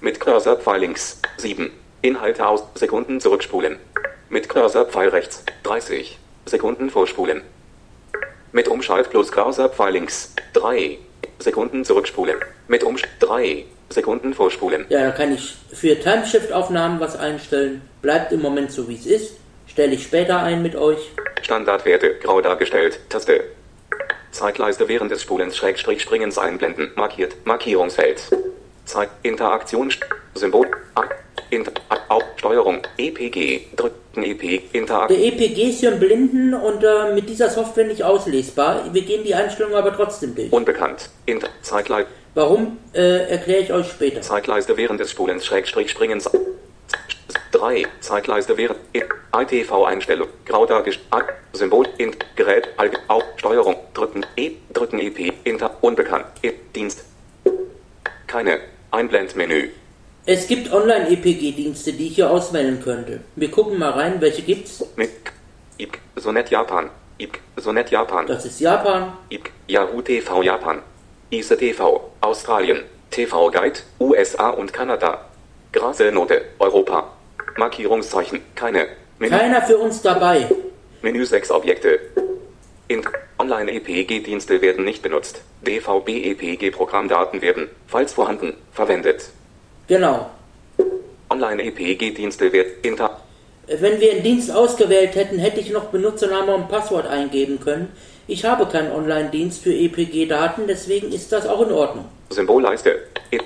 Mit 0.00 0.18
Cursor 0.18 0.56
Pfeil 0.56 0.80
links 0.80 1.20
7 1.36 1.70
Inhalte 2.02 2.46
aus 2.46 2.64
Sekunden 2.74 3.20
zurückspulen. 3.20 3.78
Mit 4.30 4.48
Cursor 4.48 4.86
Pfeil 4.86 5.10
rechts 5.10 5.44
30 5.62 6.18
Sekunden 6.46 6.90
vorspulen. 6.90 7.42
Mit 8.52 8.68
Umschalt 8.68 9.10
plus 9.10 9.30
Cursor 9.30 9.68
Pfeil 9.68 9.92
links 9.92 10.34
3 10.54 10.98
Sekunden 11.38 11.84
zurückspulen. 11.84 12.38
Mit 12.66 12.82
Umsch 12.82 13.02
3 13.20 13.64
Sekunden 13.92 14.34
vorspulen. 14.34 14.86
Ja, 14.88 15.04
da 15.04 15.10
kann 15.10 15.34
ich 15.34 15.56
für 15.72 15.98
Timeshift-Aufnahmen 15.98 17.00
was 17.00 17.16
einstellen. 17.16 17.82
Bleibt 18.02 18.32
im 18.32 18.40
Moment 18.40 18.70
so, 18.70 18.88
wie 18.88 18.94
es 18.94 19.04
ist. 19.04 19.36
Stelle 19.66 19.94
ich 19.94 20.04
später 20.04 20.40
ein 20.42 20.62
mit 20.62 20.76
euch. 20.76 20.98
Standardwerte 21.42 22.14
grau 22.22 22.40
dargestellt. 22.40 23.00
Taste. 23.08 23.42
Zeitleiste 24.30 24.88
während 24.88 25.10
des 25.10 25.22
Spulens 25.22 25.56
Schrägstrich 25.56 26.02
Springens 26.02 26.38
einblenden. 26.38 26.92
Markiert. 26.94 27.34
Markierungsfeld. 27.44 28.22
Zeit. 28.84 29.08
Interaktion. 29.24 29.92
Symbol. 30.34 30.68
A. 30.94 31.02
Inter. 31.50 31.72
A. 31.88 31.96
Auf. 32.08 32.22
Steuerung. 32.36 32.82
EPG. 32.96 33.62
Drücken 33.74 34.22
EP. 34.22 34.72
Interaktion. 34.72 35.20
Der 35.20 35.32
EPG 35.32 35.70
ist 35.70 35.80
hier 35.80 35.92
im 35.92 35.98
Blinden 35.98 36.54
und 36.54 36.84
äh, 36.84 37.12
mit 37.12 37.28
dieser 37.28 37.50
Software 37.50 37.86
nicht 37.86 38.04
auslesbar. 38.04 38.92
Wir 38.92 39.02
gehen 39.02 39.24
die 39.24 39.34
Einstellungen 39.34 39.76
aber 39.76 39.92
trotzdem 39.96 40.36
durch. 40.36 40.52
Unbekannt. 40.52 41.10
Inter. 41.26 41.48
Zeitleiste. 41.62 42.19
Warum, 42.34 42.78
äh, 42.92 43.28
erkläre 43.30 43.60
ich 43.62 43.72
euch 43.72 43.88
später. 43.88 44.20
Zeitleiste 44.20 44.76
während 44.76 45.00
des 45.00 45.10
Spulens 45.10 45.44
Schrägstrich 45.44 45.90
Springens. 45.90 46.30
3. 47.52 47.86
Zeitleiste 48.00 48.56
während 48.56 48.78
ITV-Einstellung. 49.32 50.28
Grau 50.46 50.66
dargestellt. 50.66 51.24
Symbol. 51.52 51.88
Int. 51.98 52.16
Gerät. 52.36 52.68
Allg. 52.76 52.98
Auf. 53.08 53.24
Steuerung. 53.36 53.76
Drücken. 53.94 54.24
E. 54.36 54.52
Drücken 54.72 55.00
EP. 55.00 55.32
Inter. 55.44 55.76
Unbekannt. 55.80 56.26
E. 56.42 56.52
Dienst. 56.74 57.04
Keine. 58.26 58.60
Einblendmenü. 58.92 59.70
Es 60.26 60.46
gibt 60.46 60.72
Online-EPG-Dienste, 60.72 61.92
die 61.92 62.08
ich 62.08 62.14
hier 62.16 62.30
auswählen 62.30 62.80
könnte. 62.82 63.20
Wir 63.36 63.50
gucken 63.50 63.78
mal 63.78 63.90
rein, 63.90 64.20
welche 64.20 64.42
gibt's. 64.42 64.84
Mit 64.96 65.10
IPK, 65.78 65.98
Sonet 66.16 66.50
Japan, 66.50 66.90
IPK, 67.18 67.40
Sonet 67.56 67.90
Japan, 67.90 68.26
Das 68.26 68.44
ist 68.44 68.60
Japan, 68.60 69.14
IPK, 69.30 69.50
Yahoo 69.68 70.02
TV 70.02 70.42
Japan, 70.42 70.82
ISA 71.30 71.54
TV, 71.54 72.10
Australien, 72.20 72.82
TV 73.10 73.50
Guide, 73.52 73.80
USA 74.00 74.50
und 74.50 74.72
Kanada, 74.72 75.26
Grase 75.72 76.10
Note, 76.10 76.42
Europa, 76.58 77.08
Markierungszeichen. 77.56 78.40
Keine. 78.56 78.88
Menü, 79.20 79.36
Keiner 79.36 79.62
für 79.62 79.78
uns 79.78 80.02
dabei. 80.02 80.48
Menü 81.02 81.24
6 81.24 81.52
Objekte. 81.52 82.00
In 82.88 83.02
Online-EPG-Dienste 83.38 84.60
werden 84.60 84.84
nicht 84.84 85.02
benutzt. 85.02 85.40
DVB-EPG-Programmdaten 85.62 87.40
werden, 87.40 87.68
falls 87.86 88.12
vorhanden, 88.12 88.54
verwendet. 88.72 89.30
Genau. 89.86 90.30
Online-EPG-Dienste 91.28 92.52
werden 92.52 92.72
inter 92.82 93.20
Wenn 93.68 94.00
wir 94.00 94.10
einen 94.10 94.24
Dienst 94.24 94.50
ausgewählt 94.50 95.14
hätten, 95.14 95.38
hätte 95.38 95.60
ich 95.60 95.70
noch 95.70 95.84
Benutzername 95.86 96.52
und 96.56 96.68
Passwort 96.68 97.06
eingeben 97.06 97.60
können. 97.60 97.92
Ich 98.30 98.44
habe 98.44 98.64
keinen 98.66 98.92
Online-Dienst 98.92 99.60
für 99.60 99.74
EPG-Daten, 99.74 100.68
deswegen 100.68 101.10
ist 101.10 101.32
das 101.32 101.48
auch 101.48 101.62
in 101.62 101.72
Ordnung. 101.72 102.04
Symbolleiste. 102.28 103.00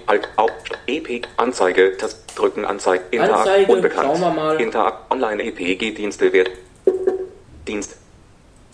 Alt 0.04 0.28
Auf 0.36 0.50
EP 0.86 1.26
Anzeige 1.38 1.92
das 1.96 2.26
drücken 2.26 2.66
Anzeige 2.66 3.02
Interakt 3.10 3.48
Anzeige, 3.48 3.72
unbekannt. 3.72 4.06
schauen 4.06 4.20
wir 4.20 4.30
mal. 4.30 4.60
Interakt 4.60 5.10
Online 5.10 5.42
EPG 5.42 5.92
Dienste 5.92 6.30
wird 6.34 6.50
Dienst. 7.66 7.96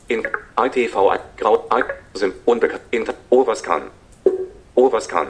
In 0.08 0.26
ITV 0.60 1.16
Grau 1.36 1.64
Sim 2.14 2.34
unbekannt. 2.44 2.82
Inter 2.90 3.14
Overscan. 3.30 3.82
Overscan. 4.74 5.28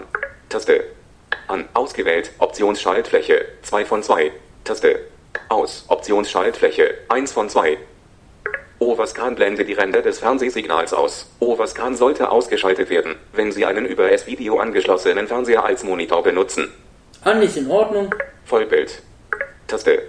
Taste. 0.49 0.85
An 1.49 1.69
ausgewählt. 1.75 2.31
Optionsschaltfläche. 2.39 3.45
2 3.65 3.85
von 3.85 4.03
2 4.03 4.33
Taste. 4.65 5.01
Aus. 5.51 5.85
Optionsschaltfläche. 5.89 6.95
1 7.11 7.33
von 7.33 7.51
2 7.51 7.77
Overscan 8.81 9.35
blende 9.35 9.67
die 9.67 9.75
Ränder 9.75 10.01
des 10.01 10.21
Fernsehsignals 10.21 10.95
aus. 10.95 11.31
Overscan 11.39 11.97
sollte 11.97 12.31
ausgeschaltet 12.31 12.89
werden, 12.89 13.17
wenn 13.35 13.53
Sie 13.53 13.67
einen 13.67 13.85
über 13.85 14.11
S-Video 14.11 14.59
angeschlossenen 14.59 15.29
Fernseher 15.29 15.65
als 15.65 15.85
Monitor 15.85 16.23
benutzen. 16.23 16.73
Ist 17.43 17.59
in 17.59 17.71
Ordnung. 17.71 18.15
Vollbild. 18.47 19.03
Taste. 19.69 20.03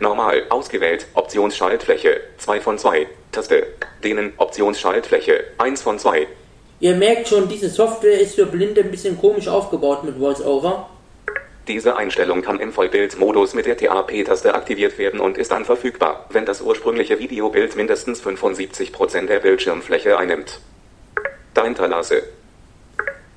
Normal 0.00 0.42
ausgewählt. 0.48 1.06
Optionsschaltfläche 1.14 2.20
2 2.38 2.60
von 2.60 2.76
2. 2.76 3.06
Taste. 3.30 3.68
Dehnen. 4.02 4.32
Optionsschaltfläche 4.36 5.44
1 5.58 5.82
von 5.82 6.00
2. 6.00 6.26
Ihr 6.80 6.96
merkt 6.96 7.28
schon, 7.28 7.48
diese 7.48 7.68
Software 7.68 8.20
ist 8.20 8.34
für 8.34 8.46
Blinde 8.46 8.80
ein 8.80 8.90
bisschen 8.90 9.16
komisch 9.16 9.46
aufgebaut 9.46 10.02
mit 10.02 10.18
VoiceOver. 10.18 10.88
Diese 11.68 11.98
Einstellung 11.98 12.40
kann 12.40 12.60
im 12.60 12.72
Vollbildmodus 12.72 13.52
mit 13.52 13.66
der 13.66 13.76
TAP-Taste 13.76 14.54
aktiviert 14.54 14.96
werden 14.96 15.20
und 15.20 15.36
ist 15.36 15.50
dann 15.50 15.66
verfügbar, 15.66 16.24
wenn 16.30 16.46
das 16.46 16.62
ursprüngliche 16.62 17.18
Videobild 17.18 17.76
mindestens 17.76 18.22
75% 18.24 19.26
der 19.26 19.40
Bildschirmfläche 19.40 20.16
einnimmt. 20.16 20.60
Dahinterlasse. 21.52 22.22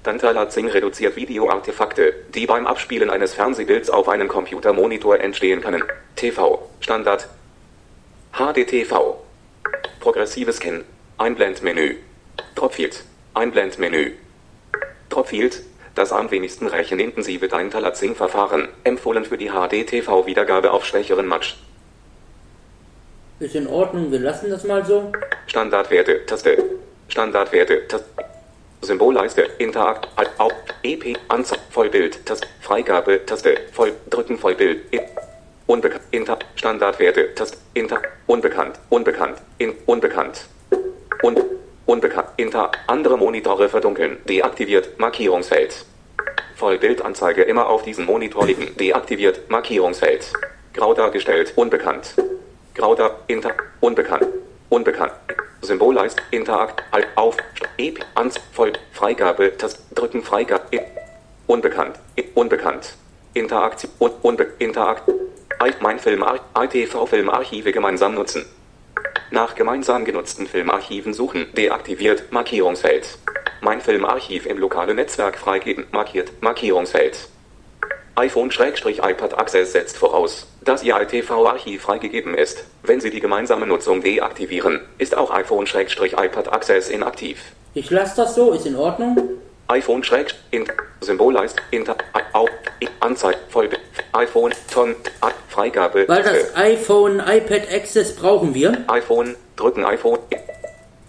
Dantalatzing 0.04 0.70
reduziert 0.70 1.18
Videoartefakte, 1.18 2.14
die 2.34 2.46
beim 2.46 2.68
Abspielen 2.68 3.10
eines 3.10 3.34
Fernsehbilds 3.34 3.90
auf 3.90 4.08
einem 4.08 4.30
Computermonitor 4.30 5.20
entstehen 5.20 5.60
können. 5.60 5.84
TV, 6.16 6.70
Standard. 6.80 7.28
HDTV. 8.32 9.18
Progressives 10.00 10.56
Scan. 10.56 10.86
Einblendmenü. 11.18 11.98
Dropfield. 12.56 13.04
Einblendmenü. 13.34 14.14
Dropfield. 15.10 15.64
Das 15.96 16.12
am 16.12 16.32
wenigsten 16.32 16.68
rechenintensive 16.68 17.48
Daintalatzing-Verfahren, 17.48 18.70
empfohlen 18.84 19.26
für 19.26 19.38
die 19.38 19.50
HDTV-Wiedergabe 19.50 20.72
auf 20.72 20.86
schwächeren 20.86 21.28
Match. 21.28 21.58
Ist 23.40 23.56
in 23.56 23.68
Ordnung, 23.68 24.12
wir 24.12 24.20
lassen 24.20 24.50
das 24.50 24.64
mal 24.64 24.86
so. 24.86 25.12
Standardwerte, 25.48 26.26
Taste. 26.26 26.64
Standardwerte, 27.10 27.88
Taste. 27.88 28.06
Symbolleiste, 28.84 29.44
Interakt, 29.60 30.08
Alt, 30.16 30.32
Auf, 30.38 30.54
EP, 30.82 31.18
Anzeige, 31.28 31.62
Vollbild, 31.70 32.26
Taste, 32.26 32.48
Freigabe, 32.62 33.26
Taste, 33.26 33.58
Voll, 33.72 33.94
drücken 34.10 34.40
Vollbild, 34.40 34.80
Unbekannt, 35.68 36.04
Inter, 36.12 36.40
Standardwerte, 36.56 37.36
Taste, 37.36 37.58
Inter, 37.76 38.02
unbekannt, 38.28 38.80
unbekannt, 38.90 39.38
in, 39.60 39.74
unbekannt, 39.86 40.46
un, 41.22 41.36
unbekannt, 41.92 42.30
Inter, 42.38 42.72
andere 42.88 43.18
Monitore 43.18 43.68
verdunkeln, 43.68 44.18
deaktiviert, 44.26 44.98
Markierungsfeld. 44.98 45.86
Vollbildanzeige 46.56 47.42
immer 47.44 47.68
auf 47.68 47.84
diesem 47.84 48.06
Monitor 48.06 48.46
liegen, 48.46 48.78
deaktiviert, 48.78 49.50
Markierungsfeld. 49.50 50.32
Grau 50.74 50.94
dargestellt, 50.94 51.52
unbekannt. 51.58 52.16
Grau 52.76 52.96
da, 52.96 53.12
Inter, 53.28 53.54
unbekannt, 53.82 54.26
unbekannt. 54.70 55.12
Symbolleist, 55.62 56.22
Interakt, 56.32 56.82
Alt, 56.92 57.08
Auf, 57.16 57.36
EP, 57.78 58.00
Ans, 58.16 58.40
Voll, 58.54 58.72
Freigabe, 58.94 59.58
Tast, 59.58 59.82
drücken. 59.94 60.24
Freigabe, 60.24 60.64
I, 60.72 60.80
unbekannt, 61.48 61.98
I, 62.18 62.24
unbekannt. 62.36 62.96
Interaktion, 63.34 63.92
un, 64.00 64.12
unbe, 64.22 64.48
Interakt, 64.60 65.10
I, 65.62 65.74
mein 65.82 66.00
Film, 66.00 66.24
ITV-Filmarchive 66.56 67.74
gemeinsam 67.74 68.16
nutzen. 68.16 68.46
Nach 69.34 69.56
gemeinsam 69.56 70.04
genutzten 70.04 70.46
Filmarchiven 70.46 71.14
suchen, 71.14 71.46
deaktiviert, 71.56 72.34
Markierungsfeld. 72.34 73.18
Mein 73.62 73.80
Filmarchiv 73.80 74.46
im 74.46 74.58
lokalen 74.58 74.98
Netzwerk 74.98 75.38
freigeben, 75.38 75.86
markiert, 75.94 76.34
Markierungsfeld. 76.42 77.30
iPhone-iPad 78.16 79.40
Access 79.40 79.72
setzt 79.72 79.98
voraus, 79.98 80.48
dass 80.66 80.84
Ihr 80.84 81.00
ITV-Archiv 81.00 81.82
freigegeben 81.82 82.36
ist. 82.36 82.66
Wenn 82.84 83.00
Sie 83.00 83.10
die 83.10 83.22
gemeinsame 83.22 83.66
Nutzung 83.66 84.02
deaktivieren, 84.02 84.82
ist 84.98 85.16
auch 85.16 85.32
iPhone-iPad 85.32 86.52
Access 86.52 86.90
inaktiv. 86.90 87.42
Ich 87.74 87.90
lasse 87.90 88.18
das 88.18 88.36
so, 88.36 88.52
ist 88.52 88.66
in 88.66 88.76
Ordnung. 88.76 89.16
iPhone 89.72 90.04
in 90.52 90.66
Symbolleist 91.00 91.56
Inter 91.72 91.96
auf 92.34 92.50
Anzeige 93.00 93.38
Vollbild 93.50 93.82
iPhone 94.12 94.52
Ton 94.70 94.96
Freigabe 95.48 96.08
Weil 96.10 96.24
das 96.24 96.56
iPhone, 96.58 97.20
iPad 97.20 97.72
Access 97.74 98.16
brauchen 98.16 98.54
wir. 98.54 98.84
iPhone 98.90 99.36
drücken 99.56 99.86
iPhone 99.86 100.20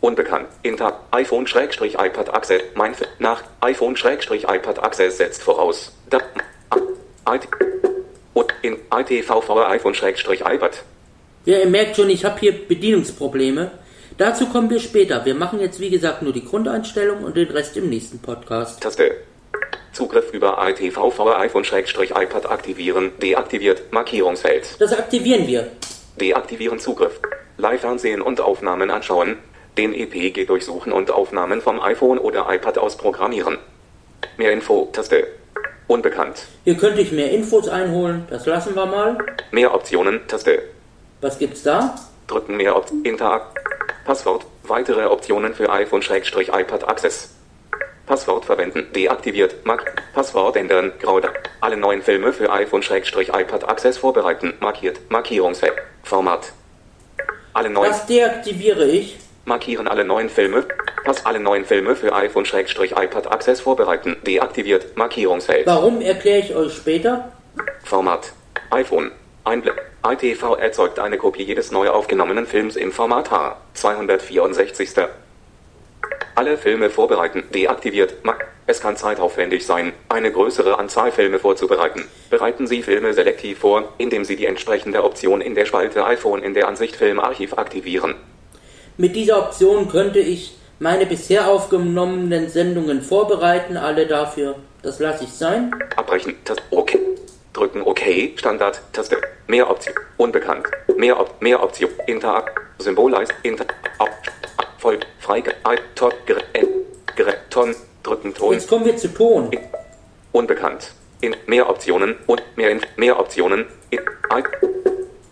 unbekannt 0.00 0.46
Inter 0.62 1.00
iPhone 1.10 1.48
Schrägstrich 1.48 1.94
iPad 1.94 2.32
Access 2.32 2.62
mein 2.76 2.94
nach 3.18 3.42
iPhone 3.60 3.96
Schrägstrich 3.96 4.44
iPad 4.44 4.80
Access 4.80 5.16
setzt 5.16 5.42
voraus 5.42 5.92
da, 6.08 6.18
IT, 7.28 7.48
und 8.32 8.54
in 8.62 8.76
ITV 8.94 9.42
vor 9.42 9.68
iPhone 9.68 9.94
Schrägstrich 9.94 10.42
iPad 10.42 10.84
Ja, 11.46 11.58
ihr 11.58 11.66
merkt 11.66 11.96
schon, 11.96 12.08
ich 12.10 12.24
habe 12.24 12.38
hier 12.38 12.52
Bedienungsprobleme. 12.52 13.72
Dazu 14.22 14.46
kommen 14.46 14.70
wir 14.70 14.78
später. 14.78 15.24
Wir 15.24 15.34
machen 15.34 15.58
jetzt, 15.58 15.80
wie 15.80 15.90
gesagt, 15.90 16.22
nur 16.22 16.32
die 16.32 16.44
Grundeinstellung 16.44 17.24
und 17.24 17.36
den 17.36 17.50
Rest 17.50 17.76
im 17.76 17.88
nächsten 17.88 18.20
Podcast. 18.20 18.80
Taste 18.80 19.16
Zugriff 19.92 20.32
über 20.32 20.64
ITV 20.64 21.10
vor 21.10 21.40
iPhone 21.40 21.64
Schrägstrich 21.64 22.12
iPad 22.12 22.48
aktivieren 22.48 23.10
deaktiviert 23.20 23.92
Markierungsfeld 23.92 24.76
Das 24.78 24.96
aktivieren 24.96 25.48
wir. 25.48 25.72
Deaktivieren 26.20 26.78
Zugriff. 26.78 27.18
Live-Fernsehen 27.56 28.22
und 28.22 28.40
Aufnahmen 28.40 28.92
anschauen. 28.92 29.38
Den 29.76 29.92
EPG 29.92 30.44
durchsuchen 30.44 30.92
und 30.92 31.10
Aufnahmen 31.10 31.60
vom 31.60 31.80
iPhone 31.80 32.18
oder 32.18 32.46
iPad 32.48 32.78
aus 32.78 32.96
programmieren. 32.96 33.58
Mehr 34.36 34.52
Info, 34.52 34.88
Taste. 34.92 35.26
Unbekannt. 35.88 36.46
Hier 36.62 36.76
könnte 36.76 37.00
ich 37.00 37.10
mehr 37.10 37.32
Infos 37.32 37.68
einholen. 37.68 38.24
Das 38.30 38.46
lassen 38.46 38.76
wir 38.76 38.86
mal. 38.86 39.18
Mehr 39.50 39.74
Optionen, 39.74 40.20
Taste. 40.28 40.62
Was 41.20 41.40
gibt's 41.40 41.64
da? 41.64 41.96
Drücken 42.28 42.56
mehr 42.56 42.76
Op 42.76 42.86
Interakt. 43.02 43.58
Passwort. 44.04 44.46
Weitere 44.64 45.06
Optionen 45.06 45.54
für 45.54 45.70
iPhone-iPad 45.70 46.88
Access. 46.88 47.34
Passwort 48.06 48.44
verwenden. 48.44 48.88
Deaktiviert. 48.94 49.64
Mark. 49.64 50.02
Passwort 50.12 50.56
ändern. 50.56 50.92
Grau. 51.00 51.20
Alle 51.60 51.76
neuen 51.76 52.02
Filme 52.02 52.32
für 52.32 52.50
iPhone-iPad 52.50 53.68
Access 53.68 53.98
vorbereiten. 53.98 54.54
Markiert. 54.60 55.00
Markierungsfeld. 55.08 55.74
Format. 56.02 56.52
Alle 57.52 57.70
neuen. 57.70 57.90
Das 57.90 58.06
deaktiviere 58.06 58.86
ich. 58.86 59.18
Markieren 59.44 59.88
alle 59.88 60.04
neuen 60.04 60.28
Filme. 60.28 60.64
Pass 61.04 61.24
alle 61.26 61.40
neuen 61.40 61.64
Filme 61.64 61.96
für 61.96 62.12
iPhone-iPad 62.12 63.30
Access 63.30 63.60
vorbereiten. 63.60 64.16
Deaktiviert. 64.26 64.96
Markierungsfeld. 64.96 65.66
Warum 65.66 66.00
erkläre 66.00 66.40
ich 66.40 66.54
euch 66.54 66.74
später? 66.74 67.32
Format. 67.84 68.32
iPhone. 68.70 69.12
Einblick. 69.44 69.74
ITV 70.04 70.56
erzeugt 70.56 70.98
eine 70.98 71.18
Kopie 71.18 71.42
jedes 71.42 71.72
neu 71.72 71.88
aufgenommenen 71.90 72.46
Films 72.46 72.76
im 72.76 72.92
Format 72.92 73.30
H. 73.30 73.56
264. 73.74 74.90
Alle 76.34 76.56
Filme 76.56 76.90
vorbereiten. 76.90 77.44
Deaktiviert. 77.52 78.14
Es 78.66 78.80
kann 78.80 78.96
zeitaufwendig 78.96 79.66
sein, 79.66 79.92
eine 80.08 80.30
größere 80.30 80.78
Anzahl 80.78 81.10
Filme 81.10 81.40
vorzubereiten. 81.40 82.04
Bereiten 82.30 82.66
Sie 82.66 82.82
Filme 82.82 83.12
selektiv 83.12 83.58
vor, 83.58 83.92
indem 83.98 84.24
Sie 84.24 84.36
die 84.36 84.46
entsprechende 84.46 85.02
Option 85.02 85.40
in 85.40 85.54
der 85.54 85.66
Spalte 85.66 86.04
iPhone 86.06 86.42
in 86.42 86.54
der 86.54 86.68
Ansicht 86.68 86.94
Filmarchiv 86.96 87.54
aktivieren. 87.58 88.14
Mit 88.96 89.16
dieser 89.16 89.38
Option 89.38 89.88
könnte 89.88 90.20
ich 90.20 90.56
meine 90.78 91.06
bisher 91.06 91.48
aufgenommenen 91.48 92.48
Sendungen 92.48 93.02
vorbereiten. 93.02 93.76
Alle 93.76 94.06
dafür. 94.06 94.56
Das 94.82 95.00
lasse 95.00 95.24
ich 95.24 95.32
sein. 95.32 95.72
Abbrechen. 95.96 96.36
Taste. 96.44 96.62
OK. 96.70 96.98
Drücken 97.52 97.82
OK. 97.82 98.02
Standard. 98.36 98.80
Taste. 98.92 99.18
Mehr 99.46 99.68
Option. 99.70 99.94
Unbekannt. 100.16 100.66
Mehr 100.96 101.18
Op 101.18 101.40
Mehr 101.40 101.62
Option. 101.62 101.90
Interakt. 102.06 102.58
Symbolleist. 102.78 103.32
Inter. 103.42 103.66
Voll. 104.78 105.00
Freige. 105.20 105.54
I. 105.66 105.76
Ton. 105.94 106.12
Gerät. 106.26 106.44
Gerät. 107.16 107.38
Ton. 107.50 107.74
Drücken 108.02 108.34
Ton. 108.34 108.54
Jetzt 108.54 108.68
kommen 108.68 108.84
wir 108.84 108.96
zu 108.96 109.12
Ton. 109.12 109.50
Unbekannt. 110.32 110.92
In 111.20 111.36
mehr 111.46 111.68
Optionen 111.68 112.16
und 112.26 112.42
mehr 112.56 112.70
in 112.70 112.80
mehr 112.96 113.18
Optionen. 113.18 113.66
In, 113.90 114.00
I, 114.32 114.42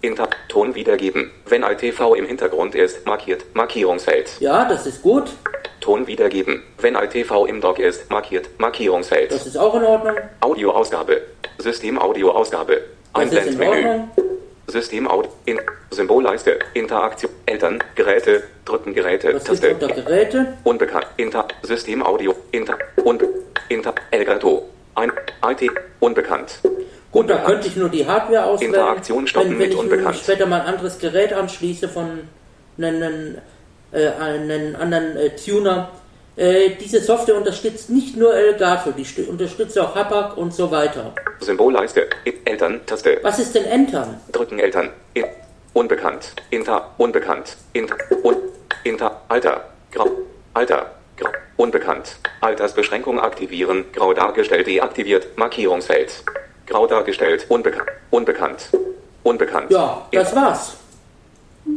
Inter 0.02 0.28
Ton 0.48 0.74
wiedergeben. 0.74 1.30
Wenn 1.46 1.62
ITV 1.62 2.14
im 2.14 2.26
Hintergrund 2.26 2.74
ist, 2.74 3.04
markiert 3.06 3.44
Markierungsfeld. 3.54 4.40
Ja, 4.40 4.68
das 4.68 4.86
ist 4.86 5.02
gut. 5.02 5.30
Ton 5.80 6.06
wiedergeben. 6.06 6.62
Wenn 6.78 6.94
ITV 6.94 7.46
im 7.46 7.60
Dock 7.60 7.78
ist, 7.78 8.10
markiert 8.10 8.48
Markierungsfeld. 8.58 9.32
Das 9.32 9.46
ist 9.46 9.56
auch 9.56 9.74
in 9.74 9.84
Ordnung. 9.84 10.16
Audioausgabe. 10.40 11.22
System 11.58 11.98
Audioausgabe. 11.98 12.82
Ordnung. 13.12 14.10
System 14.66 15.08
Aud 15.08 15.28
in 15.46 15.58
Symbolleiste. 15.90 16.58
Interaktion. 16.74 17.30
Eltern. 17.46 17.82
Geräte. 17.96 18.44
Drücken 18.64 18.94
Geräte. 18.94 19.30
Ist 19.30 19.46
Taste. 19.46 19.74
unter 19.74 19.88
Geräte. 19.88 20.56
Unbekannt. 20.64 21.06
Inter. 21.16 21.48
System 21.62 22.02
Audio. 22.04 22.34
Inter. 22.52 22.78
Unbe. 23.04 23.28
Inter. 23.68 23.94
Elgato. 24.10 24.68
Ein. 24.94 25.10
IT. 25.44 25.70
Unbekannt. 25.98 26.60
Gut, 27.12 27.28
da 27.28 27.38
könnte 27.38 27.66
ich 27.66 27.76
nur 27.76 27.88
die 27.88 28.06
Hardware 28.06 28.44
auswählen. 28.44 28.72
Interaktion 28.72 29.26
stoppen 29.26 29.50
wenn, 29.50 29.58
wenn 29.58 29.68
mit 29.68 29.72
ich 29.74 29.78
unbekannt. 29.78 30.16
später 30.16 30.46
mal 30.46 30.60
ein 30.60 30.66
anderes 30.74 30.98
Gerät 30.98 31.32
anschließe 31.32 31.88
von 31.88 32.20
einem, 32.78 33.38
äh, 33.92 34.06
anderen 34.06 35.16
äh, 35.16 35.30
Tuner. 35.34 35.90
Äh, 36.40 36.70
diese 36.80 37.02
Software 37.02 37.36
unterstützt 37.36 37.90
nicht 37.90 38.16
nur 38.16 38.34
Elgato, 38.34 38.92
die 38.92 39.04
unterstützt 39.24 39.78
auch 39.78 39.94
Habak 39.94 40.38
und 40.38 40.54
so 40.54 40.70
weiter. 40.70 41.12
Symbolleiste. 41.40 42.06
I- 42.26 42.32
Eltern. 42.46 42.80
Taste. 42.86 43.18
Was 43.20 43.38
ist 43.38 43.54
denn 43.54 43.66
Entern? 43.66 44.18
Drücken 44.32 44.58
Eltern. 44.58 44.88
In, 45.12 45.26
unbekannt. 45.74 46.32
Inter. 46.48 46.94
Unbekannt. 46.96 47.58
Inter. 47.74 47.94
Un, 48.22 48.36
inter. 48.84 49.20
Alter. 49.28 49.64
Grau. 49.92 50.08
Alter. 50.54 50.90
Grau. 51.18 51.28
Unbekannt. 51.58 52.16
Altersbeschränkung 52.40 53.20
aktivieren. 53.20 53.84
Grau 53.92 54.14
dargestellt 54.14 54.66
deaktiviert. 54.66 55.36
Markierungsfeld. 55.36 56.24
Grau 56.66 56.86
dargestellt. 56.86 57.44
Unbekannt. 57.50 57.90
Unbekannt. 58.08 58.70
Unbekannt. 59.24 59.70
Ja, 59.70 60.06
das 60.10 60.34
war's. 60.34 60.76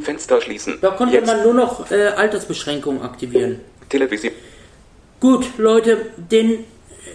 Fenster 0.03 0.39
schließen. 0.39 0.77
Da 0.79 0.91
konnte 0.91 1.15
Jetzt. 1.15 1.27
man 1.27 1.43
nur 1.43 1.53
noch 1.53 1.91
äh, 1.91 2.05
Altersbeschränkungen 2.15 3.01
aktivieren. 3.01 3.59
Television. 3.89 4.31
Gut, 5.23 5.57
Leute, 5.57 6.07
den 6.17 6.65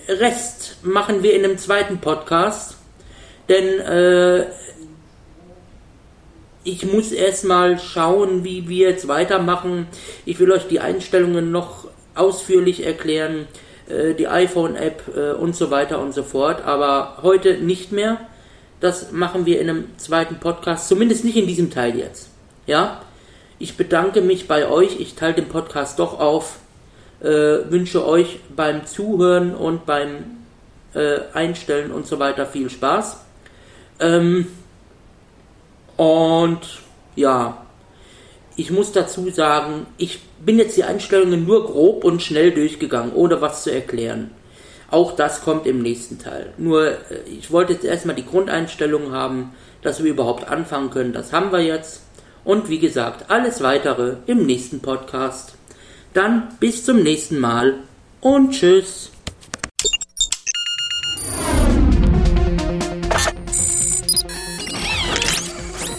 Rest 0.09 0.79
machen 0.83 1.23
wir 1.23 1.35
in 1.35 1.45
einem 1.45 1.59
zweiten 1.59 1.99
Podcast. 1.99 2.79
Denn 3.51 3.81
äh, 3.81 4.47
ich 6.65 6.91
muss 6.91 7.13
erstmal 7.13 7.79
schauen, 7.79 8.45
wie 8.45 8.67
wir 8.67 8.89
jetzt 8.89 9.09
weitermachen. 9.09 9.89
Ich 10.25 10.39
will 10.39 10.51
euch 10.53 10.67
die 10.69 10.81
Einstellungen 10.81 11.53
noch 11.53 11.87
ausführlich 12.15 12.87
erklären, 12.87 13.47
äh, 13.91 14.15
die 14.15 14.27
iPhone-App 14.27 15.03
äh, 15.15 15.33
und 15.33 15.55
so 15.55 15.71
weiter 15.71 15.99
und 15.99 16.15
so 16.15 16.23
fort. 16.23 16.65
Aber 16.65 17.19
heute 17.21 17.59
nicht 17.59 17.93
mehr. 17.93 18.23
Das 18.81 19.13
machen 19.13 19.45
wir 19.45 19.61
in 19.61 19.69
einem 19.69 19.85
zweiten 19.99 20.37
Podcast, 20.37 20.89
zumindest 20.89 21.27
nicht 21.27 21.37
in 21.37 21.47
diesem 21.47 21.71
Teil 21.71 21.99
jetzt. 21.99 22.31
Ja, 22.67 23.03
ich 23.59 23.77
bedanke 23.77 24.23
mich 24.23 24.49
bei 24.49 24.67
euch. 24.67 24.99
Ich 24.99 25.15
teile 25.15 25.35
den 25.35 25.49
Podcast 25.49 25.99
doch 25.99 26.19
auf 26.19 26.61
äh, 27.21 27.71
wünsche 27.71 28.07
euch 28.07 28.41
beim 28.55 28.87
Zuhören 28.87 29.55
und 29.55 29.87
beim 29.87 30.39
äh, 30.95 31.21
Einstellen 31.35 31.91
und 31.91 32.07
so 32.07 32.19
weiter 32.19 32.47
viel 32.47 32.71
Spaß. 32.71 33.21
Ähm, 34.01 34.47
und 35.97 36.61
ja, 37.17 37.67
ich 38.57 38.71
muss 38.71 38.93
dazu 38.93 39.31
sagen, 39.31 39.87
ich 39.99 40.21
bin 40.45 40.59
jetzt 40.59 40.77
die 40.77 40.85
Einstellungen 40.85 41.45
nur 41.45 41.67
grob 41.67 42.05
und 42.05 42.23
schnell 42.23 42.53
durchgegangen, 42.53 43.13
ohne 43.15 43.41
was 43.41 43.65
zu 43.65 43.73
erklären. 43.73 44.31
Auch 44.91 45.15
das 45.15 45.43
kommt 45.43 45.67
im 45.67 45.83
nächsten 45.83 46.19
Teil. 46.19 46.53
Nur, 46.57 46.87
äh, 46.87 46.97
ich 47.27 47.51
wollte 47.51 47.75
jetzt 47.75 47.85
erstmal 47.85 48.17
die 48.17 48.25
Grundeinstellungen 48.25 49.13
haben, 49.13 49.53
dass 49.83 50.03
wir 50.03 50.11
überhaupt 50.11 50.49
anfangen 50.49 50.91
können. 50.91 51.13
Das 51.13 51.33
haben 51.33 51.53
wir 51.53 51.61
jetzt. 51.61 52.03
Und 52.45 52.71
wie 52.71 52.79
gesagt, 52.79 53.31
alles 53.31 53.63
weitere 53.63 54.17
im 54.27 54.47
nächsten 54.47 54.81
Podcast. 54.81 55.58
Dann 56.15 56.49
bis 56.61 56.85
zum 56.85 57.03
nächsten 57.03 57.39
Mal 57.39 57.75
und 58.21 58.53
tschüss. 58.53 59.11